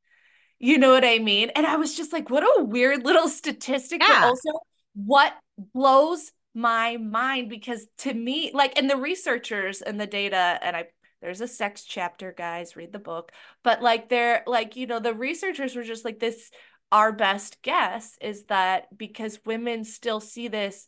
You 0.59 0.77
know 0.77 0.91
what 0.91 1.05
I 1.05 1.19
mean? 1.19 1.51
And 1.55 1.65
I 1.65 1.77
was 1.77 1.95
just 1.95 2.11
like, 2.11 2.29
what 2.29 2.43
a 2.43 2.63
weird 2.63 3.05
little 3.05 3.29
statistic, 3.29 4.01
but 4.01 4.23
also 4.23 4.49
what 4.93 5.33
blows 5.73 6.31
my 6.53 6.97
mind 6.97 7.49
because 7.49 7.85
to 7.99 8.13
me, 8.13 8.51
like, 8.53 8.77
and 8.77 8.89
the 8.89 8.97
researchers 8.97 9.81
and 9.81 9.99
the 9.99 10.07
data, 10.07 10.59
and 10.61 10.75
I, 10.75 10.85
there's 11.21 11.41
a 11.41 11.47
sex 11.47 11.83
chapter, 11.83 12.33
guys, 12.35 12.75
read 12.75 12.91
the 12.91 12.99
book, 12.99 13.31
but 13.63 13.83
like, 13.83 14.09
they're 14.09 14.43
like, 14.47 14.75
you 14.75 14.87
know, 14.87 14.99
the 14.99 15.13
researchers 15.13 15.75
were 15.75 15.83
just 15.83 16.03
like, 16.03 16.19
this, 16.19 16.49
our 16.91 17.11
best 17.11 17.61
guess 17.61 18.17
is 18.21 18.45
that 18.45 18.97
because 18.97 19.39
women 19.45 19.83
still 19.83 20.19
see 20.19 20.47
this 20.47 20.87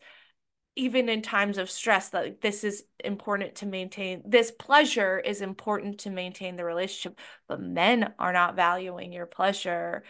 even 0.79 1.09
in 1.09 1.21
times 1.21 1.57
of 1.57 1.69
stress 1.69 2.09
that 2.09 2.23
like, 2.23 2.41
this 2.41 2.63
is 2.63 2.85
important 3.03 3.55
to 3.55 3.65
maintain 3.65 4.21
this 4.25 4.51
pleasure 4.51 5.19
is 5.19 5.41
important 5.41 5.99
to 5.99 6.09
maintain 6.09 6.55
the 6.55 6.63
relationship 6.63 7.19
but 7.47 7.61
men 7.61 8.13
are 8.17 8.33
not 8.33 8.55
valuing 8.55 9.11
your 9.11 9.25
pleasure 9.25 10.03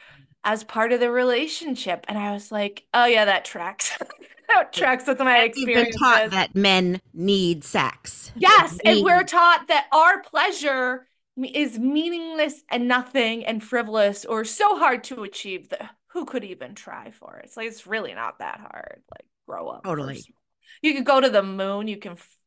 as 0.43 0.63
part 0.63 0.93
of 0.93 0.99
the 0.99 1.11
relationship. 1.11 2.05
And 2.07 2.17
i 2.17 2.31
was 2.31 2.51
like 2.51 2.85
oh 2.93 3.05
yeah 3.05 3.25
that 3.25 3.45
tracks. 3.45 3.97
That 4.49 4.73
tracks 4.73 5.05
with 5.05 5.19
my 5.19 5.51
We've 5.55 5.71
been 5.73 5.87
experience 5.87 5.95
taught 5.97 6.31
that 6.31 6.55
men 6.55 7.01
need 7.13 7.63
sex. 7.63 8.31
yes 8.35 8.79
and 8.83 9.03
we're 9.03 9.23
taught 9.23 9.67
that 9.67 9.87
our 9.91 10.23
pleasure 10.23 11.05
is 11.53 11.77
meaningless 11.77 12.63
and 12.69 12.87
nothing 12.87 13.45
and 13.45 13.63
frivolous 13.63 14.25
or 14.25 14.43
so 14.43 14.77
hard 14.77 15.03
to 15.05 15.23
achieve 15.23 15.69
that 15.69 15.91
who 16.13 16.25
could 16.25 16.43
even 16.43 16.73
try 16.75 17.11
for 17.11 17.37
it? 17.37 17.45
It's 17.45 17.57
like 17.57 17.67
it's 17.67 17.85
really 17.85 18.13
not 18.13 18.39
that 18.39 18.59
hard 18.59 19.03
like 19.11 19.25
grow 19.47 19.67
up 19.69 19.83
Totally. 19.83 20.23
You 20.81 20.93
could 20.93 21.05
go 21.05 21.19
to 21.21 21.29
the 21.29 21.43
moon. 21.43 21.87
You 21.87 21.97
can. 21.97 22.13
F- 22.13 22.37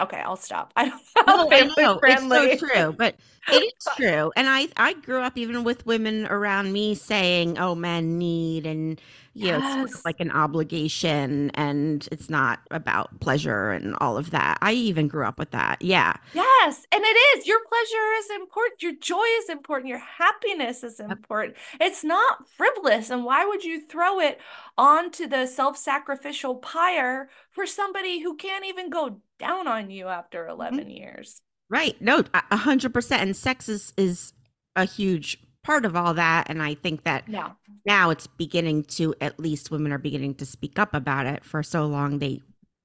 okay, 0.00 0.18
I'll 0.20 0.36
stop. 0.36 0.72
I 0.76 0.88
don't 0.88 1.02
No, 1.26 1.36
know. 1.36 1.50
I 1.50 1.64
family 1.66 1.74
know. 1.76 2.00
friendly. 2.00 2.06
It's 2.06 2.26
so 2.26 2.48
true, 2.48 2.92
but 2.92 3.16
it 3.50 3.62
is 3.62 3.88
true. 3.96 4.32
And 4.36 4.48
I 4.48 4.68
I 4.76 4.94
grew 4.94 5.22
up 5.22 5.36
even 5.36 5.64
with 5.64 5.84
women 5.86 6.26
around 6.26 6.72
me 6.72 6.94
saying, 6.94 7.58
"Oh, 7.58 7.74
men 7.74 8.18
need," 8.18 8.64
and 8.66 9.00
you 9.40 9.52
know, 9.52 9.58
it's 9.58 9.72
sort 9.72 9.90
Yes. 9.90 9.94
of 9.94 10.00
like 10.04 10.20
an 10.20 10.30
obligation, 10.30 11.50
and 11.54 12.08
it's 12.12 12.30
not 12.30 12.60
about 12.70 13.20
pleasure 13.20 13.70
and 13.70 13.94
all 14.00 14.16
of 14.16 14.30
that. 14.30 14.58
I 14.62 14.72
even 14.72 15.08
grew 15.08 15.24
up 15.24 15.38
with 15.38 15.50
that. 15.52 15.82
Yeah, 15.82 16.14
Yes, 16.32 16.86
and 16.92 17.02
it 17.04 17.16
is. 17.38 17.46
Your 17.46 17.60
pleasure 17.68 18.12
is 18.18 18.30
important. 18.36 18.82
Your 18.82 18.92
joy 19.00 19.24
is 19.42 19.48
important. 19.50 19.88
Your 19.88 19.98
happiness 19.98 20.82
is 20.84 21.00
important. 21.00 21.56
It's 21.80 22.02
not 22.04 22.48
frivolous. 22.48 23.10
And 23.10 23.24
why 23.24 23.44
would 23.46 23.64
you 23.64 23.80
throw 23.86 24.20
it 24.20 24.40
onto 24.78 25.26
the 25.26 25.46
self-sacrificial 25.46 26.56
pyre 26.56 27.28
for 27.50 27.66
somebody 27.66 28.20
who 28.20 28.36
can't 28.36 28.64
even 28.66 28.90
go 28.90 29.20
down 29.38 29.68
on 29.68 29.90
you 29.90 30.08
after 30.08 30.44
mm-hmm. 30.44 30.60
11 30.60 30.90
years? 30.90 31.42
right. 31.68 32.00
No, 32.00 32.22
a 32.34 32.42
a 32.52 32.56
hundred 32.56 32.94
percent. 32.94 33.22
And 33.22 33.36
sex 33.36 33.68
is 33.68 33.92
is 33.96 34.32
a 34.76 34.84
huge 34.84 35.38
part 35.66 35.84
of 35.84 35.96
all 35.96 36.14
that. 36.14 36.48
And 36.48 36.62
I 36.62 36.74
think 36.74 37.02
that 37.02 37.28
No. 37.28 37.52
now 37.84 38.10
it's 38.10 38.26
beginning 38.28 38.84
to 38.84 39.14
at 39.20 39.40
least 39.40 39.70
women 39.70 39.92
are 39.92 39.98
beginning 39.98 40.34
to 40.36 40.46
speak 40.46 40.78
up 40.78 40.94
about 40.94 41.26
it. 41.26 41.44
For 41.44 41.62
so 41.62 41.86
long, 41.86 42.20
they 42.20 42.40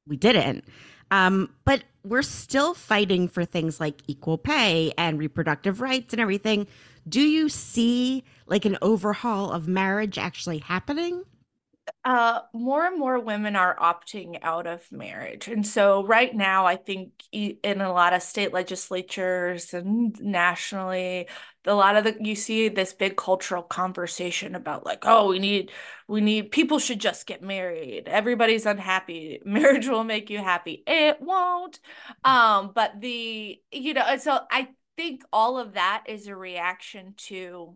we 0.07 0.17
didn't. 0.17 0.65
Um, 1.11 1.49
but 1.63 1.83
we're 2.03 2.23
still 2.23 2.73
fighting 2.73 3.27
for 3.27 3.45
things 3.45 3.79
like 3.79 4.01
equal 4.07 4.37
pay 4.37 4.91
and 4.97 5.19
reproductive 5.19 5.79
rights 5.79 6.13
and 6.13 6.19
everything. 6.19 6.65
Do 7.07 7.21
you 7.21 7.49
see 7.49 8.23
like 8.47 8.65
an 8.65 8.77
overhaul 8.81 9.51
of 9.51 9.67
marriage 9.67 10.17
actually 10.17 10.57
happening? 10.59 11.23
Uh, 12.03 12.39
more 12.51 12.87
and 12.87 12.97
more 12.97 13.19
women 13.19 13.55
are 13.55 13.75
opting 13.75 14.39
out 14.41 14.65
of 14.65 14.91
marriage. 14.91 15.47
And 15.47 15.65
so, 15.65 16.03
right 16.03 16.33
now, 16.33 16.65
I 16.65 16.75
think 16.75 17.11
in 17.31 17.79
a 17.79 17.93
lot 17.93 18.13
of 18.13 18.23
state 18.23 18.51
legislatures 18.51 19.73
and 19.73 20.19
nationally, 20.19 21.27
a 21.65 21.75
lot 21.75 21.95
of 21.95 22.03
the 22.03 22.17
you 22.19 22.35
see 22.35 22.69
this 22.69 22.93
big 22.93 23.17
cultural 23.17 23.61
conversation 23.61 24.55
about 24.55 24.83
like, 24.83 25.03
oh, 25.03 25.27
we 25.27 25.37
need, 25.37 25.71
we 26.07 26.21
need 26.21 26.49
people 26.51 26.79
should 26.79 26.99
just 26.99 27.27
get 27.27 27.43
married. 27.43 28.07
Everybody's 28.07 28.65
unhappy. 28.65 29.39
Marriage 29.45 29.87
will 29.87 30.03
make 30.03 30.31
you 30.31 30.39
happy. 30.39 30.83
It 30.87 31.21
won't. 31.21 31.79
Um, 32.23 32.71
but 32.73 32.99
the, 32.99 33.61
you 33.71 33.93
know, 33.93 34.17
so 34.17 34.39
I 34.49 34.69
think 34.97 35.21
all 35.31 35.59
of 35.59 35.73
that 35.73 36.05
is 36.07 36.25
a 36.25 36.35
reaction 36.35 37.13
to 37.27 37.75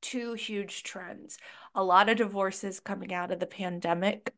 two 0.00 0.34
huge 0.34 0.82
trends 0.82 1.38
a 1.74 1.82
lot 1.84 2.08
of 2.08 2.16
divorces 2.16 2.80
coming 2.80 3.12
out 3.12 3.30
of 3.30 3.40
the 3.40 3.46
pandemic. 3.46 4.34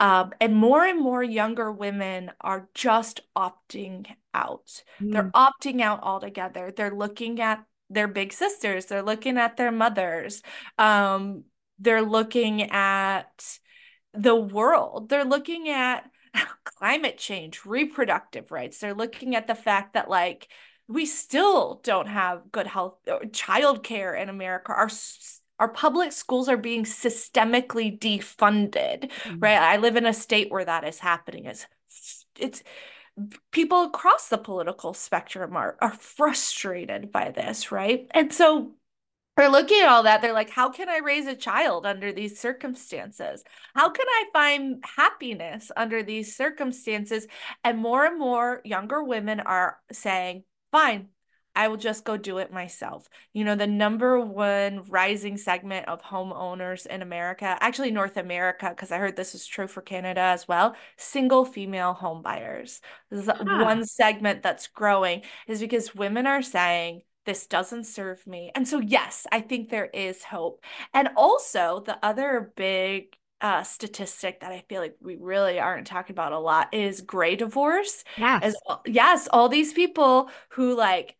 Um, 0.00 0.32
and 0.40 0.54
more 0.54 0.84
and 0.84 1.00
more 1.00 1.22
younger 1.22 1.72
women 1.72 2.30
are 2.40 2.68
just 2.72 3.20
opting 3.36 4.06
out. 4.32 4.84
Mm. 5.00 5.12
They're 5.12 5.30
opting 5.30 5.80
out 5.80 6.02
altogether. 6.02 6.72
They're 6.74 6.94
looking 6.94 7.40
at 7.40 7.64
their 7.90 8.08
big 8.08 8.32
sisters, 8.32 8.86
they're 8.86 9.02
looking 9.02 9.38
at 9.38 9.56
their 9.56 9.72
mothers, 9.72 10.42
um, 10.76 11.44
they're 11.78 12.02
looking 12.02 12.70
at 12.70 13.58
the 14.12 14.34
world, 14.34 15.08
they're 15.08 15.24
looking 15.24 15.68
at 15.68 16.10
climate 16.64 17.18
change, 17.18 17.64
reproductive 17.64 18.50
rights, 18.50 18.78
they're 18.78 18.94
looking 18.94 19.34
at 19.36 19.46
the 19.46 19.54
fact 19.54 19.94
that, 19.94 20.10
like, 20.10 20.48
we 20.86 21.04
still 21.04 21.80
don't 21.84 22.08
have 22.08 22.50
good 22.50 22.66
health 22.66 22.98
childcare 23.06 24.20
in 24.20 24.28
America. 24.28 24.72
Our 24.72 24.88
our 25.58 25.68
public 25.68 26.12
schools 26.12 26.48
are 26.48 26.56
being 26.56 26.84
systemically 26.84 27.98
defunded, 27.98 29.10
mm-hmm. 29.10 29.38
right? 29.38 29.58
I 29.58 29.76
live 29.76 29.96
in 29.96 30.06
a 30.06 30.12
state 30.12 30.50
where 30.50 30.64
that 30.64 30.84
is 30.84 30.98
happening. 30.98 31.46
It's 31.46 31.66
it's 32.38 32.62
people 33.50 33.84
across 33.84 34.28
the 34.28 34.38
political 34.38 34.94
spectrum 34.94 35.56
are 35.56 35.76
are 35.80 35.92
frustrated 35.92 37.10
by 37.10 37.30
this, 37.30 37.72
right? 37.72 38.06
And 38.12 38.32
so 38.32 38.74
they're 39.36 39.48
looking 39.48 39.80
at 39.80 39.88
all 39.88 40.02
that. 40.02 40.20
They're 40.20 40.32
like, 40.32 40.50
how 40.50 40.70
can 40.70 40.88
I 40.88 40.98
raise 40.98 41.28
a 41.28 41.36
child 41.36 41.86
under 41.86 42.12
these 42.12 42.40
circumstances? 42.40 43.44
How 43.72 43.88
can 43.88 44.06
I 44.08 44.24
find 44.32 44.84
happiness 44.96 45.70
under 45.76 46.02
these 46.02 46.34
circumstances? 46.34 47.24
And 47.62 47.78
more 47.78 48.04
and 48.04 48.18
more 48.18 48.60
younger 48.64 49.00
women 49.00 49.38
are 49.38 49.78
saying, 49.92 50.42
fine, 50.72 51.10
I 51.58 51.66
will 51.66 51.76
just 51.76 52.04
go 52.04 52.16
do 52.16 52.38
it 52.38 52.52
myself. 52.52 53.08
You 53.32 53.42
know, 53.42 53.56
the 53.56 53.66
number 53.66 54.20
one 54.20 54.84
rising 54.88 55.36
segment 55.36 55.88
of 55.88 56.00
homeowners 56.00 56.86
in 56.86 57.02
America, 57.02 57.58
actually 57.60 57.90
North 57.90 58.16
America, 58.16 58.68
because 58.70 58.92
I 58.92 58.98
heard 58.98 59.16
this 59.16 59.34
is 59.34 59.44
true 59.44 59.66
for 59.66 59.82
Canada 59.82 60.20
as 60.20 60.46
well, 60.46 60.76
single 60.96 61.44
female 61.44 61.94
home 61.94 62.22
buyers. 62.22 62.80
This 63.10 63.22
is 63.22 63.26
huh. 63.26 63.64
one 63.64 63.84
segment 63.84 64.40
that's 64.40 64.68
growing 64.68 65.22
is 65.48 65.58
because 65.58 65.96
women 65.96 66.28
are 66.28 66.42
saying, 66.42 67.02
this 67.26 67.48
doesn't 67.48 67.84
serve 67.84 68.24
me. 68.24 68.52
And 68.54 68.66
so, 68.68 68.78
yes, 68.78 69.26
I 69.32 69.40
think 69.40 69.68
there 69.68 69.90
is 69.92 70.22
hope. 70.22 70.62
And 70.94 71.08
also, 71.16 71.82
the 71.84 71.98
other 72.04 72.52
big 72.54 73.16
uh, 73.40 73.64
statistic 73.64 74.40
that 74.40 74.52
I 74.52 74.62
feel 74.68 74.80
like 74.80 74.94
we 75.00 75.16
really 75.16 75.58
aren't 75.58 75.88
talking 75.88 76.14
about 76.14 76.32
a 76.32 76.38
lot 76.38 76.72
is 76.72 77.00
gray 77.00 77.34
divorce. 77.34 78.04
Yes. 78.16 78.44
As, 78.44 78.56
yes, 78.86 79.28
all 79.32 79.48
these 79.48 79.72
people 79.72 80.30
who 80.50 80.76
like 80.76 81.16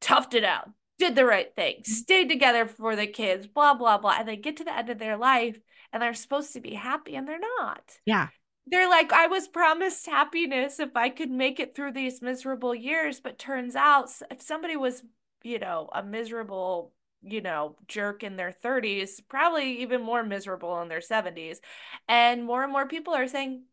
toughed 0.00 0.34
it 0.34 0.44
out, 0.44 0.70
did 0.98 1.14
the 1.14 1.24
right 1.24 1.54
thing, 1.54 1.76
mm-hmm. 1.76 1.92
stayed 1.92 2.28
together 2.28 2.66
for 2.66 2.96
the 2.96 3.06
kids, 3.06 3.46
blah, 3.46 3.74
blah, 3.74 3.98
blah. 3.98 4.16
And 4.18 4.28
they 4.28 4.36
get 4.36 4.56
to 4.58 4.64
the 4.64 4.76
end 4.76 4.90
of 4.90 4.98
their 4.98 5.16
life 5.16 5.58
and 5.92 6.02
they're 6.02 6.14
supposed 6.14 6.52
to 6.52 6.60
be 6.60 6.74
happy 6.74 7.16
and 7.16 7.26
they're 7.26 7.40
not. 7.58 7.98
Yeah. 8.06 8.28
They're 8.66 8.88
like, 8.88 9.12
I 9.12 9.26
was 9.26 9.48
promised 9.48 10.06
happiness 10.06 10.78
if 10.78 10.94
I 10.94 11.08
could 11.08 11.30
make 11.30 11.58
it 11.58 11.74
through 11.74 11.92
these 11.92 12.22
miserable 12.22 12.74
years. 12.74 13.18
But 13.20 13.38
turns 13.38 13.74
out, 13.74 14.10
if 14.30 14.40
somebody 14.40 14.76
was, 14.76 15.02
you 15.42 15.58
know, 15.58 15.88
a 15.92 16.02
miserable, 16.02 16.92
you 17.22 17.40
know, 17.40 17.76
jerk 17.88 18.22
in 18.22 18.36
their 18.36 18.52
30s, 18.52 19.20
probably 19.28 19.80
even 19.82 20.02
more 20.02 20.22
miserable 20.22 20.80
in 20.82 20.88
their 20.88 21.00
70s. 21.00 21.58
And 22.06 22.44
more 22.44 22.62
and 22.62 22.70
more 22.70 22.86
people 22.86 23.14
are 23.14 23.26
saying, 23.26 23.64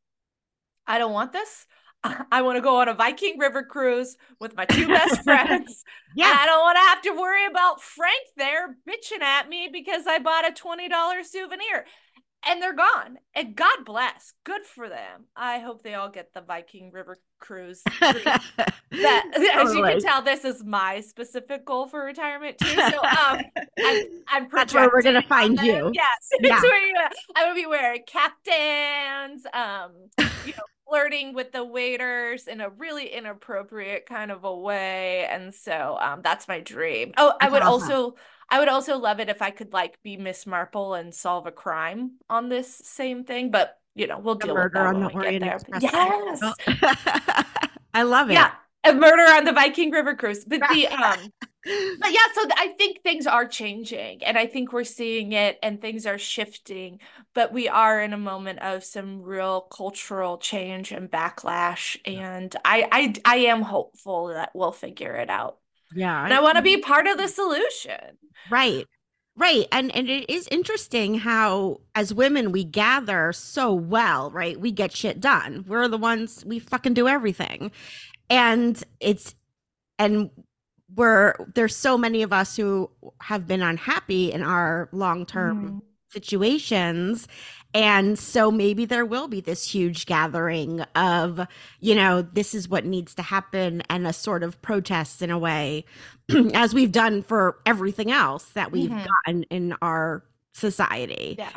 I 0.87 0.97
don't 0.97 1.13
want 1.13 1.33
this. 1.33 1.67
I 2.31 2.41
want 2.41 2.57
to 2.57 2.61
go 2.61 2.77
on 2.77 2.87
a 2.87 2.93
Viking 2.93 3.37
River 3.39 3.63
cruise 3.63 4.17
with 4.39 4.55
my 4.55 4.65
two 4.65 4.87
best 4.87 5.23
friends. 5.23 5.83
yeah. 6.15 6.35
I 6.39 6.45
don't 6.45 6.61
want 6.61 6.77
to 6.77 6.81
have 6.81 7.01
to 7.03 7.21
worry 7.21 7.45
about 7.45 7.81
Frank 7.81 8.21
there 8.35 8.77
bitching 8.87 9.21
at 9.21 9.49
me 9.49 9.69
because 9.71 10.05
I 10.07 10.19
bought 10.19 10.47
a 10.47 10.53
$20 10.53 11.25
souvenir. 11.25 11.85
And 12.47 12.61
they're 12.61 12.75
gone. 12.75 13.17
And 13.35 13.55
God 13.55 13.79
bless. 13.83 14.31
Good 14.43 14.63
for 14.63 14.87
them. 14.87 15.25
I 15.35 15.57
hope 15.59 15.81
they 15.81 15.95
all 15.95 16.07
get 16.07 16.33
the 16.33 16.39
Viking 16.39 16.91
River 16.91 17.17
cruise. 17.39 17.81
that 17.99 18.41
as 18.91 19.73
you 19.73 19.83
can 19.83 19.99
tell, 19.99 20.21
this 20.21 20.45
is 20.45 20.63
my 20.63 21.01
specific 21.01 21.65
goal 21.65 21.87
for 21.87 22.05
retirement 22.05 22.57
too. 22.59 22.67
So 22.67 22.99
um 23.03 23.41
I'm, 23.79 24.05
I'm 24.29 24.47
That's 24.53 24.73
where 24.73 24.89
we're 24.93 25.01
gonna 25.01 25.23
find 25.23 25.59
you. 25.59 25.91
Yes. 25.93 26.29
Yeah. 26.39 26.61
I'm 27.35 27.47
gonna 27.47 27.55
be 27.55 27.65
wearing 27.65 28.03
captains, 28.07 29.45
um, 29.51 29.91
you 30.45 30.53
know, 30.53 30.63
flirting 30.87 31.33
with 31.33 31.51
the 31.51 31.63
waiters 31.63 32.47
in 32.47 32.61
a 32.61 32.69
really 32.69 33.07
inappropriate 33.07 34.05
kind 34.05 34.31
of 34.31 34.43
a 34.43 34.55
way 34.55 35.25
and 35.25 35.53
so 35.53 35.97
um 35.99 36.21
that's 36.23 36.47
my 36.47 36.59
dream. 36.59 37.13
Oh 37.17 37.33
i 37.41 37.49
would 37.49 37.61
also 37.61 38.15
i 38.49 38.59
would 38.59 38.69
also 38.69 38.97
love 38.97 39.19
it 39.19 39.29
if 39.29 39.41
i 39.41 39.51
could 39.51 39.73
like 39.73 40.01
be 40.03 40.17
miss 40.17 40.45
marple 40.45 40.93
and 40.93 41.13
solve 41.13 41.47
a 41.47 41.51
crime 41.51 42.11
on 42.29 42.49
this 42.49 42.81
same 42.83 43.23
thing 43.23 43.51
but 43.51 43.77
you 43.95 44.07
know 44.07 44.19
we'll 44.19 44.35
deal 44.35 44.55
with 44.55 44.73
that 44.73 44.95
we 45.15 45.23
get 45.23 45.41
there. 45.41 45.55
Express. 45.55 45.81
yes! 45.81 47.45
I 47.93 48.03
love 48.03 48.29
it. 48.29 48.33
Yeah 48.33 48.51
a 48.83 48.93
murder 48.93 49.23
on 49.23 49.45
the 49.45 49.51
viking 49.51 49.91
river 49.91 50.15
cruise 50.15 50.45
but 50.45 50.61
the 50.71 50.87
um 50.87 51.31
but 51.99 52.11
yeah, 52.11 52.19
so 52.33 52.47
I 52.55 52.73
think 52.77 53.01
things 53.01 53.27
are 53.27 53.47
changing 53.47 54.23
and 54.23 54.37
I 54.37 54.45
think 54.45 54.71
we're 54.71 54.83
seeing 54.83 55.33
it 55.33 55.59
and 55.61 55.81
things 55.81 56.05
are 56.05 56.17
shifting, 56.17 56.99
but 57.33 57.51
we 57.51 57.67
are 57.67 58.01
in 58.01 58.13
a 58.13 58.17
moment 58.17 58.59
of 58.59 58.83
some 58.83 59.21
real 59.21 59.61
cultural 59.61 60.37
change 60.37 60.91
and 60.91 61.09
backlash. 61.09 61.97
And 62.05 62.55
I 62.63 62.87
I, 62.91 63.13
I 63.25 63.37
am 63.47 63.61
hopeful 63.61 64.27
that 64.27 64.51
we'll 64.53 64.71
figure 64.71 65.15
it 65.15 65.29
out. 65.29 65.57
Yeah. 65.93 66.23
And 66.23 66.33
I, 66.33 66.37
I 66.37 66.41
want 66.41 66.57
to 66.57 66.61
be 66.61 66.77
part 66.77 67.07
of 67.07 67.17
the 67.17 67.27
solution. 67.27 68.17
Right. 68.49 68.85
Right. 69.35 69.67
And 69.71 69.95
and 69.95 70.09
it 70.09 70.29
is 70.29 70.47
interesting 70.49 71.19
how 71.19 71.81
as 71.93 72.13
women 72.13 72.51
we 72.51 72.63
gather 72.63 73.31
so 73.33 73.73
well, 73.73 74.31
right? 74.31 74.59
We 74.59 74.71
get 74.71 74.95
shit 74.95 75.19
done. 75.19 75.63
We're 75.67 75.87
the 75.87 75.97
ones 75.97 76.43
we 76.45 76.59
fucking 76.59 76.95
do 76.95 77.07
everything. 77.07 77.71
And 78.29 78.81
it's 78.99 79.35
and 79.99 80.31
we're 80.95 81.33
there's 81.53 81.75
so 81.75 81.97
many 81.97 82.23
of 82.23 82.31
us 82.31 82.55
who 82.55 82.89
have 83.21 83.47
been 83.47 83.61
unhappy 83.61 84.31
in 84.31 84.41
our 84.41 84.89
long-term 84.91 85.69
mm. 85.69 85.81
situations 86.11 87.27
and 87.73 88.17
so 88.17 88.49
maybe 88.49 88.85
there 88.85 89.05
will 89.05 89.27
be 89.27 89.41
this 89.41 89.69
huge 89.69 90.05
gathering 90.05 90.81
of 90.95 91.45
you 91.79 91.93
know 91.93 92.21
this 92.21 92.55
is 92.55 92.69
what 92.69 92.85
needs 92.85 93.13
to 93.15 93.21
happen 93.21 93.83
and 93.89 94.07
a 94.07 94.13
sort 94.13 94.43
of 94.43 94.61
protest 94.61 95.21
in 95.21 95.29
a 95.29 95.37
way 95.37 95.83
as 96.53 96.73
we've 96.73 96.91
done 96.91 97.21
for 97.21 97.59
everything 97.65 98.11
else 98.11 98.45
that 98.49 98.71
we've 98.71 98.89
mm-hmm. 98.89 99.05
gotten 99.25 99.43
in 99.43 99.75
our 99.81 100.23
society 100.53 101.35
yeah 101.37 101.49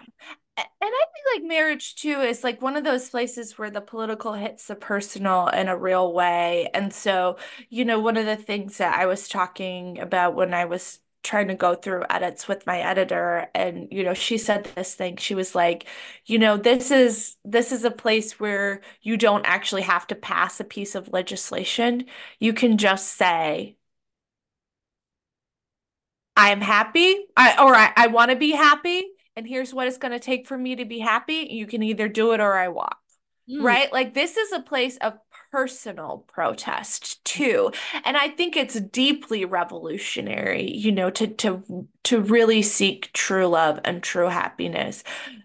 and 0.60 0.90
I 0.92 1.04
think 1.12 1.42
like 1.42 1.48
marriage 1.48 1.94
too 1.96 2.20
is 2.20 2.42
like 2.44 2.60
one 2.62 2.76
of 2.76 2.84
those 2.84 3.08
places 3.10 3.58
where 3.58 3.70
the 3.70 3.80
political 3.80 4.34
hits 4.34 4.66
the 4.66 4.74
personal 4.74 5.48
in 5.48 5.68
a 5.68 5.76
real 5.76 6.12
way. 6.12 6.68
And 6.74 6.92
so, 6.92 7.36
you 7.68 7.84
know, 7.84 8.00
one 8.00 8.16
of 8.16 8.26
the 8.26 8.36
things 8.36 8.78
that 8.78 8.98
I 8.98 9.06
was 9.06 9.28
talking 9.28 9.98
about 10.00 10.34
when 10.34 10.54
I 10.54 10.64
was 10.64 11.00
trying 11.22 11.48
to 11.48 11.54
go 11.54 11.74
through 11.74 12.04
edits 12.08 12.48
with 12.48 12.66
my 12.66 12.78
editor 12.80 13.46
and 13.54 13.88
you 13.92 14.02
know 14.02 14.14
she 14.14 14.38
said 14.38 14.64
this 14.74 14.94
thing. 14.94 15.16
She 15.18 15.34
was 15.34 15.54
like 15.54 15.86
you 16.26 16.38
know 16.38 16.56
this 16.56 16.90
is 16.90 17.36
this 17.44 17.72
is 17.72 17.84
a 17.84 17.90
place 17.90 18.40
where 18.40 18.80
you 19.02 19.16
don't 19.18 19.44
actually 19.46 19.82
have 19.82 20.06
to 20.08 20.14
pass 20.14 20.60
a 20.60 20.64
piece 20.64 20.94
of 20.94 21.12
legislation. 21.12 22.06
You 22.38 22.54
can 22.54 22.78
just 22.78 23.06
say 23.16 23.76
i 26.36 26.50
am 26.50 26.60
happy. 26.60 27.26
I, 27.36 27.62
or 27.62 27.74
i, 27.74 27.92
I 27.96 28.06
want 28.08 28.30
to 28.30 28.36
be 28.36 28.52
happy 28.52 29.04
and 29.40 29.48
here's 29.48 29.72
what 29.72 29.86
it's 29.86 29.96
going 29.96 30.12
to 30.12 30.20
take 30.20 30.46
for 30.46 30.58
me 30.58 30.76
to 30.76 30.84
be 30.84 30.98
happy. 30.98 31.48
You 31.50 31.66
can 31.66 31.82
either 31.82 32.08
do 32.08 32.32
it 32.32 32.40
or 32.40 32.52
I 32.58 32.68
walk. 32.68 32.98
Mm. 33.50 33.62
Right? 33.62 33.90
Like 33.90 34.12
this 34.12 34.36
is 34.36 34.52
a 34.52 34.60
place 34.60 34.98
of 34.98 35.14
personal 35.50 36.26
protest 36.28 37.24
too. 37.24 37.72
And 38.04 38.18
I 38.18 38.28
think 38.28 38.54
it's 38.54 38.78
deeply 38.78 39.46
revolutionary, 39.46 40.70
you 40.70 40.92
know, 40.92 41.08
to 41.08 41.26
to 41.26 41.86
to 42.04 42.20
really 42.20 42.60
seek 42.60 43.14
true 43.14 43.46
love 43.46 43.80
and 43.82 44.02
true 44.02 44.28
happiness 44.28 45.04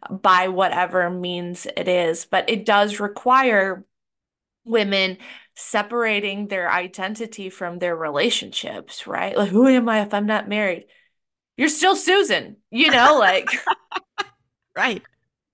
by 0.09 0.49
whatever 0.49 1.09
means 1.09 1.65
it 1.77 1.87
is, 1.87 2.25
but 2.25 2.49
it 2.49 2.65
does 2.65 2.99
require 2.99 3.85
women 4.65 5.17
separating 5.55 6.49
their 6.49 6.69
identity 6.69 7.49
from 7.49 7.79
their 7.79 7.95
relationships, 7.95 9.07
right? 9.07 9.37
Like, 9.37 9.51
who 9.51 9.67
am 9.67 9.87
I 9.87 10.01
if 10.01 10.13
I'm 10.13 10.25
not 10.25 10.49
married? 10.49 10.85
You're 11.57 11.69
still 11.69 11.95
Susan, 11.95 12.57
you 12.69 12.91
know, 12.91 13.17
like, 13.19 13.49
right. 14.75 15.01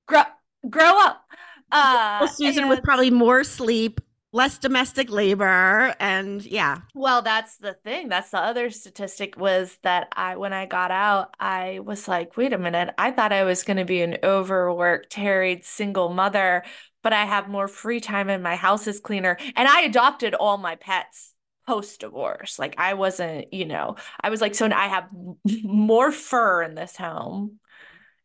Grow, 0.08 0.24
grow 0.70 1.00
up. 1.00 1.24
Uh, 1.72 2.18
well, 2.22 2.28
Susan 2.28 2.64
and, 2.64 2.70
with 2.70 2.84
probably 2.84 3.12
more 3.12 3.44
sleep, 3.44 4.02
less 4.34 4.58
domestic 4.58 5.10
labor 5.10 5.94
and 6.00 6.46
yeah 6.46 6.80
well 6.96 7.22
that's 7.22 7.58
the 7.58 7.74
thing 7.74 8.08
that's 8.08 8.30
the 8.30 8.38
other 8.38 8.70
statistic 8.70 9.38
was 9.38 9.78
that 9.84 10.08
i 10.16 10.38
when 10.38 10.54
i 10.54 10.66
got 10.66 10.90
out 10.90 11.36
i 11.40 11.80
was 11.84 12.08
like 12.08 12.38
wait 12.38 12.54
a 12.54 12.58
minute 12.58 12.94
i 12.98 13.12
thought 13.12 13.34
i 13.34 13.44
was 13.44 13.64
going 13.64 13.78
to 13.78 13.86
be 13.86 14.02
an 14.02 14.18
overworked 14.24 15.14
harried 15.14 15.66
single 15.66 16.10
mother 16.10 16.64
but 17.04 17.12
i 17.12 17.26
have 17.26 17.50
more 17.50 17.68
free 17.68 18.00
time 18.00 18.30
and 18.30 18.42
my 18.42 18.56
house 18.56 18.88
is 18.88 19.02
cleaner 19.02 19.38
and 19.56 19.68
i 19.68 19.82
adopted 19.82 20.34
all 20.34 20.58
my 20.58 20.76
pets 20.76 21.31
post 21.68 22.02
divorce 22.02 22.58
like 22.60 22.76
i 22.78 22.94
wasn't 22.94 23.54
you 23.54 23.66
know 23.66 23.96
i 24.22 24.30
was 24.30 24.42
like 24.42 24.56
so 24.56 24.66
i 24.68 24.88
have 24.88 25.08
more 25.64 26.12
fur 26.12 26.64
in 26.64 26.76
this 26.76 26.98
home 26.98 27.60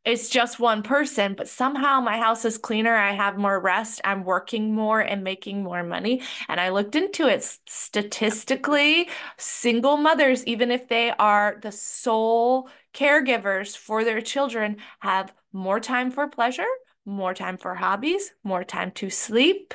it's 0.06 0.28
just 0.28 0.60
one 0.60 0.84
person, 0.84 1.34
but 1.34 1.48
somehow 1.48 2.00
my 2.00 2.16
house 2.16 2.44
is 2.44 2.58
cleaner. 2.58 2.94
I 2.94 3.10
have 3.10 3.36
more 3.36 3.58
rest. 3.58 4.00
I'm 4.04 4.22
working 4.22 4.72
more 4.72 5.00
and 5.00 5.24
making 5.24 5.64
more 5.64 5.82
money. 5.82 6.22
And 6.48 6.60
I 6.60 6.68
looked 6.68 6.94
into 6.94 7.26
it 7.26 7.42
statistically, 7.66 9.08
single 9.36 9.96
mothers, 9.96 10.46
even 10.46 10.70
if 10.70 10.86
they 10.86 11.10
are 11.10 11.58
the 11.60 11.72
sole 11.72 12.68
caregivers 12.94 13.76
for 13.76 14.04
their 14.04 14.20
children, 14.20 14.76
have 15.00 15.34
more 15.52 15.80
time 15.80 16.12
for 16.12 16.28
pleasure, 16.28 16.70
more 17.04 17.34
time 17.34 17.56
for 17.56 17.74
hobbies, 17.74 18.32
more 18.44 18.62
time 18.62 18.92
to 18.92 19.10
sleep, 19.10 19.74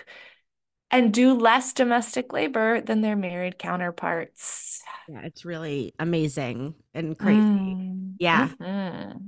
and 0.92 1.14
do 1.14 1.34
less 1.34 1.74
domestic 1.74 2.34
labor 2.34 2.82
than 2.82 3.02
their 3.02 3.16
married 3.16 3.58
counterparts. 3.58 4.82
Yeah, 5.08 5.22
it's 5.24 5.46
really 5.46 5.94
amazing 6.00 6.76
and 6.94 7.18
crazy. 7.18 7.78
Mm. 7.78 8.16
Yeah. 8.20 8.50
Mm-hmm. 8.62 9.28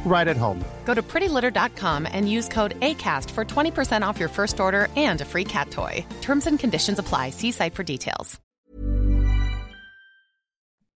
right 0.05 0.27
at 0.27 0.37
home. 0.37 0.63
Go 0.83 0.93
to 0.93 1.01
prettylitter.com 1.01 2.07
and 2.11 2.29
use 2.29 2.49
code 2.49 2.79
ACAST 2.81 3.29
for 3.31 3.45
20% 3.45 4.05
off 4.05 4.19
your 4.19 4.29
first 4.29 4.59
order 4.59 4.89
and 4.95 5.21
a 5.21 5.25
free 5.25 5.45
cat 5.45 5.71
toy. 5.71 6.05
Terms 6.21 6.47
and 6.47 6.59
conditions 6.59 6.99
apply. 6.99 7.29
See 7.29 7.51
site 7.51 7.75
for 7.75 7.83
details. 7.83 8.39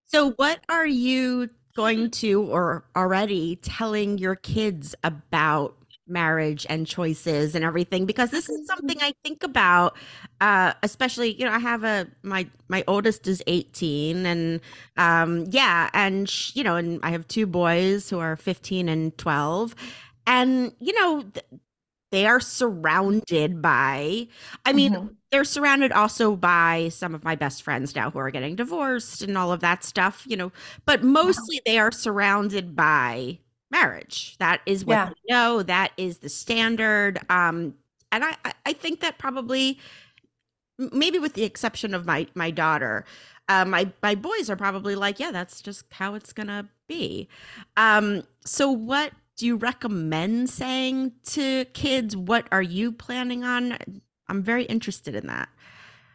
So, 0.08 0.32
what 0.32 0.62
are 0.70 0.86
you 0.86 1.50
going 1.76 2.10
to 2.10 2.44
or 2.44 2.86
already 2.96 3.58
telling 3.58 4.18
your 4.18 4.36
kids 4.36 4.96
about 5.04 5.76
marriage 6.08 6.66
and 6.70 6.86
choices 6.86 7.56
and 7.56 7.66
everything 7.66 8.06
because 8.06 8.30
this 8.30 8.50
is 8.50 8.68
something 8.68 8.98
I 9.02 9.14
think 9.24 9.44
about 9.44 9.96
uh 10.40 10.74
especially 10.84 11.34
you 11.34 11.46
know 11.46 11.52
I 11.52 11.60
have 11.60 11.84
a 11.84 12.08
my 12.22 12.48
my 12.68 12.84
oldest 12.88 13.28
is 13.28 13.42
18 13.48 14.26
and 14.26 14.62
um 14.98 15.46
yeah 15.50 15.90
and 15.94 16.30
sh- 16.30 16.52
you 16.56 16.64
know 16.64 16.76
and 16.76 17.00
I 17.04 17.10
have 17.10 17.28
two 17.28 17.48
boys 17.48 18.10
who 18.10 18.20
are 18.20 18.36
15 18.36 18.88
and 18.88 19.18
12 19.18 19.76
and 20.28 20.74
you 20.80 20.94
know 21.00 21.22
th- 21.22 21.46
they 22.12 22.28
are 22.28 22.40
surrounded 22.40 23.62
by 23.62 24.28
I 24.64 24.74
mean 24.74 24.94
mm-hmm. 24.94 25.08
they're 25.32 25.44
surrounded 25.44 25.92
also 25.92 26.36
by 26.36 26.90
some 26.90 27.16
of 27.16 27.24
my 27.24 27.36
best 27.36 27.64
friends 27.64 27.96
now 27.96 28.12
who 28.12 28.20
are 28.20 28.32
getting 28.32 28.56
divorced 28.56 29.24
and 29.24 29.38
all 29.38 29.52
of 29.52 29.62
that 29.62 29.84
stuff 29.84 30.24
you 30.28 30.38
know 30.38 30.52
but 30.86 31.04
mostly 31.04 31.62
they 31.66 31.80
are 31.80 31.92
surrounded 31.92 32.76
by 32.76 33.40
marriage. 33.76 34.36
That 34.40 34.62
is 34.66 34.86
what 34.86 34.94
yeah. 34.94 35.10
they 35.10 35.34
know. 35.34 35.64
That 35.64 35.92
is 35.98 36.20
the 36.20 36.30
standard. 36.30 37.20
Um, 37.30 37.76
and 38.12 38.24
I, 38.24 38.36
I 38.66 38.74
think 38.74 39.02
that 39.02 39.18
probably, 39.18 39.80
maybe 40.78 41.20
with 41.20 41.34
the 41.34 41.44
exception 41.44 41.94
of 41.94 42.06
my 42.06 42.28
my 42.36 42.52
daughter, 42.52 43.06
uh, 43.50 43.66
my 43.66 43.92
my 44.02 44.16
boys 44.16 44.50
are 44.50 44.56
probably 44.56 44.96
like, 44.96 45.20
yeah, 45.20 45.32
that's 45.32 45.62
just 45.62 45.86
how 45.92 46.16
it's 46.16 46.34
gonna 46.34 46.70
be. 46.88 47.28
Um, 47.76 48.24
so 48.46 48.72
what 48.72 49.12
do 49.38 49.46
you 49.46 49.58
recommend 49.58 50.50
saying 50.50 51.12
to 51.34 51.66
kids? 51.74 52.16
What 52.16 52.48
are 52.52 52.62
you 52.62 52.92
planning 52.92 53.44
on? 53.44 53.78
I'm 54.30 54.42
very 54.42 54.64
interested 54.64 55.14
in 55.16 55.28
that. 55.28 55.50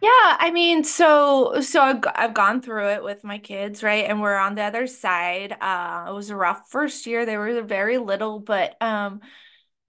Yeah, 0.00 0.08
I 0.38 0.50
mean, 0.50 0.82
so 0.84 1.60
so 1.60 1.82
I've, 1.82 2.00
I've 2.14 2.32
gone 2.34 2.62
through 2.62 2.88
it 2.90 3.04
with 3.04 3.22
my 3.22 3.38
kids, 3.38 3.82
right? 3.82 4.06
And 4.06 4.20
we're 4.22 4.36
on 4.36 4.54
the 4.54 4.62
other 4.62 4.86
side. 4.86 5.52
Uh, 5.60 6.06
it 6.08 6.12
was 6.14 6.30
a 6.30 6.36
rough 6.36 6.70
first 6.70 7.06
year. 7.06 7.26
They 7.26 7.36
were 7.36 7.60
very 7.62 7.98
little, 7.98 8.40
but 8.40 8.80
um, 8.82 9.20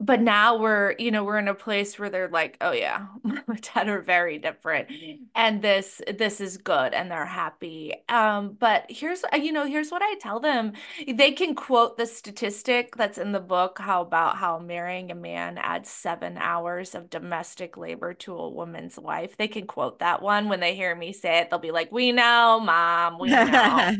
but 0.02 0.20
now 0.20 0.58
we're 0.58 0.95
you 0.97 1.12
know 1.12 1.24
we're 1.24 1.38
in 1.38 1.47
a 1.47 1.54
place 1.54 1.97
where 1.99 2.10
they're 2.10 2.28
like 2.28 2.58
oh 2.60 2.72
yeah 2.72 3.06
dad 3.74 3.88
are 3.88 4.02
very 4.02 4.39
different 4.39 4.89
and 5.36 5.62
this 5.62 6.02
this 6.18 6.41
is 6.41 6.58
good 6.58 6.93
and 6.93 7.10
they're 7.12 7.26
happy. 7.26 7.93
Um 8.10 8.58
but 8.60 8.86
here's 8.89 9.24
uh, 9.32 9.38
you 9.38 9.52
know 9.52 9.66
here's 9.66 9.91
what 9.91 10.02
i 10.02 10.16
tell 10.20 10.39
them. 10.39 10.74
They 11.08 11.32
can 11.32 11.54
quote 11.56 11.97
the 11.97 12.08
statistic 12.08 12.95
that's 12.95 13.18
in 13.20 13.32
the 13.32 13.39
book 13.39 13.78
how 13.80 14.02
about 14.02 14.38
how 14.38 14.58
marrying 14.60 15.12
a 15.12 15.16
man 15.16 15.58
adds 15.60 15.89
seven 15.89 16.38
hours 16.38 16.95
of 16.95 17.10
domestic 17.10 17.78
labor 17.78 18.14
to 18.16 18.36
a 18.36 18.49
woman's 18.49 18.97
life. 18.97 19.38
They 19.38 19.47
can 19.47 19.68
quote 19.68 19.99
that 19.99 20.22
one. 20.22 20.49
When 20.49 20.60
they 20.60 20.76
hear 20.76 20.95
me 20.95 21.14
say 21.14 21.39
it 21.39 21.49
they'll 21.49 21.60
be 21.60 21.72
like 21.72 21.91
we 21.91 22.12
know 22.12 22.60
mom 22.64 23.20
we 23.20 23.30
know. 23.30 23.91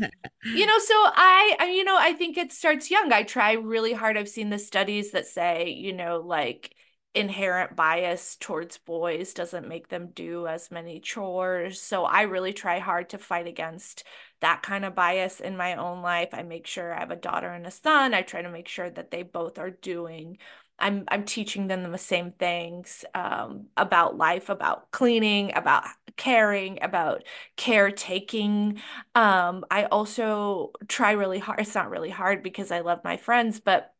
You 0.52 0.66
know 0.66 0.78
so 0.78 0.94
I, 0.94 1.56
I 1.60 1.66
you 1.70 1.84
know 1.84 1.96
i 1.98 2.12
think 2.12 2.36
it 2.36 2.52
starts 2.52 2.90
young. 2.90 3.12
I 3.12 3.22
try 3.22 3.52
really 3.52 3.92
hard. 3.92 4.16
I've 4.18 4.28
seen 4.28 4.50
the 4.50 4.58
studies 4.58 5.12
that 5.12 5.26
say 5.26 5.70
you 5.70 5.91
you 5.92 5.98
know, 5.98 6.20
like 6.20 6.74
inherent 7.14 7.76
bias 7.76 8.36
towards 8.40 8.78
boys 8.78 9.34
doesn't 9.34 9.68
make 9.68 9.88
them 9.88 10.08
do 10.14 10.46
as 10.46 10.70
many 10.70 11.00
chores. 11.00 11.80
So 11.82 12.04
I 12.04 12.22
really 12.22 12.54
try 12.54 12.78
hard 12.78 13.10
to 13.10 13.18
fight 13.18 13.46
against 13.46 14.04
that 14.40 14.62
kind 14.62 14.86
of 14.86 14.94
bias 14.94 15.38
in 15.40 15.56
my 15.58 15.74
own 15.74 16.00
life. 16.00 16.30
I 16.32 16.42
make 16.42 16.66
sure 16.66 16.94
I 16.94 17.00
have 17.00 17.10
a 17.10 17.16
daughter 17.16 17.50
and 17.50 17.66
a 17.66 17.70
son. 17.70 18.14
I 18.14 18.22
try 18.22 18.40
to 18.40 18.50
make 18.50 18.68
sure 18.68 18.88
that 18.88 19.10
they 19.10 19.22
both 19.22 19.58
are 19.58 19.70
doing 19.70 20.38
I'm 20.78 21.04
I'm 21.08 21.24
teaching 21.24 21.68
them 21.68 21.90
the 21.92 21.98
same 21.98 22.32
things 22.32 23.04
um, 23.14 23.66
about 23.76 24.16
life, 24.16 24.48
about 24.48 24.90
cleaning, 24.90 25.52
about 25.54 25.84
caring, 26.16 26.82
about 26.82 27.22
caretaking. 27.56 28.80
Um, 29.14 29.64
I 29.70 29.84
also 29.84 30.72
try 30.88 31.12
really 31.12 31.38
hard. 31.38 31.60
It's 31.60 31.74
not 31.74 31.90
really 31.90 32.10
hard 32.10 32.42
because 32.42 32.72
I 32.72 32.80
love 32.80 33.00
my 33.04 33.16
friends, 33.16 33.60
but 33.60 33.91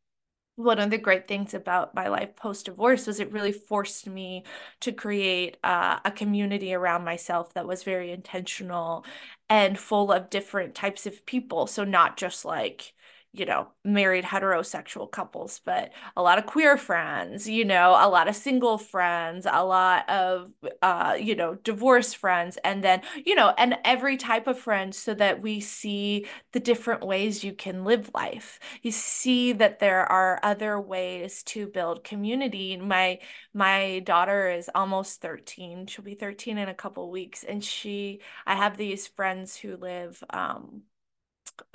one 0.56 0.78
of 0.78 0.90
the 0.90 0.98
great 0.98 1.26
things 1.26 1.54
about 1.54 1.94
my 1.94 2.08
life 2.08 2.36
post 2.36 2.66
divorce 2.66 3.06
was 3.06 3.20
it 3.20 3.32
really 3.32 3.52
forced 3.52 4.06
me 4.06 4.44
to 4.80 4.92
create 4.92 5.56
uh, 5.64 5.98
a 6.04 6.10
community 6.10 6.74
around 6.74 7.04
myself 7.04 7.54
that 7.54 7.66
was 7.66 7.82
very 7.84 8.10
intentional 8.12 9.04
and 9.48 9.78
full 9.78 10.12
of 10.12 10.30
different 10.30 10.74
types 10.74 11.06
of 11.06 11.24
people. 11.26 11.66
So, 11.66 11.84
not 11.84 12.16
just 12.16 12.44
like 12.44 12.94
you 13.34 13.46
know, 13.46 13.68
married 13.82 14.24
heterosexual 14.24 15.10
couples, 15.10 15.60
but 15.64 15.90
a 16.16 16.22
lot 16.22 16.38
of 16.38 16.44
queer 16.44 16.76
friends, 16.76 17.48
you 17.48 17.64
know, 17.64 17.92
a 17.98 18.08
lot 18.08 18.28
of 18.28 18.36
single 18.36 18.76
friends, 18.76 19.46
a 19.50 19.64
lot 19.64 20.08
of, 20.10 20.50
uh, 20.82 21.16
you 21.18 21.34
know, 21.34 21.54
divorced 21.54 22.18
friends, 22.18 22.58
and 22.62 22.84
then, 22.84 23.00
you 23.24 23.34
know, 23.34 23.54
and 23.56 23.78
every 23.84 24.18
type 24.18 24.46
of 24.46 24.58
friend 24.58 24.94
so 24.94 25.14
that 25.14 25.40
we 25.40 25.60
see 25.60 26.26
the 26.52 26.60
different 26.60 27.06
ways 27.06 27.42
you 27.42 27.54
can 27.54 27.84
live 27.84 28.10
life. 28.14 28.60
You 28.82 28.90
see 28.92 29.52
that 29.52 29.78
there 29.78 30.04
are 30.12 30.38
other 30.42 30.78
ways 30.78 31.42
to 31.44 31.66
build 31.66 32.04
community. 32.04 32.76
My, 32.76 33.18
my 33.54 34.00
daughter 34.00 34.50
is 34.50 34.68
almost 34.74 35.22
13. 35.22 35.86
She'll 35.86 36.04
be 36.04 36.14
13 36.14 36.58
in 36.58 36.68
a 36.68 36.74
couple 36.74 37.10
weeks. 37.10 37.44
And 37.44 37.64
she, 37.64 38.20
I 38.46 38.56
have 38.56 38.76
these 38.76 39.06
friends 39.06 39.56
who 39.56 39.76
live, 39.76 40.22
um, 40.30 40.82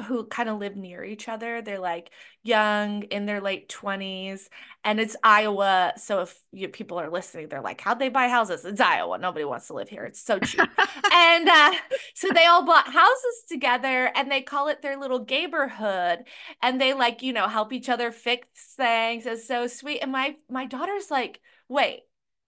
who 0.07 0.25
kind 0.25 0.49
of 0.49 0.59
live 0.59 0.75
near 0.75 1.03
each 1.03 1.27
other. 1.27 1.61
They're 1.61 1.79
like 1.79 2.11
young 2.43 3.03
in 3.03 3.25
their 3.25 3.41
late 3.41 3.69
20s 3.69 4.47
and 4.83 4.99
it's 4.99 5.15
Iowa. 5.23 5.93
So 5.97 6.21
if 6.21 6.39
you, 6.51 6.69
people 6.69 6.99
are 6.99 7.09
listening, 7.09 7.49
they're 7.49 7.61
like, 7.61 7.81
how'd 7.81 7.99
they 7.99 8.09
buy 8.09 8.29
houses? 8.29 8.63
It's 8.65 8.81
Iowa. 8.81 9.17
Nobody 9.17 9.45
wants 9.45 9.67
to 9.67 9.73
live 9.73 9.89
here. 9.89 10.05
It's 10.05 10.21
so 10.21 10.39
cheap. 10.39 10.69
and 11.13 11.49
uh, 11.49 11.73
so 12.15 12.29
they 12.33 12.45
all 12.45 12.65
bought 12.65 12.87
houses 12.87 13.43
together 13.49 14.11
and 14.15 14.31
they 14.31 14.41
call 14.41 14.67
it 14.69 14.81
their 14.81 14.97
little 14.97 15.25
neighborhood 15.29 16.19
and 16.61 16.79
they 16.79 16.93
like, 16.93 17.21
you 17.21 17.33
know, 17.33 17.47
help 17.47 17.73
each 17.73 17.89
other 17.89 18.11
fix 18.11 18.47
things. 18.75 19.25
It's 19.25 19.47
so 19.47 19.67
sweet. 19.67 19.99
And 19.99 20.11
my, 20.11 20.35
my 20.49 20.65
daughter's 20.65 21.11
like, 21.11 21.41
wait, 21.69 22.01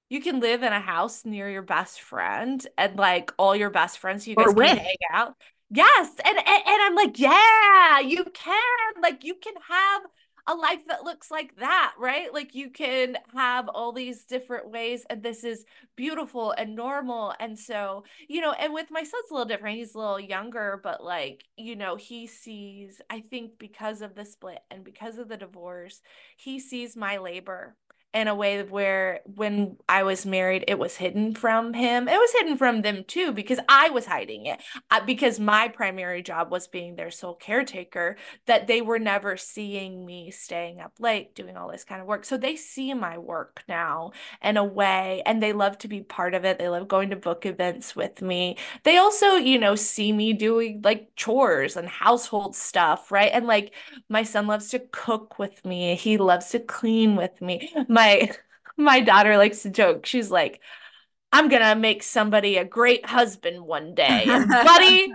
you 0.10 0.22
can 0.22 0.40
live 0.40 0.64
in 0.64 0.74
a 0.74 0.80
house 0.80 1.24
near 1.24 1.50
your 1.50 1.62
best 1.62 2.02
friend 2.02 2.66
and 2.78 2.98
like 2.98 3.32
all 3.38 3.56
your 3.56 3.70
best 3.70 4.00
friends, 4.00 4.28
you 4.28 4.36
guys 4.36 4.54
can 4.54 4.78
hang 4.78 4.96
out 5.14 5.36
Yes. 5.70 6.10
And, 6.26 6.38
and 6.38 6.48
and 6.48 6.82
I'm 6.82 6.96
like, 6.96 7.20
yeah, 7.20 8.00
you 8.00 8.24
can. 8.34 9.02
Like 9.02 9.24
you 9.24 9.36
can 9.36 9.54
have 9.70 10.02
a 10.48 10.56
life 10.56 10.80
that 10.88 11.04
looks 11.04 11.30
like 11.30 11.56
that, 11.58 11.94
right? 12.00 12.34
Like 12.34 12.56
you 12.56 12.72
can 12.72 13.18
have 13.36 13.70
all 13.70 13.92
these 13.92 14.24
different 14.26 14.72
ways, 14.72 15.06
and 15.10 15.22
this 15.22 15.44
is 15.44 15.66
beautiful 15.96 16.52
and 16.58 16.76
normal. 16.76 17.36
And 17.40 17.58
so, 17.58 18.04
you 18.28 18.42
know, 18.42 18.52
and 18.54 18.74
with 18.74 18.88
my 18.90 19.04
son's 19.04 19.30
a 19.30 19.34
little 19.34 19.46
different. 19.48 19.78
He's 19.78 19.94
a 19.94 20.00
little 20.00 20.20
younger, 20.20 20.80
but 20.84 21.04
like, 21.04 21.44
you 21.56 21.76
know, 21.76 21.96
he 21.98 22.26
sees, 22.26 23.00
I 23.12 23.20
think 23.22 23.60
because 23.60 24.02
of 24.02 24.16
the 24.16 24.26
split 24.26 24.60
and 24.72 24.84
because 24.84 25.20
of 25.20 25.28
the 25.30 25.38
divorce, 25.38 26.02
he 26.36 26.60
sees 26.60 26.96
my 26.96 27.18
labor 27.18 27.76
in 28.14 28.28
a 28.28 28.34
way 28.34 28.64
where 28.64 29.20
when 29.36 29.78
I 29.88 30.04
was 30.04 30.26
married, 30.26 30.66
it 30.68 30.80
was 30.80 30.96
hidden 30.96 31.36
from 31.36 31.74
him. 31.74 32.08
It 32.08 32.18
was 32.18 32.32
hidden 32.32 32.58
from 32.58 32.82
them 32.82 33.04
too 33.04 33.32
because 33.32 33.60
I 33.70 33.90
was 33.90 34.06
hiding 34.06 34.48
it 34.48 34.62
uh, 34.90 35.02
because 35.06 35.40
my 35.40 35.68
primary 35.68 36.24
job 36.24 36.52
was 36.52 36.68
being 36.68 36.96
their 36.96 37.12
sole 37.12 37.36
caretaker, 37.36 38.18
that 38.48 38.66
they 38.66 38.82
were 38.82 38.98
never 38.98 39.38
seeing 39.38 40.06
me 40.06 40.32
staying 40.32 40.80
up 40.80 40.94
late 41.00 41.36
doing 41.36 41.56
all 41.56 41.70
this 41.70 41.84
kind 41.84 42.02
of 42.02 42.08
work. 42.08 42.26
So 42.26 42.38
they 42.38 42.56
see 42.56 42.94
my 42.94 43.18
work 43.18 43.64
now 43.68 44.12
in 44.42 44.58
a 44.58 44.64
way 44.64 45.22
and 45.26 45.42
they 45.42 45.54
love 45.54 45.78
to 45.80 45.88
be 45.88 46.02
part 46.02 46.34
of 46.34 46.46
it. 46.46 46.58
They 46.58 46.70
love 46.70 46.88
going 46.88 47.12
to 47.12 47.16
book 47.16 47.46
events 47.46 47.96
with 47.96 48.22
me. 48.22 48.58
They 48.84 48.98
also, 48.98 49.36
you 49.36 49.60
know, 49.60 49.76
see 49.76 50.12
me 50.14 50.34
doing 50.34 50.82
like 50.84 51.10
chores 51.16 51.76
and 51.78 51.88
household 51.88 52.56
stuff, 52.56 53.12
right? 53.12 53.32
And 53.32 53.46
like 53.46 53.74
my 54.08 54.24
son 54.24 54.48
loves 54.48 54.70
to 54.70 54.80
cook 54.80 55.38
with 55.38 55.64
me, 55.66 55.96
he 55.96 56.18
loves 56.18 56.50
to 56.50 56.60
clean 56.60 57.16
with 57.16 57.40
me 57.42 57.72
my 57.99 57.99
my 58.00 58.32
my 58.78 59.00
daughter 59.02 59.38
likes 59.38 59.64
to 59.64 59.70
joke. 59.70 60.06
She's 60.06 60.32
like, 60.32 60.62
I'm 61.32 61.50
gonna 61.50 61.76
make 61.76 62.02
somebody 62.02 62.58
a 62.58 62.66
great 62.66 63.06
husband 63.06 63.62
one 63.66 63.94
day. 63.94 64.24
And 64.28 64.50
buddy, 64.50 65.12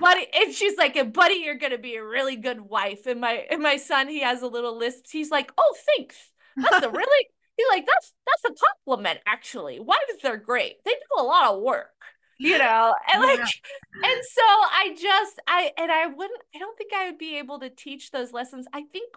buddy, 0.00 0.26
and 0.34 0.54
she's 0.54 0.76
like, 0.76 0.96
and 0.96 1.12
buddy, 1.12 1.36
you're 1.36 1.54
gonna 1.54 1.78
be 1.78 1.96
a 1.96 2.04
really 2.04 2.36
good 2.36 2.60
wife. 2.60 3.06
And 3.06 3.20
my 3.20 3.46
and 3.50 3.62
my 3.62 3.76
son, 3.76 4.08
he 4.08 4.20
has 4.20 4.42
a 4.42 4.48
little 4.48 4.76
list. 4.76 5.08
He's 5.10 5.30
like, 5.30 5.52
oh, 5.56 5.74
thanks. 5.96 6.16
That's 6.56 6.84
a 6.84 6.90
really 6.90 7.28
he's 7.56 7.66
like, 7.70 7.86
that's 7.86 8.12
that's 8.26 8.44
a 8.52 8.66
compliment, 8.66 9.20
actually. 9.26 9.80
Wives 9.80 10.24
are 10.24 10.36
great. 10.36 10.84
They 10.84 10.92
do 10.92 11.22
a 11.22 11.22
lot 11.22 11.54
of 11.54 11.62
work. 11.62 11.90
You 12.38 12.58
know, 12.58 12.94
and 13.10 13.22
like, 13.22 13.38
yeah. 13.38 14.10
and 14.10 14.20
so 14.22 14.42
I 14.42 14.94
just, 15.00 15.40
I, 15.48 15.72
and 15.78 15.90
I 15.90 16.06
wouldn't, 16.06 16.42
I 16.54 16.58
don't 16.58 16.76
think 16.76 16.92
I 16.92 17.06
would 17.06 17.16
be 17.16 17.38
able 17.38 17.60
to 17.60 17.70
teach 17.70 18.10
those 18.10 18.30
lessons. 18.30 18.66
I 18.74 18.82
think 18.92 19.14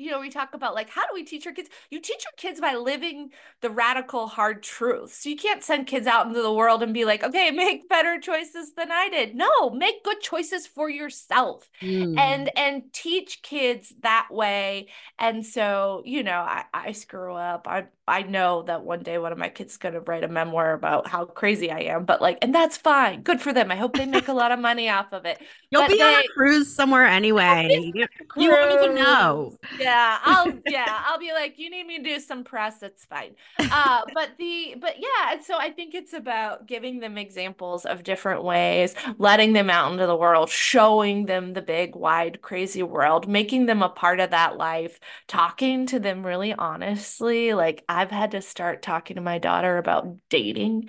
you 0.00 0.10
know, 0.10 0.20
we 0.20 0.30
talk 0.30 0.54
about 0.54 0.74
like 0.74 0.88
how 0.88 1.02
do 1.02 1.14
we 1.14 1.24
teach 1.24 1.46
our 1.46 1.52
kids? 1.52 1.68
You 1.90 2.00
teach 2.00 2.24
your 2.24 2.32
kids 2.36 2.60
by 2.60 2.74
living 2.74 3.30
the 3.60 3.70
radical 3.70 4.26
hard 4.26 4.62
truths. 4.62 5.22
So 5.22 5.28
you 5.28 5.36
can't 5.36 5.62
send 5.62 5.86
kids 5.86 6.06
out 6.06 6.26
into 6.26 6.42
the 6.42 6.52
world 6.52 6.82
and 6.82 6.94
be 6.94 7.04
like, 7.04 7.22
okay, 7.22 7.50
make 7.54 7.88
better 7.88 8.18
choices 8.18 8.72
than 8.72 8.90
I 8.90 9.08
did. 9.08 9.34
No, 9.34 9.70
make 9.70 10.02
good 10.02 10.20
choices 10.20 10.66
for 10.66 10.88
yourself 10.88 11.70
mm. 11.82 12.18
and 12.18 12.50
and 12.56 12.92
teach 12.92 13.42
kids 13.42 13.92
that 14.02 14.28
way. 14.30 14.88
And 15.18 15.44
so, 15.44 16.02
you 16.04 16.22
know, 16.22 16.40
I, 16.40 16.64
I 16.72 16.92
screw 16.92 17.34
up. 17.34 17.68
I 17.68 17.86
I 18.10 18.22
know 18.22 18.62
that 18.62 18.82
one 18.84 19.02
day 19.02 19.18
one 19.18 19.30
of 19.30 19.38
my 19.38 19.48
kids 19.48 19.72
is 19.72 19.78
gonna 19.78 20.00
write 20.00 20.24
a 20.24 20.28
memoir 20.28 20.72
about 20.72 21.06
how 21.06 21.24
crazy 21.24 21.70
I 21.70 21.80
am, 21.80 22.04
but 22.04 22.20
like, 22.20 22.38
and 22.42 22.52
that's 22.52 22.76
fine. 22.76 23.22
Good 23.22 23.40
for 23.40 23.52
them. 23.52 23.70
I 23.70 23.76
hope 23.76 23.96
they 23.96 24.04
make 24.04 24.26
a 24.26 24.32
lot 24.32 24.50
of 24.50 24.58
money 24.58 24.88
off 24.88 25.12
of 25.12 25.24
it. 25.24 25.40
You'll 25.70 25.82
but 25.82 25.90
be 25.90 25.98
they, 25.98 26.02
on 26.02 26.20
a 26.20 26.28
cruise 26.34 26.74
somewhere 26.74 27.06
anyway. 27.06 27.92
You, 27.94 28.06
you 28.36 28.50
won't 28.50 28.72
even 28.72 28.96
know. 28.96 29.56
Yeah, 29.78 30.18
I'll 30.24 30.52
yeah, 30.66 31.02
I'll 31.06 31.20
be 31.20 31.32
like, 31.32 31.58
you 31.58 31.70
need 31.70 31.86
me 31.86 31.98
to 31.98 32.02
do 32.02 32.18
some 32.18 32.42
press, 32.42 32.82
it's 32.82 33.04
fine. 33.04 33.36
Uh, 33.70 34.02
but 34.12 34.30
the 34.38 34.74
but 34.80 34.96
yeah, 34.98 35.34
and 35.34 35.44
so 35.44 35.56
I 35.56 35.70
think 35.70 35.94
it's 35.94 36.12
about 36.12 36.66
giving 36.66 36.98
them 36.98 37.16
examples 37.16 37.86
of 37.86 38.02
different 38.02 38.42
ways, 38.42 38.96
letting 39.18 39.52
them 39.52 39.70
out 39.70 39.92
into 39.92 40.06
the 40.06 40.16
world, 40.16 40.50
showing 40.50 41.26
them 41.26 41.52
the 41.52 41.62
big, 41.62 41.94
wide, 41.94 42.42
crazy 42.42 42.82
world, 42.82 43.28
making 43.28 43.66
them 43.66 43.82
a 43.82 43.88
part 43.88 44.18
of 44.18 44.30
that 44.30 44.56
life, 44.56 44.98
talking 45.28 45.86
to 45.86 46.00
them 46.00 46.26
really 46.26 46.52
honestly. 46.52 47.54
Like 47.54 47.84
I've 48.00 48.10
had 48.10 48.30
to 48.30 48.40
start 48.40 48.82
talking 48.82 49.16
to 49.16 49.20
my 49.20 49.38
daughter 49.38 49.76
about 49.76 50.16
dating 50.30 50.88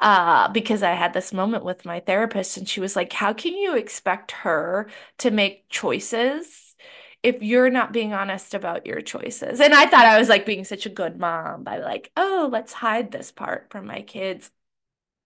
uh, 0.00 0.48
because 0.48 0.82
I 0.82 0.92
had 0.92 1.12
this 1.12 1.32
moment 1.32 1.64
with 1.64 1.84
my 1.84 2.00
therapist, 2.00 2.56
and 2.56 2.68
she 2.68 2.80
was 2.80 2.94
like, 2.94 3.12
How 3.12 3.32
can 3.32 3.54
you 3.54 3.76
expect 3.76 4.30
her 4.32 4.88
to 5.18 5.30
make 5.30 5.68
choices? 5.68 6.74
if 7.22 7.40
you're 7.40 7.70
not 7.70 7.92
being 7.92 8.12
honest 8.12 8.52
about 8.52 8.84
your 8.84 9.00
choices. 9.00 9.60
And 9.60 9.72
I 9.72 9.86
thought 9.86 10.06
I 10.06 10.18
was 10.18 10.28
like 10.28 10.44
being 10.44 10.64
such 10.64 10.86
a 10.86 10.90
good 10.90 11.16
mom 11.20 11.62
by 11.62 11.78
like, 11.78 12.10
oh, 12.16 12.48
let's 12.50 12.72
hide 12.72 13.12
this 13.12 13.30
part 13.30 13.68
from 13.70 13.86
my 13.86 14.02
kids. 14.02 14.50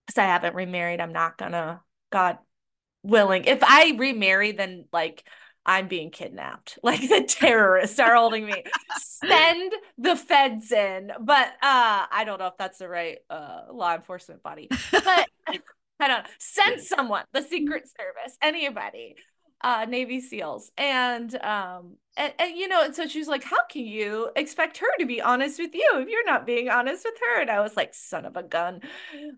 Because 0.07 0.19
I 0.19 0.25
haven't 0.27 0.55
remarried. 0.55 1.01
I'm 1.01 1.15
not 1.15 1.39
gonna, 1.39 1.81
God 2.13 2.37
willing. 3.03 3.45
If 3.45 3.61
I 3.63 3.97
remarry, 3.97 4.53
then 4.53 4.85
like 4.93 5.25
I'm 5.67 5.89
being 5.89 6.11
kidnapped. 6.11 6.79
Like 6.87 7.01
the 7.01 7.25
terrorists 7.29 7.99
are 7.99 8.15
holding 8.15 8.47
me. 8.47 8.63
Send 9.01 9.73
the 9.99 10.15
feds 10.15 10.71
in. 10.71 11.11
But 11.21 11.49
uh 11.49 12.07
I 12.11 12.23
don't 12.25 12.39
know 12.39 12.47
if 12.47 12.57
that's 12.57 12.79
the 12.79 12.89
right 12.89 13.19
uh 13.29 13.63
law 13.73 13.95
enforcement 13.95 14.43
body. 14.43 14.69
But 14.93 15.29
I 15.49 16.09
don't 16.09 16.23
know. 16.23 16.31
Send 16.39 16.81
someone, 16.81 17.25
the 17.33 17.43
Secret 17.43 17.89
Service, 17.89 18.39
anybody 18.41 19.17
uh 19.63 19.87
Navy 19.89 20.21
SEALs. 20.21 20.71
And 20.77 21.35
um 21.43 21.97
and, 22.19 22.33
and 22.39 22.57
you 22.57 22.67
know, 22.67 22.83
and 22.83 22.95
so 22.95 23.07
she's 23.07 23.29
like, 23.29 23.45
How 23.45 23.65
can 23.67 23.85
you 23.87 24.31
expect 24.37 24.79
her 24.79 24.87
to 24.99 25.07
be 25.07 25.21
honest 25.21 25.59
with 25.59 25.75
you 25.75 25.89
if 25.95 26.09
you're 26.09 26.25
not 26.25 26.47
being 26.47 26.69
honest 26.69 27.05
with 27.05 27.15
her? 27.21 27.41
And 27.41 27.51
I 27.51 27.61
was 27.61 27.77
like, 27.77 27.95
son 27.95 28.25
of 28.25 28.37
a 28.37 28.43
gun. 28.43 28.81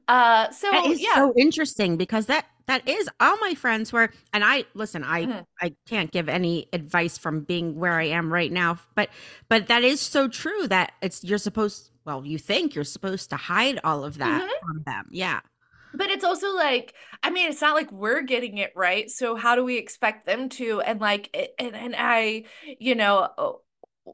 Uh 0.07 0.51
so 0.51 0.71
that 0.71 0.87
is 0.87 1.01
yeah. 1.01 1.15
so 1.15 1.33
interesting 1.37 1.97
because 1.97 2.27
that 2.27 2.47
that 2.67 2.87
is 2.87 3.09
all 3.21 3.37
my 3.39 3.55
friends 3.55 3.93
were 3.93 4.11
and 4.33 4.45
I 4.45 4.65
listen, 4.75 5.05
I 5.05 5.25
mm-hmm. 5.25 5.41
I 5.61 5.75
can't 5.89 6.11
give 6.11 6.29
any 6.29 6.69
advice 6.73 7.19
from 7.19 7.41
being 7.41 7.77
where 7.77 7.95
I 7.95 8.05
am 8.05 8.33
right 8.33 8.53
now, 8.53 8.79
but 8.95 9.09
but 9.49 9.69
that 9.69 9.85
is 9.85 10.01
so 10.01 10.29
true 10.29 10.67
that 10.69 10.93
it's 11.03 11.25
you're 11.25 11.39
supposed 11.39 11.91
well, 12.05 12.25
you 12.25 12.39
think 12.39 12.75
you're 12.75 12.85
supposed 12.85 13.29
to 13.31 13.37
hide 13.37 13.79
all 13.85 14.03
of 14.03 14.19
that 14.19 14.43
mm-hmm. 14.43 14.67
from 14.67 14.83
them. 14.85 15.07
Yeah 15.11 15.41
but 15.95 16.11
it's 16.11 16.25
also 16.25 16.55
like 16.55 16.95
i 17.23 17.31
mean 17.31 17.51
it's 17.51 17.61
not 17.61 17.75
like 17.75 17.91
we're 17.93 18.23
getting 18.23 18.59
it 18.59 18.73
right 18.77 19.11
so 19.11 19.37
how 19.37 19.55
do 19.55 19.65
we 19.65 19.77
expect 19.77 20.27
them 20.27 20.49
to 20.49 20.81
and 20.81 21.01
like 21.01 21.53
and, 21.59 21.75
and 21.75 21.95
i 21.97 22.45
you 22.79 22.95
know 22.95 23.61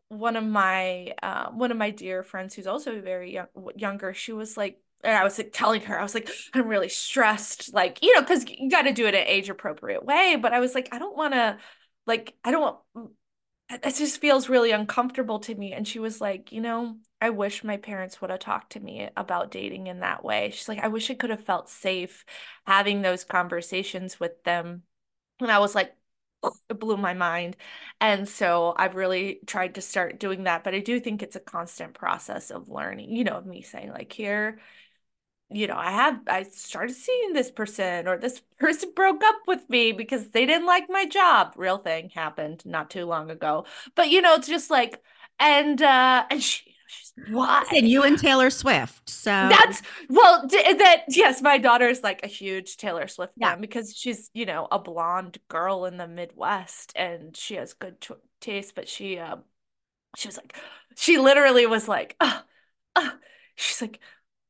one 0.09 0.37
of 0.37 0.45
my 0.45 1.15
uh, 1.23 1.51
one 1.51 1.71
of 1.71 1.77
my 1.77 1.91
dear 1.91 2.25
friends 2.25 2.55
who's 2.55 2.67
also 2.67 3.01
very 3.01 3.35
young, 3.35 3.47
younger 3.77 4.13
she 4.13 4.33
was 4.33 4.57
like 4.57 4.81
and 5.05 5.17
I 5.17 5.23
was 5.23 5.39
like 5.39 5.51
telling 5.53 5.83
her, 5.83 5.99
I 5.99 6.03
was 6.03 6.15
like, 6.15 6.31
I'm 6.55 6.67
really 6.67 6.89
stressed, 6.89 7.75
like, 7.75 8.03
you 8.03 8.15
know, 8.15 8.23
because 8.23 8.47
you 8.49 8.71
got 8.71 8.83
to 8.83 8.93
do 8.93 9.07
it 9.07 9.15
in 9.15 9.27
age 9.27 9.51
appropriate 9.51 10.05
way. 10.05 10.37
But 10.41 10.55
I 10.55 10.61
was 10.61 10.75
like, 10.75 10.89
I 10.93 10.99
don't 10.99 11.17
want 11.17 11.35
to, 11.35 11.59
like, 12.07 12.35
I 12.43 12.51
don't 12.51 12.63
want, 12.97 13.11
it 13.71 13.95
just 13.97 14.21
feels 14.21 14.49
really 14.49 14.71
uncomfortable 14.71 15.41
to 15.41 15.55
me. 15.55 15.73
And 15.75 15.87
she 15.87 15.99
was 15.99 16.21
like, 16.21 16.53
you 16.53 16.63
know, 16.63 16.97
I 17.25 17.31
wish 17.31 17.65
my 17.65 17.77
parents 17.79 18.21
would 18.21 18.31
have 18.31 18.41
talked 18.41 18.73
to 18.73 18.81
me 18.81 19.09
about 19.17 19.51
dating 19.51 19.87
in 19.87 20.01
that 20.01 20.25
way. 20.25 20.51
She's 20.51 20.69
like, 20.69 20.81
I 20.81 20.89
wish 20.89 21.11
I 21.11 21.15
could 21.15 21.31
have 21.31 21.45
felt 21.45 21.69
safe 21.71 22.25
having 22.67 23.03
those 23.03 23.25
conversations 23.25 24.21
with 24.21 24.45
them. 24.45 24.83
And 25.41 25.51
I 25.51 25.59
was 25.61 25.75
like, 25.75 25.95
it 26.71 26.81
blew 26.81 26.97
my 26.97 27.15
mind. 27.15 27.57
And 28.01 28.29
so 28.29 28.75
I've 28.77 28.97
really 28.97 29.41
tried 29.47 29.77
to 29.77 29.83
start 29.83 30.21
doing 30.21 30.45
that. 30.45 30.65
But 30.65 30.75
I 30.75 30.81
do 30.81 31.01
think 31.01 31.23
it's 31.23 31.37
a 31.37 31.41
constant 31.41 31.95
process 31.95 32.51
of 32.51 32.69
learning, 32.69 33.11
you 33.17 33.25
know, 33.25 33.37
of 33.39 33.47
me 33.47 33.63
saying, 33.63 33.91
like, 33.91 34.13
here, 34.13 34.61
you 35.51 35.67
know, 35.67 35.77
I 35.77 35.91
have 35.91 36.21
I 36.27 36.43
started 36.45 36.95
seeing 36.95 37.33
this 37.33 37.51
person 37.51 38.09
or 38.09 38.19
this 38.19 38.41
person 38.59 38.93
broke 38.97 39.23
up 39.23 39.37
with 39.47 39.69
me 39.69 39.93
because 39.93 40.31
they 40.31 40.47
didn't 40.47 40.67
like 40.67 40.85
my 40.89 41.07
job. 41.07 41.55
Real 41.57 41.79
thing 41.79 42.11
happened 42.11 42.65
not 42.67 42.91
too 42.91 43.05
long 43.07 43.31
ago. 43.31 43.67
But 43.95 44.11
you 44.11 44.23
know, 44.23 44.35
it's 44.35 44.49
just 44.49 44.71
like 44.71 45.03
and 45.39 45.81
uh 45.83 46.25
and 46.31 46.43
she 46.43 46.74
why? 47.29 47.65
And 47.73 47.89
you 47.89 48.03
and 48.03 48.19
Taylor 48.19 48.51
Swift. 48.51 49.09
So 49.09 49.31
that's 49.31 49.83
well, 50.09 50.47
d- 50.47 50.75
that 50.75 51.05
yes, 51.09 51.41
my 51.41 51.59
daughter 51.59 51.89
is 51.89 52.03
like 52.03 52.21
a 52.25 52.29
huge 52.29 52.77
Taylor 52.77 53.07
Swift 53.07 53.35
fan 53.41 53.51
yeah. 53.51 53.57
because 53.57 53.95
she's 53.97 54.31
you 54.35 54.47
know 54.47 54.67
a 54.71 54.79
blonde 54.79 55.39
girl 55.49 55.85
in 55.85 55.97
the 55.97 56.09
Midwest 56.09 56.93
and 56.97 57.37
she 57.37 57.55
has 57.55 57.73
good 57.75 58.01
t- 58.01 58.15
taste. 58.41 58.75
But 58.75 58.89
she, 58.89 59.19
um, 59.19 59.43
she 60.17 60.29
was 60.29 60.37
like, 60.37 60.57
she 60.97 61.19
literally 61.19 61.67
was 61.67 61.87
like, 61.87 62.17
oh, 62.21 62.43
oh. 62.97 63.13
she's 63.55 63.81
like, 63.81 64.01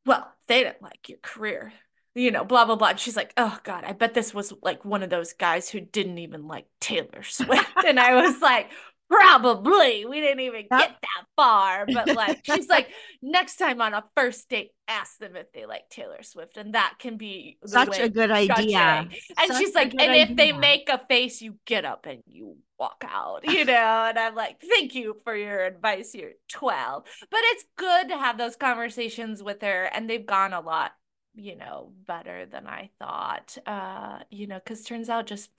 well, 0.07 0.33
they 0.49 0.63
didn't 0.63 0.83
like 0.83 1.09
your 1.09 1.19
career, 1.23 1.73
you 2.15 2.31
know, 2.31 2.45
blah, 2.45 2.65
blah, 2.65 2.77
blah. 2.77 2.89
And 2.89 3.01
she's 3.01 3.17
like, 3.17 3.33
oh, 3.37 3.59
God, 3.65 3.85
I 3.85 3.93
bet 3.93 4.15
this 4.15 4.35
was 4.35 4.53
like 4.63 4.85
one 4.85 5.03
of 5.03 5.11
those 5.11 5.33
guys 5.33 5.69
who 5.69 5.81
didn't 5.81 6.19
even 6.19 6.47
like 6.47 6.67
Taylor 6.81 7.23
Swift. 7.23 7.73
and 7.87 8.01
I 8.01 8.15
was 8.23 8.41
like, 8.41 8.71
probably. 9.15 10.05
We 10.05 10.21
didn't 10.21 10.41
even 10.41 10.63
get 10.63 10.97
that 11.01 11.25
far. 11.37 11.87
But 11.87 12.15
like, 12.15 12.41
she's 12.45 12.69
like, 12.69 12.89
next 13.23 13.57
time 13.57 13.81
on 13.81 13.95
a 13.95 14.05
first 14.17 14.49
date, 14.49 14.71
ask 14.89 15.19
them 15.19 15.37
if 15.37 15.53
they 15.53 15.67
like 15.67 15.89
Taylor 15.91 16.23
Swift. 16.23 16.57
And 16.57 16.75
that 16.75 16.95
can 16.99 17.17
be 17.17 17.59
such 17.67 17.99
a 17.99 18.09
good 18.09 18.31
idea. 18.31 19.09
And 19.39 19.49
such 19.49 19.59
she's 19.59 19.75
like, 19.75 19.93
and 19.93 20.01
idea. 20.01 20.23
if 20.25 20.37
they 20.37 20.53
make 20.53 20.89
a 20.89 21.01
face, 21.09 21.41
you 21.41 21.57
get 21.65 21.85
up 21.85 22.07
and 22.07 22.23
you 22.27 22.57
walk 22.79 23.05
out, 23.07 23.47
you 23.47 23.65
know? 23.65 24.07
and 24.09 24.19
I'm 24.19 24.35
like, 24.35 24.61
thank 24.61 24.95
you 24.95 25.17
for 25.25 25.37
your 25.37 25.65
advice. 25.65 26.15
You're 26.15 26.33
12. 26.49 27.05
But 27.31 27.41
it's 27.43 27.65
good 27.77 28.09
to 28.09 28.19
have 28.19 28.39
those 28.39 28.57
conversations 28.57 29.43
with 29.43 29.63
her. 29.63 29.85
And 29.85 30.09
they've 30.09 30.27
gone 30.27 30.53
a 30.53 30.61
lot 30.61 30.93
you 31.37 31.57
know, 31.57 31.93
better 32.07 32.47
than 32.47 32.67
I 32.67 32.91
thought. 32.99 33.57
Uh, 33.67 34.21
you 34.31 34.47
know, 34.47 34.61
because 34.63 34.83
turns 34.83 35.09
out 35.09 35.27
just 35.27 35.51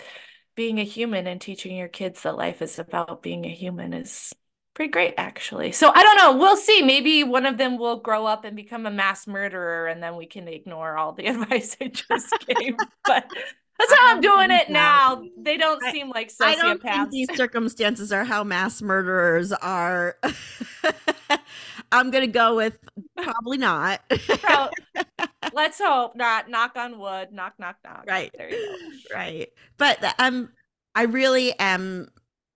being 0.55 0.79
a 0.79 0.83
human 0.83 1.27
and 1.27 1.39
teaching 1.39 1.75
your 1.75 1.87
kids 1.87 2.23
that 2.23 2.37
life 2.37 2.61
is 2.61 2.79
about 2.79 3.21
being 3.21 3.45
a 3.45 3.49
human 3.49 3.93
is 3.93 4.33
pretty 4.73 4.91
great 4.91 5.13
actually. 5.17 5.71
So 5.71 5.91
I 5.93 6.03
don't 6.03 6.17
know, 6.17 6.37
we'll 6.37 6.57
see. 6.57 6.81
Maybe 6.81 7.23
one 7.23 7.45
of 7.45 7.57
them 7.57 7.77
will 7.77 7.97
grow 7.97 8.25
up 8.25 8.45
and 8.45 8.55
become 8.55 8.85
a 8.85 8.91
mass 8.91 9.27
murderer 9.27 9.87
and 9.87 10.01
then 10.01 10.15
we 10.15 10.25
can 10.25 10.47
ignore 10.47 10.97
all 10.97 11.13
the 11.13 11.27
advice 11.27 11.77
I 11.81 11.87
just 11.87 12.33
gave. 12.47 12.75
But 13.05 13.29
that's 13.77 13.93
how 13.93 14.13
I'm 14.15 14.21
doing 14.21 14.51
it 14.51 14.69
now. 14.69 15.23
They 15.37 15.57
don't 15.57 15.83
I, 15.83 15.91
seem 15.91 16.09
like 16.09 16.29
sociopaths. 16.29 16.41
I 16.41 16.55
don't 16.55 16.81
think 16.81 17.11
these 17.11 17.35
circumstances 17.35 18.13
are 18.13 18.23
how 18.23 18.43
mass 18.43 18.81
murderers 18.81 19.51
are. 19.51 20.17
I'm 21.91 22.11
gonna 22.11 22.27
go 22.27 22.55
with 22.55 22.77
probably 23.17 23.57
not. 23.57 24.01
let's 25.53 25.79
hope 25.79 26.15
not. 26.15 26.49
Knock 26.49 26.75
on 26.75 26.99
wood. 26.99 27.31
Knock, 27.31 27.53
knock, 27.59 27.77
knock. 27.83 28.05
Right. 28.07 28.31
There 28.37 28.49
you 28.49 28.77
go. 29.09 29.15
Right. 29.15 29.49
But 29.77 30.03
um, 30.19 30.49
I 30.93 31.03
really 31.03 31.57
am 31.59 32.09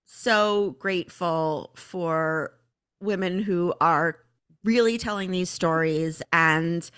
so 0.05 0.75
grateful 0.79 1.71
for 1.75 2.53
women 3.01 3.41
who 3.41 3.73
are 3.79 4.17
really 4.63 4.97
telling 4.97 5.31
these 5.31 5.49
stories 5.49 6.21
and 6.33 6.89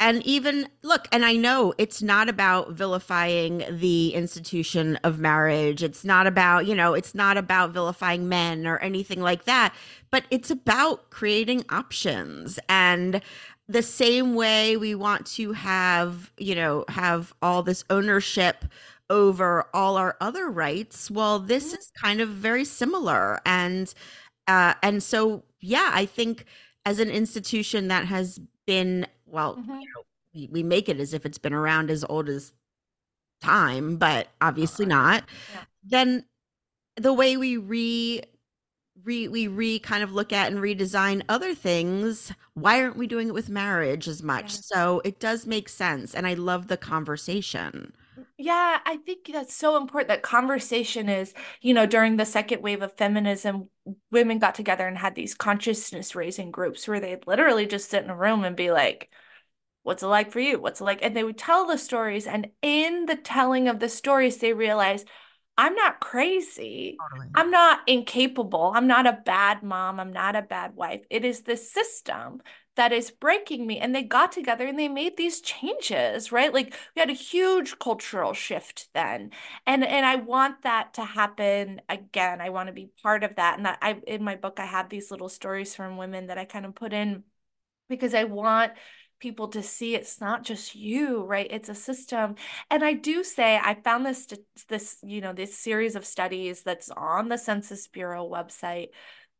and 0.00 0.24
even 0.26 0.66
look 0.82 1.06
and 1.12 1.24
i 1.24 1.36
know 1.36 1.74
it's 1.78 2.02
not 2.02 2.28
about 2.28 2.72
vilifying 2.72 3.62
the 3.70 4.14
institution 4.14 4.96
of 5.04 5.18
marriage. 5.18 5.82
It's 5.82 6.04
not 6.04 6.26
about 6.26 6.66
you 6.66 6.74
know 6.74 6.94
it's 6.94 7.14
not 7.14 7.36
about 7.36 7.70
vilifying 7.72 8.28
men 8.28 8.66
or 8.66 8.78
anything 8.78 9.20
like 9.20 9.44
that 9.44 9.74
but 10.10 10.24
it's 10.30 10.50
about 10.50 11.10
creating 11.10 11.64
options. 11.68 12.58
And 12.68 13.22
the 13.68 13.82
same 13.82 14.34
way 14.34 14.76
we 14.76 14.96
want 14.96 15.26
to 15.26 15.52
have 15.52 16.32
you 16.38 16.54
know 16.54 16.84
have 16.88 17.32
all 17.42 17.62
this 17.62 17.84
ownership 17.90 18.64
over 19.10 19.66
all 19.74 19.96
our 19.96 20.16
other 20.20 20.48
rights 20.50 21.10
well 21.10 21.38
this 21.38 21.66
mm-hmm. 21.68 21.76
is 21.76 21.92
kind 22.00 22.20
of 22.20 22.28
very 22.30 22.64
similar. 22.64 23.40
And 23.44 23.92
uh 24.48 24.74
and 24.82 25.02
so 25.02 25.44
yeah 25.60 25.90
i 25.92 26.06
think 26.06 26.46
as 26.86 26.98
an 26.98 27.10
institution 27.10 27.88
that 27.88 28.06
has 28.06 28.40
been 28.66 29.06
well 29.30 29.56
mm-hmm. 29.56 29.80
you 29.80 29.88
know 29.94 30.02
we, 30.34 30.48
we 30.52 30.62
make 30.62 30.88
it 30.88 31.00
as 31.00 31.12
if 31.14 31.26
it's 31.26 31.38
been 31.38 31.52
around 31.52 31.90
as 31.90 32.04
old 32.08 32.28
as 32.28 32.52
time, 33.40 33.96
but 33.96 34.28
obviously 34.40 34.86
not, 34.86 35.24
yeah. 35.54 35.60
then 35.82 36.24
the 36.96 37.12
way 37.12 37.36
we 37.36 37.56
re 37.56 38.22
re 39.04 39.28
we 39.28 39.48
re 39.48 39.78
kind 39.78 40.02
of 40.02 40.12
look 40.12 40.32
at 40.32 40.52
and 40.52 40.60
redesign 40.60 41.22
other 41.30 41.54
things 41.54 42.34
why 42.52 42.82
aren't 42.82 42.98
we 42.98 43.06
doing 43.06 43.28
it 43.28 43.34
with 43.34 43.48
marriage 43.48 44.06
as 44.06 44.22
much 44.22 44.52
yeah. 44.52 44.60
so 44.62 45.00
it 45.06 45.18
does 45.18 45.46
make 45.46 45.70
sense 45.70 46.14
and 46.14 46.26
i 46.26 46.34
love 46.34 46.66
the 46.66 46.76
conversation 46.76 47.94
yeah 48.38 48.78
i 48.84 48.96
think 48.98 49.30
that's 49.32 49.54
so 49.54 49.76
important 49.76 50.08
that 50.08 50.22
conversation 50.22 51.08
is 51.08 51.34
you 51.60 51.74
know 51.74 51.86
during 51.86 52.16
the 52.16 52.24
second 52.24 52.62
wave 52.62 52.82
of 52.82 52.96
feminism 52.96 53.68
women 54.10 54.38
got 54.38 54.54
together 54.54 54.86
and 54.86 54.98
had 54.98 55.14
these 55.14 55.34
consciousness 55.34 56.14
raising 56.14 56.50
groups 56.50 56.86
where 56.86 57.00
they'd 57.00 57.26
literally 57.26 57.66
just 57.66 57.90
sit 57.90 58.04
in 58.04 58.10
a 58.10 58.16
room 58.16 58.44
and 58.44 58.56
be 58.56 58.70
like 58.70 59.10
what's 59.82 60.02
it 60.02 60.06
like 60.06 60.30
for 60.30 60.40
you? 60.40 60.60
What's 60.60 60.80
it 60.80 60.84
like? 60.84 61.00
And 61.02 61.16
they 61.16 61.24
would 61.24 61.38
tell 61.38 61.66
the 61.66 61.78
stories 61.78 62.26
and 62.26 62.48
in 62.62 63.06
the 63.06 63.16
telling 63.16 63.68
of 63.68 63.80
the 63.80 63.88
stories 63.88 64.38
they 64.38 64.52
realized 64.52 65.08
i'm 65.60 65.74
not 65.74 66.00
crazy. 66.00 66.96
Totally. 67.12 67.28
i'm 67.34 67.50
not 67.50 67.80
incapable. 67.86 68.72
I'm 68.74 68.86
not 68.86 69.06
a 69.06 69.20
bad 69.24 69.62
mom. 69.62 70.00
I'm 70.00 70.12
not 70.12 70.36
a 70.36 70.42
bad 70.42 70.74
wife. 70.74 71.02
It 71.10 71.24
is 71.24 71.42
the 71.42 71.56
system 71.56 72.42
that 72.76 72.92
is 72.92 73.10
breaking 73.10 73.66
me 73.66 73.78
and 73.78 73.94
they 73.94 74.02
got 74.02 74.32
together 74.32 74.66
and 74.66 74.78
they 74.78 74.88
made 74.88 75.16
these 75.16 75.40
changes 75.40 76.32
right? 76.32 76.54
Like 76.54 76.74
we 76.96 77.00
had 77.00 77.10
a 77.10 77.14
huge 77.14 77.78
cultural 77.78 78.32
shift 78.32 78.88
then 78.94 79.30
and 79.66 79.84
and 79.84 80.06
i 80.06 80.16
want 80.16 80.62
that 80.62 80.94
to 80.94 81.04
happen 81.04 81.82
again. 81.88 82.40
I 82.40 82.50
want 82.50 82.68
to 82.68 82.72
be 82.72 82.90
part 83.02 83.22
of 83.22 83.36
that 83.36 83.56
and 83.56 83.66
that 83.66 83.78
i 83.82 84.00
in 84.06 84.24
my 84.24 84.36
book 84.36 84.58
i 84.58 84.64
have 84.66 84.88
these 84.88 85.10
little 85.10 85.28
stories 85.28 85.74
from 85.74 85.98
women 85.98 86.28
that 86.28 86.38
i 86.38 86.44
kind 86.44 86.64
of 86.64 86.74
put 86.74 86.92
in 86.92 87.24
because 87.88 88.14
i 88.14 88.24
want 88.24 88.72
people 89.20 89.48
to 89.48 89.62
see 89.62 89.94
it's 89.94 90.20
not 90.20 90.42
just 90.42 90.74
you 90.74 91.24
right? 91.24 91.46
It's 91.50 91.68
a 91.68 91.74
system. 91.74 92.34
And 92.70 92.84
i 92.84 92.92
do 92.92 93.22
say 93.24 93.58
i 93.62 93.74
found 93.74 94.04
this 94.06 94.26
this 94.68 94.98
you 95.02 95.20
know 95.20 95.32
this 95.32 95.58
series 95.58 95.96
of 95.96 96.04
studies 96.04 96.62
that's 96.62 96.90
on 96.90 97.28
the 97.28 97.38
census 97.38 97.86
bureau 97.88 98.28
website 98.28 98.88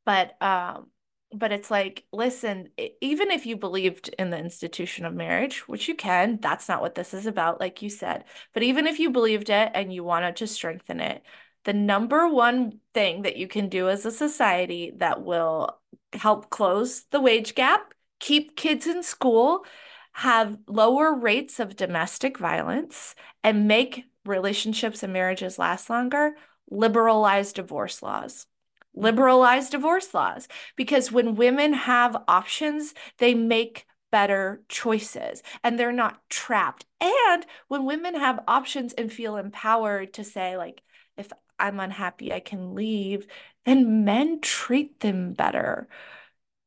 but 0.04 0.40
um 0.42 0.86
but 1.32 1.52
it's 1.52 1.70
like 1.70 2.04
listen 2.12 2.68
even 3.00 3.30
if 3.30 3.46
you 3.46 3.56
believed 3.56 4.08
in 4.18 4.30
the 4.30 4.38
institution 4.38 5.04
of 5.04 5.14
marriage 5.14 5.68
which 5.68 5.88
you 5.88 5.94
can 5.94 6.38
that's 6.40 6.68
not 6.68 6.80
what 6.80 6.94
this 6.94 7.14
is 7.14 7.26
about 7.26 7.60
like 7.60 7.82
you 7.82 7.90
said 7.90 8.24
but 8.52 8.62
even 8.62 8.86
if 8.86 8.98
you 8.98 9.10
believed 9.10 9.50
it 9.50 9.70
and 9.74 9.92
you 9.92 10.02
wanted 10.02 10.36
to 10.36 10.46
strengthen 10.46 11.00
it 11.00 11.22
the 11.64 11.72
number 11.72 12.26
one 12.26 12.80
thing 12.94 13.22
that 13.22 13.36
you 13.36 13.46
can 13.46 13.68
do 13.68 13.88
as 13.88 14.06
a 14.06 14.10
society 14.10 14.92
that 14.96 15.22
will 15.22 15.78
help 16.12 16.50
close 16.50 17.04
the 17.10 17.20
wage 17.20 17.54
gap 17.54 17.94
keep 18.20 18.56
kids 18.56 18.86
in 18.86 19.02
school, 19.02 19.64
have 20.12 20.58
lower 20.68 21.14
rates 21.14 21.58
of 21.58 21.76
domestic 21.76 22.38
violence, 22.38 23.14
and 23.42 23.66
make 23.66 24.04
relationships 24.24 25.02
and 25.02 25.12
marriages 25.12 25.58
last 25.58 25.90
longer, 25.90 26.36
liberalize 26.70 27.52
divorce 27.52 28.02
laws. 28.02 28.46
Liberalize 28.94 29.70
divorce 29.70 30.12
laws 30.12 30.48
because 30.76 31.12
when 31.12 31.36
women 31.36 31.72
have 31.72 32.22
options, 32.26 32.92
they 33.18 33.34
make 33.34 33.86
better 34.10 34.62
choices 34.68 35.42
and 35.62 35.78
they're 35.78 35.92
not 35.92 36.20
trapped. 36.28 36.84
And 37.00 37.46
when 37.68 37.86
women 37.86 38.16
have 38.16 38.42
options 38.48 38.92
and 38.92 39.12
feel 39.12 39.36
empowered 39.36 40.12
to 40.14 40.24
say, 40.24 40.56
like, 40.56 40.82
if 41.16 41.32
I'm 41.58 41.78
unhappy, 41.78 42.32
I 42.32 42.40
can 42.40 42.74
leave, 42.74 43.26
then 43.64 44.04
men 44.04 44.40
treat 44.40 45.00
them 45.00 45.34
better. 45.34 45.88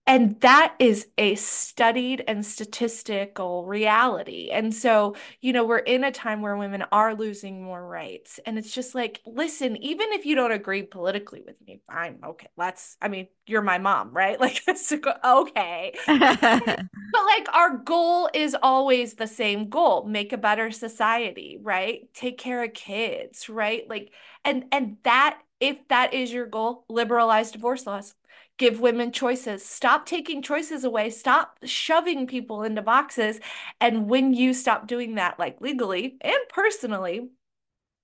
And 0.06 0.38
that 0.42 0.76
is 0.80 1.08
a 1.18 1.36
studied 1.36 2.26
and 2.28 2.46
statistical 2.46 3.66
reality. 3.66 4.50
And 4.52 4.74
so, 4.74 5.16
you 5.40 5.54
know, 5.54 5.64
we're 5.64 5.78
in 5.78 6.04
a 6.04 6.12
time 6.12 6.42
where 6.42 6.58
women 6.58 6.84
are 6.92 7.16
losing 7.16 7.64
more 7.64 7.86
rights. 7.88 8.38
And 8.46 8.58
it's 8.58 8.74
just 8.74 8.96
like, 8.96 9.22
listen, 9.26 9.78
even 9.78 10.12
if 10.12 10.26
you 10.26 10.36
don't 10.36 10.52
agree 10.52 10.84
politically 10.84 11.42
with 11.46 11.56
me, 11.66 11.80
fine. 11.88 12.20
Okay. 12.22 12.48
Let's, 12.58 12.98
I 13.02 13.08
mean, 13.08 13.28
you're 13.48 13.62
my 13.62 13.78
mom, 13.78 14.12
right? 14.12 14.38
Like, 14.44 14.62
okay. 14.68 15.94
but 16.06 17.26
like, 17.26 17.48
our 17.54 17.78
goal 17.78 18.30
is 18.34 18.58
always 18.62 19.14
the 19.14 19.28
same 19.28 19.70
goal 19.70 20.04
make 20.06 20.34
a 20.34 20.38
better 20.38 20.70
society, 20.72 21.58
right? 21.62 22.14
Take 22.14 22.38
care 22.38 22.62
of 22.62 22.74
kids, 22.74 23.48
right? 23.48 23.88
Like, 23.90 24.12
and, 24.44 24.66
and 24.74 24.98
that, 25.04 25.40
if 25.62 25.78
that 25.88 26.14
is 26.14 26.34
your 26.34 26.46
goal, 26.46 26.84
liberalize 26.90 27.52
divorce 27.52 27.88
laws 27.88 28.16
give 28.58 28.80
women 28.80 29.12
choices. 29.12 29.66
Stop 29.66 30.06
taking 30.06 30.42
choices 30.42 30.84
away. 30.84 31.10
Stop 31.10 31.60
shoving 31.64 32.28
people 32.28 32.64
into 32.64 32.82
boxes. 32.82 33.40
And 33.82 34.10
when 34.10 34.34
you 34.34 34.54
stop 34.54 34.88
doing 34.88 35.16
that 35.16 35.40
like 35.40 35.60
legally 35.62 36.18
and 36.22 36.38
personally 36.50 37.30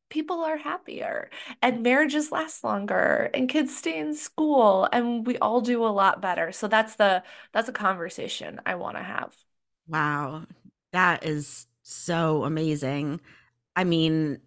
people 0.09 0.41
are 0.43 0.57
happier. 0.57 1.29
And 1.61 1.83
marriages 1.83 2.31
last 2.31 2.63
longer. 2.63 3.29
And 3.33 3.47
kids 3.47 3.75
stay 3.75 3.99
in 3.99 4.15
school. 4.15 4.89
And 4.91 5.25
we 5.25 5.37
all 5.37 5.61
do 5.61 5.85
a 5.85 5.87
lot 5.87 6.21
better. 6.21 6.51
So 6.51 6.67
that's 6.67 6.95
the 6.95 7.23
that's 7.51 7.69
a 7.69 7.73
conversation 7.73 8.59
i 8.65 8.75
want 8.75 8.97
to 8.97 9.03
have. 9.03 9.35
Wow. 9.87 10.45
That 10.91 11.25
is 11.25 11.67
so 11.83 12.43
amazing. 12.43 13.21
I 13.75 13.83
mean 13.83 14.39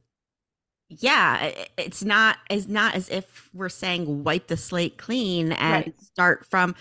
yeah 1.00 1.52
it's 1.76 2.02
not 2.04 2.38
it's 2.50 2.68
not 2.68 2.94
as 2.94 3.08
if 3.08 3.48
we're 3.54 3.68
saying 3.68 4.24
wipe 4.24 4.46
the 4.48 4.56
slate 4.56 4.98
clean 4.98 5.52
and 5.52 5.86
right. 5.86 6.00
start 6.00 6.44
from 6.46 6.74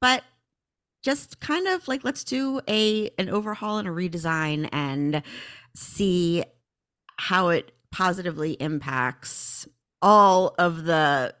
but 0.00 0.22
just 1.02 1.40
kind 1.40 1.66
of 1.68 1.86
like 1.88 2.04
let's 2.04 2.24
do 2.24 2.60
a 2.68 3.10
an 3.18 3.28
overhaul 3.28 3.78
and 3.78 3.88
a 3.88 3.90
redesign 3.90 4.68
and 4.72 5.22
see 5.74 6.44
how 7.18 7.48
it 7.48 7.72
positively 7.92 8.52
impacts 8.54 9.66
all 10.02 10.54
of 10.58 10.84
the 10.84 11.34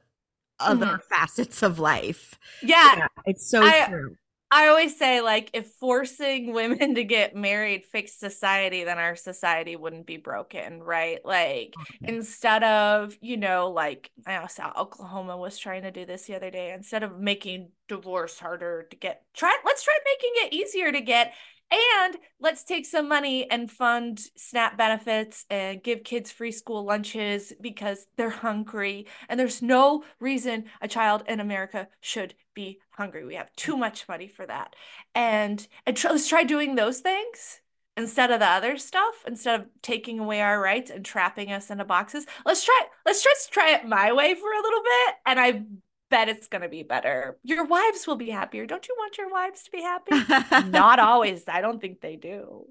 other 0.60 0.86
mm-hmm. 0.86 0.96
facets 1.14 1.62
of 1.62 1.78
life 1.78 2.38
yeah, 2.62 2.96
yeah 2.96 3.06
it's 3.26 3.48
so 3.48 3.62
I, 3.62 3.86
true 3.88 4.16
I 4.50 4.68
always 4.68 4.96
say, 4.96 5.20
like, 5.20 5.50
if 5.54 5.66
forcing 5.80 6.52
women 6.52 6.94
to 6.94 7.04
get 7.04 7.34
married 7.34 7.84
fixed 7.84 8.20
society, 8.20 8.84
then 8.84 8.98
our 8.98 9.16
society 9.16 9.74
wouldn't 9.74 10.06
be 10.06 10.18
broken, 10.18 10.82
right? 10.82 11.18
Like, 11.24 11.74
okay. 11.80 12.14
instead 12.14 12.62
of, 12.62 13.16
you 13.20 13.36
know, 13.36 13.70
like 13.70 14.10
I 14.26 14.46
saw 14.46 14.72
Oklahoma 14.76 15.36
was 15.36 15.58
trying 15.58 15.82
to 15.82 15.90
do 15.90 16.04
this 16.06 16.26
the 16.26 16.36
other 16.36 16.50
day, 16.50 16.72
instead 16.72 17.02
of 17.02 17.18
making 17.18 17.70
divorce 17.88 18.38
harder 18.38 18.86
to 18.90 18.96
get, 18.96 19.22
try, 19.34 19.56
let's 19.64 19.82
try 19.82 19.94
making 20.04 20.32
it 20.46 20.52
easier 20.54 20.92
to 20.92 21.00
get 21.00 21.32
and 21.70 22.16
let's 22.40 22.64
take 22.64 22.86
some 22.86 23.08
money 23.08 23.50
and 23.50 23.70
fund 23.70 24.20
SNAP 24.36 24.76
benefits 24.76 25.44
and 25.50 25.82
give 25.82 26.04
kids 26.04 26.30
free 26.30 26.52
school 26.52 26.84
lunches 26.84 27.52
because 27.60 28.06
they're 28.16 28.30
hungry. 28.30 29.06
And 29.28 29.38
there's 29.38 29.62
no 29.62 30.04
reason 30.20 30.64
a 30.80 30.88
child 30.88 31.24
in 31.26 31.40
America 31.40 31.88
should 32.00 32.34
be 32.54 32.78
hungry. 32.90 33.24
We 33.24 33.34
have 33.34 33.52
too 33.56 33.76
much 33.76 34.08
money 34.08 34.28
for 34.28 34.46
that. 34.46 34.74
And, 35.14 35.66
and 35.86 35.96
tr- 35.96 36.08
let's 36.08 36.28
try 36.28 36.44
doing 36.44 36.74
those 36.74 37.00
things 37.00 37.60
instead 37.96 38.30
of 38.30 38.40
the 38.40 38.46
other 38.46 38.76
stuff, 38.76 39.14
instead 39.26 39.60
of 39.60 39.66
taking 39.82 40.20
away 40.20 40.40
our 40.42 40.60
rights 40.60 40.90
and 40.90 41.04
trapping 41.04 41.50
us 41.50 41.70
into 41.70 41.84
boxes. 41.84 42.26
Let's 42.44 42.64
try 42.64 42.80
let's 43.04 43.24
just 43.24 43.52
try 43.52 43.74
it 43.74 43.86
my 43.86 44.12
way 44.12 44.34
for 44.34 44.52
a 44.52 44.62
little 44.62 44.82
bit 44.82 45.14
and 45.24 45.40
I 45.40 45.62
bet 46.10 46.28
it's 46.28 46.48
going 46.48 46.62
to 46.62 46.68
be 46.68 46.82
better. 46.82 47.38
Your 47.42 47.64
wives 47.64 48.06
will 48.06 48.16
be 48.16 48.30
happier. 48.30 48.66
Don't 48.66 48.86
you 48.88 48.94
want 48.98 49.18
your 49.18 49.30
wives 49.30 49.62
to 49.64 49.70
be 49.70 49.80
happy? 49.82 50.70
Not 50.70 50.98
always. 50.98 51.44
I 51.48 51.60
don't 51.60 51.80
think 51.80 52.00
they 52.00 52.16
do. 52.16 52.66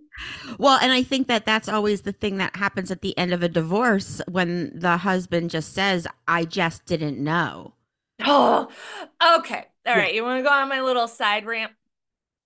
Well, 0.57 0.79
and 0.81 0.91
I 0.91 1.03
think 1.03 1.27
that 1.27 1.45
that's 1.45 1.69
always 1.69 2.01
the 2.01 2.11
thing 2.11 2.37
that 2.37 2.55
happens 2.55 2.91
at 2.91 3.01
the 3.01 3.17
end 3.17 3.33
of 3.33 3.43
a 3.43 3.49
divorce 3.49 4.21
when 4.29 4.71
the 4.73 4.97
husband 4.97 5.49
just 5.49 5.73
says, 5.73 6.07
I 6.27 6.45
just 6.45 6.85
didn't 6.85 7.17
know. 7.17 7.73
Oh, 8.23 8.69
okay. 9.37 9.65
All 9.85 9.95
right. 9.95 10.13
You 10.13 10.23
want 10.23 10.39
to 10.39 10.49
go 10.49 10.53
on 10.53 10.69
my 10.69 10.81
little 10.81 11.07
side 11.07 11.45
rant? 11.45 11.71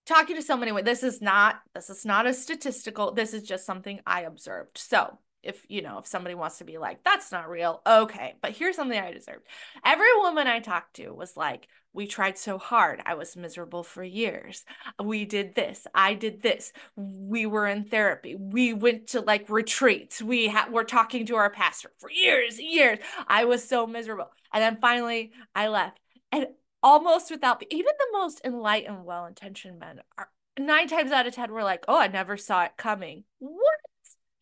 Talking 0.05 0.35
to 0.37 0.41
someone 0.41 0.83
this 0.83 1.03
is 1.03 1.21
not 1.21 1.61
this 1.75 1.89
is 1.91 2.03
not 2.03 2.25
a 2.25 2.33
statistical. 2.33 3.11
This 3.11 3.31
is 3.33 3.43
just 3.43 3.65
something 3.65 3.99
I 4.07 4.21
observed. 4.21 4.79
So 4.79 5.19
if 5.43 5.65
you 5.69 5.81
know 5.81 5.99
if 5.99 6.07
somebody 6.07 6.35
wants 6.35 6.57
to 6.57 6.63
be 6.63 6.77
like 6.77 7.03
that's 7.03 7.31
not 7.31 7.49
real. 7.49 7.81
Okay 7.85 8.35
but 8.41 8.51
here's 8.51 8.75
something 8.75 8.99
i 8.99 9.11
deserved. 9.11 9.45
Every 9.85 10.15
woman 10.17 10.47
i 10.47 10.59
talked 10.59 10.95
to 10.97 11.09
was 11.11 11.37
like 11.37 11.67
we 11.93 12.05
tried 12.05 12.37
so 12.37 12.57
hard. 12.57 13.01
I 13.05 13.15
was 13.15 13.35
miserable 13.35 13.83
for 13.83 14.03
years. 14.03 14.63
We 15.03 15.25
did 15.25 15.55
this. 15.55 15.87
I 15.93 16.13
did 16.13 16.41
this. 16.41 16.71
We 16.95 17.45
were 17.45 17.65
in 17.67 17.85
therapy. 17.85 18.35
We 18.35 18.73
went 18.73 19.07
to 19.07 19.21
like 19.21 19.49
retreats. 19.49 20.21
We 20.21 20.47
had 20.47 20.71
were 20.71 20.83
talking 20.83 21.25
to 21.27 21.35
our 21.35 21.49
pastor 21.49 21.91
for 21.97 22.11
years 22.11 22.59
years. 22.59 22.99
I 23.27 23.45
was 23.45 23.67
so 23.67 23.87
miserable. 23.87 24.29
And 24.53 24.61
then 24.61 24.77
finally 24.79 25.31
i 25.55 25.67
left. 25.67 25.99
And 26.31 26.47
almost 26.83 27.31
without 27.31 27.63
even 27.69 27.93
the 27.97 28.17
most 28.17 28.41
enlightened 28.45 29.03
well-intentioned 29.03 29.79
men 29.79 29.99
are 30.17 30.29
nine 30.57 30.87
times 30.87 31.11
out 31.11 31.27
of 31.27 31.33
ten 31.33 31.51
were 31.51 31.63
like 31.63 31.83
oh 31.87 31.97
i 31.97 32.07
never 32.07 32.37
saw 32.37 32.63
it 32.63 32.71
coming. 32.77 33.23
What 33.39 33.78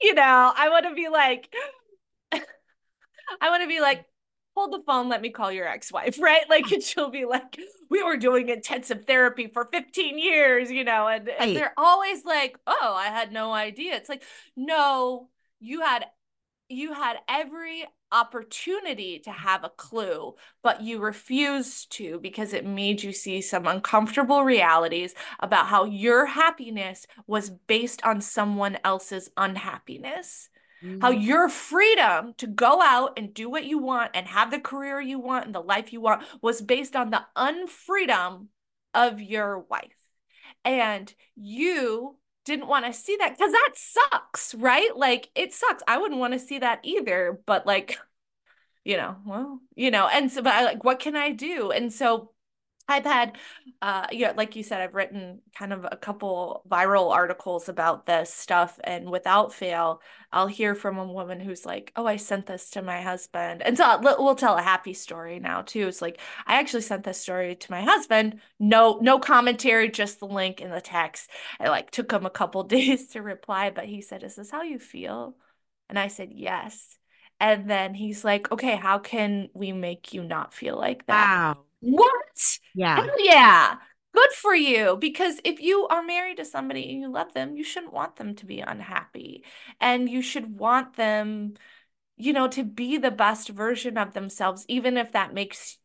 you 0.02 0.14
know, 0.14 0.54
I 0.56 0.70
want 0.70 0.86
to 0.88 0.94
be 0.94 1.10
like, 1.10 1.54
I 2.32 3.50
want 3.50 3.64
to 3.64 3.68
be 3.68 3.80
like, 3.80 4.06
hold 4.56 4.74
the 4.74 4.84
phone, 4.86 5.08
let 5.08 5.22
me 5.22 5.30
call 5.30 5.52
your 5.52 5.68
ex 5.68 5.92
wife, 5.92 6.20
right? 6.20 6.44
Like, 6.50 6.72
and 6.72 6.82
she'll 6.82 7.12
be 7.12 7.26
like, 7.26 7.60
we 7.90 8.04
were 8.04 8.18
doing 8.18 8.50
intensive 8.50 9.06
therapy 9.06 9.48
for 9.48 9.66
15 9.66 10.18
years, 10.18 10.72
you 10.72 10.84
know, 10.84 11.08
and, 11.08 11.30
and 11.30 11.56
they're 11.56 11.74
always 11.78 12.26
like, 12.26 12.58
oh, 12.66 12.96
I 12.98 13.08
had 13.08 13.32
no 13.32 13.54
idea. 13.54 13.96
It's 13.96 14.10
like, 14.10 14.24
no, 14.56 15.30
you 15.60 15.82
had 15.82 16.06
you 16.70 16.94
had 16.94 17.18
every 17.30 17.86
opportunity 18.12 19.20
to 19.20 19.32
have 19.32 19.64
a 19.64 19.70
clue, 19.70 20.36
but 20.62 20.82
you 20.82 21.00
refused 21.00 21.92
to 21.94 22.20
because 22.20 22.54
it 22.54 22.66
made 22.66 23.04
you 23.04 23.12
see 23.12 23.42
some 23.42 23.68
uncomfortable 23.68 24.44
realities 24.44 25.14
about 25.40 25.68
how 25.68 25.86
your 25.86 26.26
happiness 26.26 27.06
was 27.26 27.50
based 27.50 28.04
on 28.04 28.22
someone 28.22 28.78
else's 28.84 29.30
unhappiness. 29.38 30.50
Mm-hmm. 30.84 31.02
How 31.02 31.10
your 31.10 31.50
freedom 31.50 32.34
to 32.38 32.48
go 32.48 32.82
out 32.82 33.18
and 33.18 33.34
do 33.34 33.50
what 33.50 33.66
you 33.66 33.80
want 33.80 34.12
and 34.14 34.28
have 34.28 34.52
the 34.52 34.60
career 34.60 35.02
you 35.02 35.20
want 35.20 35.46
and 35.46 35.56
the 35.56 35.60
life 35.60 35.92
you 35.92 36.02
want 36.02 36.24
was 36.42 36.62
based 36.62 36.96
on 36.96 37.10
the 37.10 37.26
unfreedom 37.36 38.48
of 38.94 39.20
your 39.22 39.60
wife. 39.60 39.96
And 40.64 41.12
you 41.36 42.18
didn't 42.48 42.68
want 42.68 42.86
to 42.86 42.94
see 42.94 43.16
that 43.18 43.38
because 43.38 43.52
that 43.52 43.74
sucks, 43.76 44.56
right? 44.56 44.96
Like 44.96 45.30
it 45.36 45.54
sucks. 45.54 45.84
I 45.88 45.98
wouldn't 46.00 46.20
want 46.20 46.34
to 46.34 46.40
see 46.40 46.60
that 46.60 46.80
either, 46.84 47.40
but 47.46 47.68
like, 47.68 48.00
you 48.84 48.98
know, 48.98 49.18
well, 49.26 49.60
you 49.76 49.92
know, 49.92 50.08
and 50.08 50.32
so, 50.32 50.42
but 50.42 50.54
I, 50.54 50.64
like, 50.64 50.84
what 50.84 51.00
can 51.00 51.16
I 51.16 51.32
do? 51.32 51.72
And 51.72 51.94
so 51.94 52.32
I've 52.90 53.04
had, 53.04 53.38
uh, 53.82 54.08
yeah, 54.12 54.32
like 54.38 54.56
you 54.56 54.64
said, 54.64 54.80
I've 54.82 54.96
written 54.96 55.42
kind 55.54 55.74
of 55.74 55.86
a 55.92 55.98
couple 55.98 56.64
viral 56.70 57.12
articles 57.12 57.68
about 57.68 58.06
this 58.06 58.34
stuff, 58.34 58.80
and 58.84 59.10
without 59.12 59.54
fail, 59.54 60.02
I'll 60.32 60.48
hear 60.48 60.74
from 60.74 60.98
a 60.98 61.06
woman 61.06 61.42
who's 61.42 61.66
like, 61.66 61.92
"Oh, 61.98 62.06
I 62.06 62.16
sent 62.16 62.46
this 62.46 62.70
to 62.72 62.82
my 62.82 63.02
husband," 63.02 63.62
and 63.62 63.78
so 63.78 64.00
we'll 64.02 64.36
tell 64.36 64.56
a 64.58 64.62
happy 64.62 64.94
story 64.94 65.40
now 65.40 65.64
too. 65.64 65.88
It's 65.88 66.02
like 66.02 66.20
I 66.46 66.60
actually 66.60 66.82
sent 66.84 67.04
this 67.04 67.20
story 67.22 67.56
to 67.56 67.72
my 67.72 67.82
husband. 67.82 68.40
No, 68.60 69.00
no 69.02 69.20
commentary, 69.20 69.90
just 69.90 70.20
the 70.20 70.28
link 70.28 70.62
in 70.62 70.72
the 70.72 70.82
text. 70.82 71.30
It 71.60 71.70
like 71.70 71.92
took 71.92 72.12
him 72.12 72.26
a 72.26 72.30
couple 72.30 72.64
days 72.66 73.08
to 73.10 73.22
reply, 73.22 73.70
but 73.70 73.86
he 73.86 74.02
said, 74.02 74.24
"Is 74.24 74.36
this 74.36 74.52
how 74.52 74.62
you 74.64 74.80
feel?" 74.80 75.36
And 75.90 76.00
I 76.00 76.08
said, 76.08 76.32
"Yes." 76.34 76.98
And 77.40 77.70
then 77.70 77.94
he's 77.94 78.24
like, 78.24 78.52
"Okay, 78.52 78.76
how 78.78 79.00
can 79.00 79.50
we 79.54 79.72
make 79.74 80.14
you 80.14 80.24
not 80.24 80.54
feel 80.54 80.78
like 80.78 81.06
that?" 81.08 81.32
Wow 81.32 81.66
what? 81.82 82.27
Yeah. 82.74 82.98
Hell 82.98 83.10
yeah. 83.20 83.76
Good 84.14 84.32
for 84.32 84.56
you. 84.56 84.98
Because 85.00 85.40
if 85.44 85.62
you 85.62 85.88
are 85.88 86.04
married 86.04 86.38
to 86.38 86.46
somebody 86.46 86.90
and 86.90 87.02
you 87.02 87.12
love 87.12 87.34
them, 87.34 87.56
you 87.56 87.64
shouldn't 87.64 87.94
want 87.94 88.16
them 88.16 88.36
to 88.36 88.46
be 88.46 88.60
unhappy. 88.62 89.44
And 89.80 90.10
you 90.10 90.22
should 90.22 90.60
want 90.60 90.96
them, 90.96 91.54
you 92.16 92.34
know, 92.34 92.48
to 92.50 92.64
be 92.64 92.98
the 92.98 93.12
best 93.12 93.50
version 93.50 93.98
of 93.98 94.14
themselves, 94.14 94.66
even 94.68 94.98
if 94.98 95.12
that 95.12 95.34
makes 95.34 95.78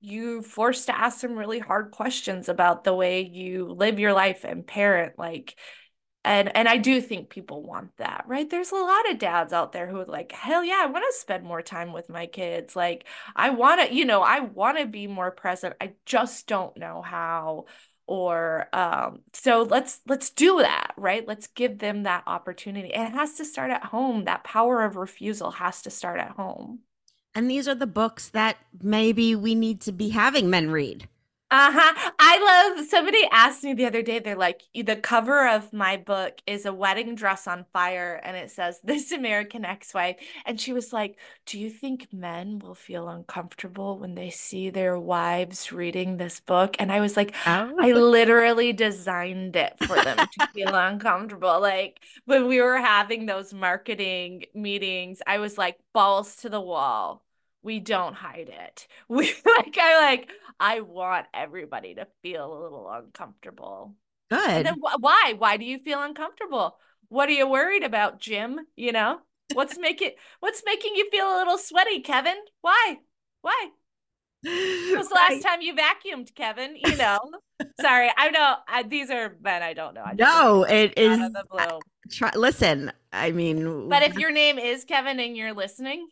you 0.00 0.42
forced 0.42 0.86
to 0.86 0.98
ask 0.98 1.20
some 1.20 1.34
really 1.36 1.58
hard 1.58 1.90
questions 1.90 2.48
about 2.48 2.84
the 2.84 2.94
way 2.94 3.22
you 3.22 3.66
live 3.66 3.98
your 3.98 4.14
life 4.14 4.44
and 4.44 4.66
parent. 4.66 5.18
Like, 5.18 5.56
and 6.24 6.54
and 6.54 6.68
I 6.68 6.76
do 6.76 7.00
think 7.00 7.30
people 7.30 7.62
want 7.62 7.96
that, 7.96 8.24
right? 8.26 8.48
There's 8.48 8.72
a 8.72 8.76
lot 8.76 9.10
of 9.10 9.18
dads 9.18 9.52
out 9.52 9.72
there 9.72 9.86
who 9.86 10.00
are 10.00 10.04
like, 10.04 10.32
hell 10.32 10.62
yeah, 10.62 10.80
I 10.82 10.86
want 10.86 11.04
to 11.10 11.18
spend 11.18 11.44
more 11.44 11.62
time 11.62 11.92
with 11.92 12.08
my 12.10 12.26
kids. 12.26 12.76
Like, 12.76 13.06
I 13.34 13.50
want 13.50 13.80
to, 13.80 13.94
you 13.94 14.04
know, 14.04 14.22
I 14.22 14.40
want 14.40 14.78
to 14.78 14.86
be 14.86 15.06
more 15.06 15.30
present. 15.30 15.76
I 15.80 15.94
just 16.04 16.46
don't 16.46 16.76
know 16.76 17.00
how. 17.02 17.66
Or 18.06 18.66
um, 18.72 19.20
so 19.32 19.62
let's 19.62 20.00
let's 20.08 20.30
do 20.30 20.58
that, 20.58 20.92
right? 20.96 21.26
Let's 21.26 21.46
give 21.46 21.78
them 21.78 22.02
that 22.02 22.24
opportunity. 22.26 22.88
It 22.88 23.12
has 23.12 23.34
to 23.34 23.44
start 23.44 23.70
at 23.70 23.84
home. 23.84 24.24
That 24.24 24.44
power 24.44 24.82
of 24.82 24.96
refusal 24.96 25.52
has 25.52 25.80
to 25.82 25.90
start 25.90 26.18
at 26.20 26.32
home. 26.32 26.80
And 27.34 27.48
these 27.48 27.68
are 27.68 27.74
the 27.74 27.86
books 27.86 28.28
that 28.30 28.56
maybe 28.82 29.36
we 29.36 29.54
need 29.54 29.80
to 29.82 29.92
be 29.92 30.08
having 30.08 30.50
men 30.50 30.70
read. 30.70 31.08
Uh-huh. 31.52 32.10
I 32.18 32.74
love 32.76 32.86
somebody 32.86 33.18
asked 33.32 33.64
me 33.64 33.74
the 33.74 33.86
other 33.86 34.02
day, 34.02 34.20
they're 34.20 34.36
like, 34.36 34.62
the 34.72 34.94
cover 34.94 35.48
of 35.48 35.72
my 35.72 35.96
book 35.96 36.40
is 36.46 36.64
a 36.64 36.72
wedding 36.72 37.16
dress 37.16 37.48
on 37.48 37.66
fire 37.72 38.20
and 38.22 38.36
it 38.36 38.50
says 38.50 38.80
this 38.84 39.10
American 39.10 39.64
ex-wife. 39.64 40.16
And 40.46 40.60
she 40.60 40.72
was 40.72 40.92
like, 40.92 41.18
Do 41.46 41.58
you 41.58 41.68
think 41.68 42.12
men 42.12 42.60
will 42.60 42.76
feel 42.76 43.08
uncomfortable 43.08 43.98
when 43.98 44.14
they 44.14 44.30
see 44.30 44.70
their 44.70 44.98
wives 44.98 45.72
reading 45.72 46.16
this 46.16 46.38
book? 46.38 46.76
And 46.78 46.92
I 46.92 47.00
was 47.00 47.16
like, 47.16 47.34
oh. 47.46 47.74
I 47.80 47.92
literally 47.92 48.72
designed 48.72 49.56
it 49.56 49.74
for 49.86 49.96
them 49.96 50.18
to 50.18 50.46
feel 50.54 50.74
uncomfortable. 50.74 51.60
Like 51.60 52.00
when 52.26 52.46
we 52.46 52.60
were 52.60 52.78
having 52.78 53.26
those 53.26 53.52
marketing 53.52 54.44
meetings, 54.54 55.20
I 55.26 55.38
was 55.38 55.58
like, 55.58 55.78
balls 55.92 56.36
to 56.36 56.48
the 56.48 56.60
wall 56.60 57.24
we 57.62 57.80
don't 57.80 58.14
hide 58.14 58.50
it. 58.50 58.86
We 59.08 59.26
like 59.44 59.76
I 59.78 60.00
like 60.00 60.30
I 60.58 60.80
want 60.80 61.26
everybody 61.34 61.94
to 61.94 62.06
feel 62.22 62.52
a 62.52 62.62
little 62.62 62.90
uncomfortable. 62.90 63.94
Good. 64.30 64.48
And 64.48 64.66
then 64.66 64.74
wh- 64.74 65.00
why? 65.00 65.34
Why 65.36 65.56
do 65.56 65.64
you 65.64 65.78
feel 65.78 66.02
uncomfortable? 66.02 66.76
What 67.08 67.28
are 67.28 67.32
you 67.32 67.48
worried 67.48 67.82
about, 67.82 68.20
Jim? 68.20 68.60
You 68.76 68.92
know? 68.92 69.18
What's 69.52 69.78
making 69.78 70.12
what's 70.38 70.62
making 70.64 70.94
you 70.94 71.10
feel 71.10 71.26
a 71.26 71.38
little 71.38 71.58
sweaty, 71.58 72.00
Kevin? 72.00 72.36
Why? 72.60 72.98
Why? 73.42 73.68
When 74.42 74.96
was 74.96 75.08
the 75.08 75.14
last 75.14 75.42
time 75.42 75.60
you 75.60 75.74
vacuumed, 75.74 76.34
Kevin? 76.34 76.76
You 76.76 76.96
know. 76.96 77.18
Sorry, 77.80 78.10
I 78.16 78.30
know 78.30 78.54
I, 78.66 78.84
these 78.84 79.10
are 79.10 79.36
men 79.42 79.62
I 79.62 79.74
don't 79.74 79.94
know. 79.94 80.02
I 80.02 80.14
no, 80.14 80.64
it 80.64 80.94
is. 80.96 81.20
Try, 82.10 82.32
listen, 82.34 82.90
I 83.12 83.32
mean, 83.32 83.88
but 83.88 84.02
if 84.02 84.18
your 84.18 84.32
name 84.32 84.58
is 84.58 84.84
Kevin 84.84 85.20
and 85.20 85.36
you're 85.36 85.52
listening, 85.52 86.08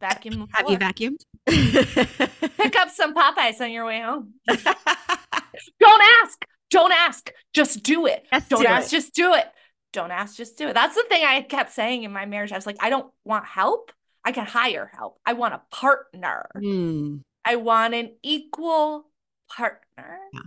Vacuum. 0.00 0.46
Have 0.52 0.68
you 0.68 0.78
vacuumed? 0.78 1.20
Pick 2.56 2.76
up 2.76 2.90
some 2.90 3.14
Popeyes 3.14 3.60
on 3.60 3.70
your 3.70 3.86
way 3.86 4.00
home. 4.00 4.34
Don't 4.48 6.02
ask. 6.22 6.44
Don't 6.70 6.92
ask. 6.92 7.30
Just 7.54 7.82
do 7.82 8.06
it. 8.06 8.26
Just 8.32 8.50
Don't 8.50 8.62
do 8.62 8.66
ask. 8.66 8.88
It. 8.88 8.96
Just 8.96 9.14
do 9.14 9.34
it. 9.34 9.46
Don't 9.92 10.10
ask. 10.10 10.36
Just 10.36 10.58
do 10.58 10.68
it. 10.68 10.74
That's 10.74 10.94
the 10.94 11.04
thing 11.08 11.24
I 11.24 11.40
kept 11.42 11.72
saying 11.72 12.02
in 12.02 12.12
my 12.12 12.26
marriage. 12.26 12.52
I 12.52 12.56
was 12.56 12.66
like, 12.66 12.76
I 12.80 12.90
don't 12.90 13.10
want 13.24 13.46
help. 13.46 13.92
I 14.24 14.32
can 14.32 14.44
hire 14.44 14.90
help. 14.92 15.18
I 15.24 15.34
want 15.34 15.54
a 15.54 15.62
partner. 15.70 16.50
Mm. 16.56 17.22
I 17.44 17.56
want 17.56 17.94
an 17.94 18.10
equal 18.22 19.06
partner. 19.48 20.18
Yeah. 20.32 20.40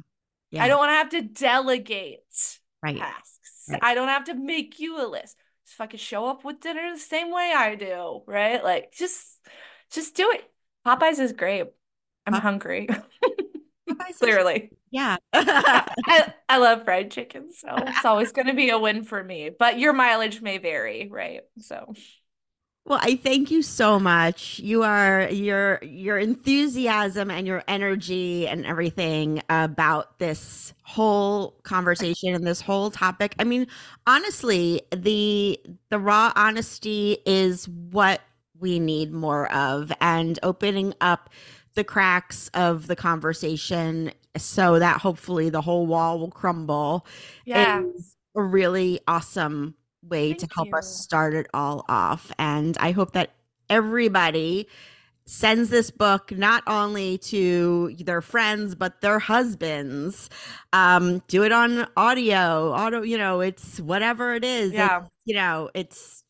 Yeah. 0.52 0.64
I 0.64 0.68
don't 0.68 0.80
want 0.80 0.89
to 0.89 0.95
have 0.95 1.10
to 1.10 1.22
delegate 1.22 2.20
right. 2.84 2.97
tasks. 2.97 3.66
Right. 3.70 3.80
I 3.82 3.93
don't 3.95 4.08
have 4.08 4.26
to 4.26 4.34
make 4.34 4.80
you 4.80 5.02
a 5.02 5.08
list 5.08 5.38
could 5.88 5.99
show 5.99 6.28
up 6.28 6.43
with 6.43 6.59
dinner 6.59 6.93
the 6.93 6.99
same 6.99 7.32
way 7.32 7.53
I 7.55 7.76
do, 7.76 8.22
right? 8.26 8.63
Like 8.63 8.93
just 8.93 9.39
just 9.91 10.15
do 10.15 10.32
it. 10.32 10.43
Popeyes 10.86 11.20
is 11.20 11.34
great. 11.34 11.67
I'm 12.26 12.34
uh, 12.34 12.39
hungry. 12.39 12.88
Clearly. 14.20 14.72
Yeah. 14.91 15.17
I, 15.34 16.34
I 16.47 16.57
love 16.57 16.84
fried 16.84 17.11
chicken, 17.11 17.51
so 17.53 17.70
it's 17.76 18.05
always 18.05 18.32
going 18.32 18.47
to 18.47 18.53
be 18.53 18.70
a 18.70 18.78
win 18.80 19.03
for 19.03 19.24
me. 19.24 19.49
But 19.57 19.80
your 19.80 19.93
mileage 19.93 20.41
may 20.41 20.57
vary, 20.57 21.07
right? 21.11 21.41
So 21.59 21.93
Well, 22.89 22.99
I 23.03 23.17
thank 23.17 23.51
you 23.51 23.61
so 23.61 23.99
much. 23.99 24.59
You 24.59 24.83
are 24.83 25.29
your 25.29 25.79
your 25.83 26.17
enthusiasm 26.17 27.29
and 27.31 27.45
your 27.47 27.63
energy 27.67 28.47
and 28.47 28.65
everything 28.65 29.43
about 29.49 30.17
this 30.19 30.73
whole 30.83 31.51
conversation 31.63 32.33
and 32.33 32.47
this 32.47 32.61
whole 32.61 32.89
topic. 32.91 33.35
I 33.39 33.43
mean, 33.43 33.67
honestly, 34.07 34.81
the 34.95 35.59
the 35.89 35.99
raw 35.99 36.33
honesty 36.35 37.19
is 37.27 37.67
what 37.69 38.21
we 38.59 38.79
need 38.79 39.11
more 39.13 39.51
of 39.53 39.91
and 40.01 40.39
opening 40.43 40.95
up 41.01 41.29
the 41.75 41.83
cracks 41.83 42.49
of 42.55 42.87
the 42.87 42.95
conversation 42.95 44.11
so 44.35 44.79
that 44.79 44.99
hopefully 44.99 45.49
the 45.51 45.61
whole 45.61 45.85
wall 45.87 46.19
will 46.19 46.31
crumble 46.31 47.05
Yeah. 47.45 47.83
is 47.95 48.15
a 48.35 48.43
really 48.43 48.99
awesome 49.07 49.75
way 50.04 50.34
to 50.34 50.39
Thank 50.39 50.54
help 50.56 50.74
us 50.74 51.02
start 51.02 51.34
it 51.34 51.47
all 51.54 51.86
off. 51.89 52.32
And 52.39 52.78
I 52.80 52.91
hope 52.91 53.12
that 53.14 53.32
everybody 53.70 54.68
sends 55.26 55.70
this 55.70 55.91
book 55.91 56.32
not 56.32 56.64
only 56.66 57.20
to 57.20 57.93
their 58.00 58.20
friends 58.20 58.74
but 58.74 59.00
their 59.02 59.20
husbands 59.20 60.28
um 60.74 61.22
do 61.28 61.43
it 61.43 61.52
on 61.52 61.88
audio 61.95 62.74
auto 62.74 63.04
you 63.04 63.16
know 63.16 63.39
it's 63.39 63.80
whatever 63.80 64.34
it 64.34 64.43
is 64.43 64.72
Yeah. 64.74 65.02
it's, 65.02 65.10
you 65.26 65.36
know 65.36 65.70
it's 65.76 66.24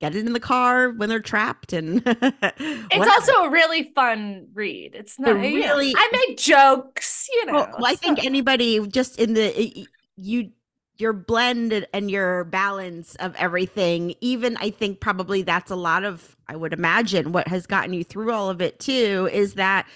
get 0.00 0.14
it 0.14 0.24
in 0.24 0.34
the 0.34 0.38
car 0.38 0.90
when 0.90 1.08
they're 1.08 1.18
trapped 1.18 1.72
and 1.72 2.00
It's 2.06 3.08
also 3.08 3.32
a 3.44 3.50
really 3.50 3.90
fun 3.94 4.48
read. 4.54 4.94
It's 4.94 5.18
not 5.18 5.28
you 5.28 5.34
know, 5.34 5.66
really- 5.66 5.94
I 5.96 6.26
make 6.28 6.38
jokes, 6.38 7.26
you 7.32 7.46
know. 7.46 7.52
Well, 7.54 7.68
well, 7.78 7.86
I 7.86 7.94
think 7.96 8.24
anybody 8.24 8.86
just 8.86 9.18
in 9.18 9.34
the 9.34 9.86
you 10.16 10.50
your 10.98 11.12
blend 11.12 11.86
and- 11.92 12.10
your 12.10 12.44
balance 12.44 13.14
of 13.16 13.34
everything, 13.36 14.14
even 14.20 14.56
I 14.58 14.70
think 14.70 15.00
probably 15.00 15.42
that's 15.42 15.70
a 15.70 15.76
lot 15.76 16.04
of 16.04 16.36
I 16.48 16.56
would 16.56 16.72
imagine 16.72 17.32
what 17.32 17.48
has 17.48 17.66
gotten 17.66 17.92
you 17.92 18.04
through 18.04 18.32
all 18.32 18.48
of 18.50 18.60
it 18.62 18.78
too 18.78 19.28
is 19.32 19.54
that 19.54 19.86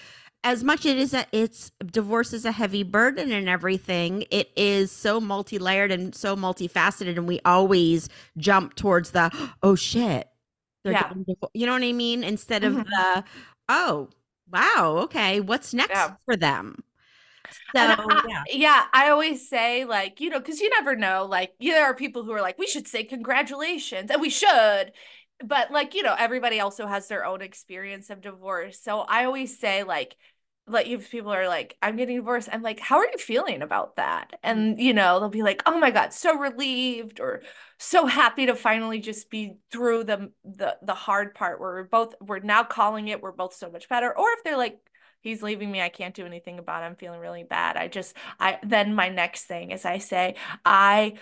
as 0.43 0.63
much 0.63 0.85
it 0.85 0.97
is 0.97 1.13
a 1.13 1.25
it's 1.31 1.71
divorce 1.85 2.33
is 2.33 2.45
a 2.45 2.51
heavy 2.51 2.83
burden 2.83 3.31
and 3.31 3.47
everything 3.47 4.25
it 4.31 4.49
is 4.55 4.91
so 4.91 5.21
multi-layered 5.21 5.91
and 5.91 6.13
so 6.15 6.35
multifaceted 6.35 7.09
and 7.17 7.27
we 7.27 7.39
always 7.45 8.09
jump 8.37 8.75
towards 8.75 9.11
the 9.11 9.29
oh 9.63 9.75
shit 9.75 10.27
they're 10.83 10.93
Yeah. 10.93 11.03
getting 11.09 11.25
divo-" 11.25 11.49
you 11.53 11.65
know 11.67 11.73
what 11.73 11.83
i 11.83 11.91
mean 11.93 12.23
instead 12.23 12.63
of 12.63 12.73
Mhm. 12.73 12.85
the 12.85 13.23
oh 13.69 14.09
wow 14.51 14.97
okay 15.03 15.39
what's 15.39 15.73
next 15.73 15.91
Yeah. 15.91 16.15
for 16.25 16.35
them 16.35 16.83
so 17.75 17.81
I- 17.81 18.21
yeah 18.27 18.43
yeah, 18.49 18.85
I 18.93 19.09
always 19.09 19.47
say 19.49 19.85
like, 19.85 20.19
you 20.21 20.29
know, 20.29 20.39
because 20.39 20.59
you 20.59 20.69
never 20.69 20.95
know. 20.95 21.25
Like, 21.29 21.53
you 21.59 21.73
there 21.73 21.85
are 21.85 21.95
people 21.95 22.23
who 22.23 22.31
are 22.31 22.41
like, 22.41 22.57
we 22.57 22.67
should 22.67 22.87
say 22.87 23.03
congratulations, 23.03 24.11
and 24.11 24.21
we 24.21 24.29
should. 24.29 24.91
But 25.43 25.71
like, 25.71 25.95
you 25.95 26.03
know, 26.03 26.15
everybody 26.17 26.59
also 26.59 26.85
has 26.87 27.07
their 27.07 27.25
own 27.25 27.41
experience 27.41 28.09
of 28.09 28.21
divorce. 28.21 28.79
So 28.81 28.99
I 29.01 29.25
always 29.25 29.59
say 29.59 29.83
like, 29.83 30.15
like 30.67 30.87
if 30.87 31.09
people 31.11 31.33
are 31.33 31.47
like, 31.47 31.75
I'm 31.81 31.95
getting 31.97 32.17
divorced, 32.17 32.49
I'm 32.51 32.61
like, 32.61 32.79
how 32.79 32.97
are 32.99 33.05
you 33.11 33.17
feeling 33.17 33.61
about 33.61 33.95
that? 33.95 34.31
Mm. 34.33 34.37
And 34.43 34.79
you 34.79 34.93
know, 34.93 35.19
they'll 35.19 35.29
be 35.29 35.41
like, 35.43 35.63
oh 35.65 35.79
my 35.79 35.91
God, 35.91 36.13
so 36.13 36.37
relieved 36.37 37.19
or 37.19 37.41
so 37.79 38.05
happy 38.05 38.45
to 38.45 38.55
finally 38.55 38.99
just 38.99 39.29
be 39.29 39.57
through 39.71 40.03
the 40.05 40.31
the 40.45 40.77
the 40.83 40.93
hard 40.93 41.33
part 41.33 41.59
where 41.59 41.71
we're 41.73 41.83
both 41.85 42.15
we're 42.21 42.39
now 42.39 42.63
calling 42.63 43.07
it, 43.07 43.21
we're 43.21 43.31
both 43.31 43.53
so 43.55 43.71
much 43.71 43.89
better. 43.89 44.15
Or 44.15 44.27
if 44.37 44.43
they're 44.43 44.57
like, 44.57 44.77
he's 45.21 45.41
leaving 45.43 45.71
me, 45.71 45.81
I 45.81 45.89
can't 45.89 46.15
do 46.15 46.25
anything 46.25 46.59
about 46.59 46.83
it, 46.83 46.87
I'm 46.87 46.95
feeling 46.95 47.19
really 47.19 47.43
bad. 47.43 47.77
I 47.77 47.87
just 47.87 48.15
I 48.39 48.59
then 48.63 48.93
my 48.95 49.09
next 49.09 49.45
thing 49.45 49.71
is 49.71 49.85
I 49.85 49.97
say, 49.99 50.35
I 50.65 51.15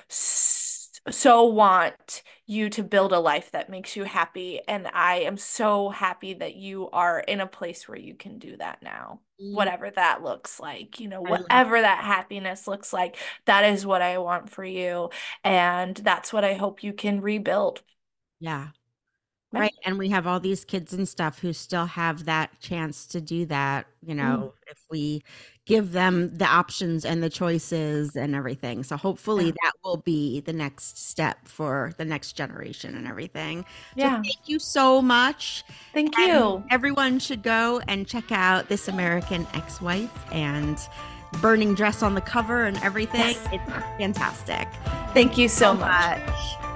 so 1.10 1.46
want 1.46 2.24
you 2.46 2.70
to 2.70 2.84
build 2.84 3.14
a 3.14 3.20
life 3.20 3.52
that 3.52 3.70
makes 3.70 3.96
you 3.96 4.04
happy. 4.04 4.60
And 4.68 4.88
I 4.94 5.20
am 5.22 5.38
so 5.38 5.90
happy 5.90 6.34
that 6.36 6.56
you 6.56 6.90
are 6.92 7.20
in 7.20 7.42
a 7.42 7.48
place 7.48 7.88
where 7.88 7.98
you 7.98 8.16
can 8.16 8.38
do 8.38 8.58
that 8.58 8.82
now. 8.82 9.22
Whatever 9.38 9.90
that 9.92 10.24
looks 10.24 10.60
like, 10.60 11.00
you 11.00 11.08
know, 11.08 11.22
whatever 11.22 11.80
that 11.80 12.04
happiness 12.04 12.68
looks 12.68 12.92
like, 12.92 13.16
that 13.46 13.64
is 13.66 13.86
what 13.86 14.02
I 14.02 14.18
want 14.18 14.50
for 14.50 14.66
you. 14.66 15.10
And 15.44 15.96
that's 15.96 16.34
what 16.34 16.44
I 16.44 16.56
hope 16.56 16.84
you 16.84 16.92
can 16.94 17.22
rebuild. 17.22 17.82
yeah 18.40 18.70
Right. 19.52 19.62
right 19.62 19.74
and 19.84 19.98
we 19.98 20.10
have 20.10 20.28
all 20.28 20.40
these 20.40 20.64
kids 20.64 20.94
and 20.94 21.08
stuff 21.10 21.40
who 21.40 21.54
still 21.54 21.88
have 21.88 22.26
that 22.26 22.60
chance 22.60 23.08
to 23.08 23.20
do 23.20 23.46
that 23.48 23.88
you 24.06 24.14
mm-hmm. 24.14 24.18
know 24.18 24.54
if 24.70 24.78
we 24.92 25.24
give 25.66 25.92
them 25.92 26.36
the 26.38 26.46
options 26.46 27.04
and 27.04 27.24
the 27.24 27.30
choices 27.32 28.16
and 28.16 28.36
everything 28.36 28.84
so 28.84 28.96
hopefully 28.96 29.46
Yeah. 29.46 29.52
that 29.64 29.72
will 29.84 29.98
be 29.98 30.42
the 30.42 30.54
next 30.54 31.00
step 31.00 31.48
for 31.48 31.94
the 31.98 32.06
next 32.06 32.34
generation 32.34 32.96
and 32.96 33.08
everything 33.08 33.64
so 33.64 33.66
Yeah. 33.96 34.22
thank 34.22 34.48
you 34.48 34.60
so 34.60 35.02
much 35.02 35.64
Thank 35.94 36.16
And 36.20 36.28
you. 36.28 36.64
everyone 36.70 37.18
should 37.18 37.42
go 37.42 37.82
and 37.88 38.08
check 38.08 38.32
out 38.32 38.70
this 38.70 38.88
american 38.88 39.48
ex-wife 39.56 40.12
and 40.32 40.78
burning 41.42 41.74
dress 41.74 42.04
on 42.04 42.14
the 42.14 42.22
cover 42.22 42.66
and 42.66 42.78
everything 42.84 43.22
Yes. 43.22 43.48
it's 43.52 43.72
fantastic 43.98 44.68
Thank 45.16 45.40
you 45.40 45.48
so 45.48 45.74
so 45.74 45.74
much. 45.74 46.26
much 46.28 46.69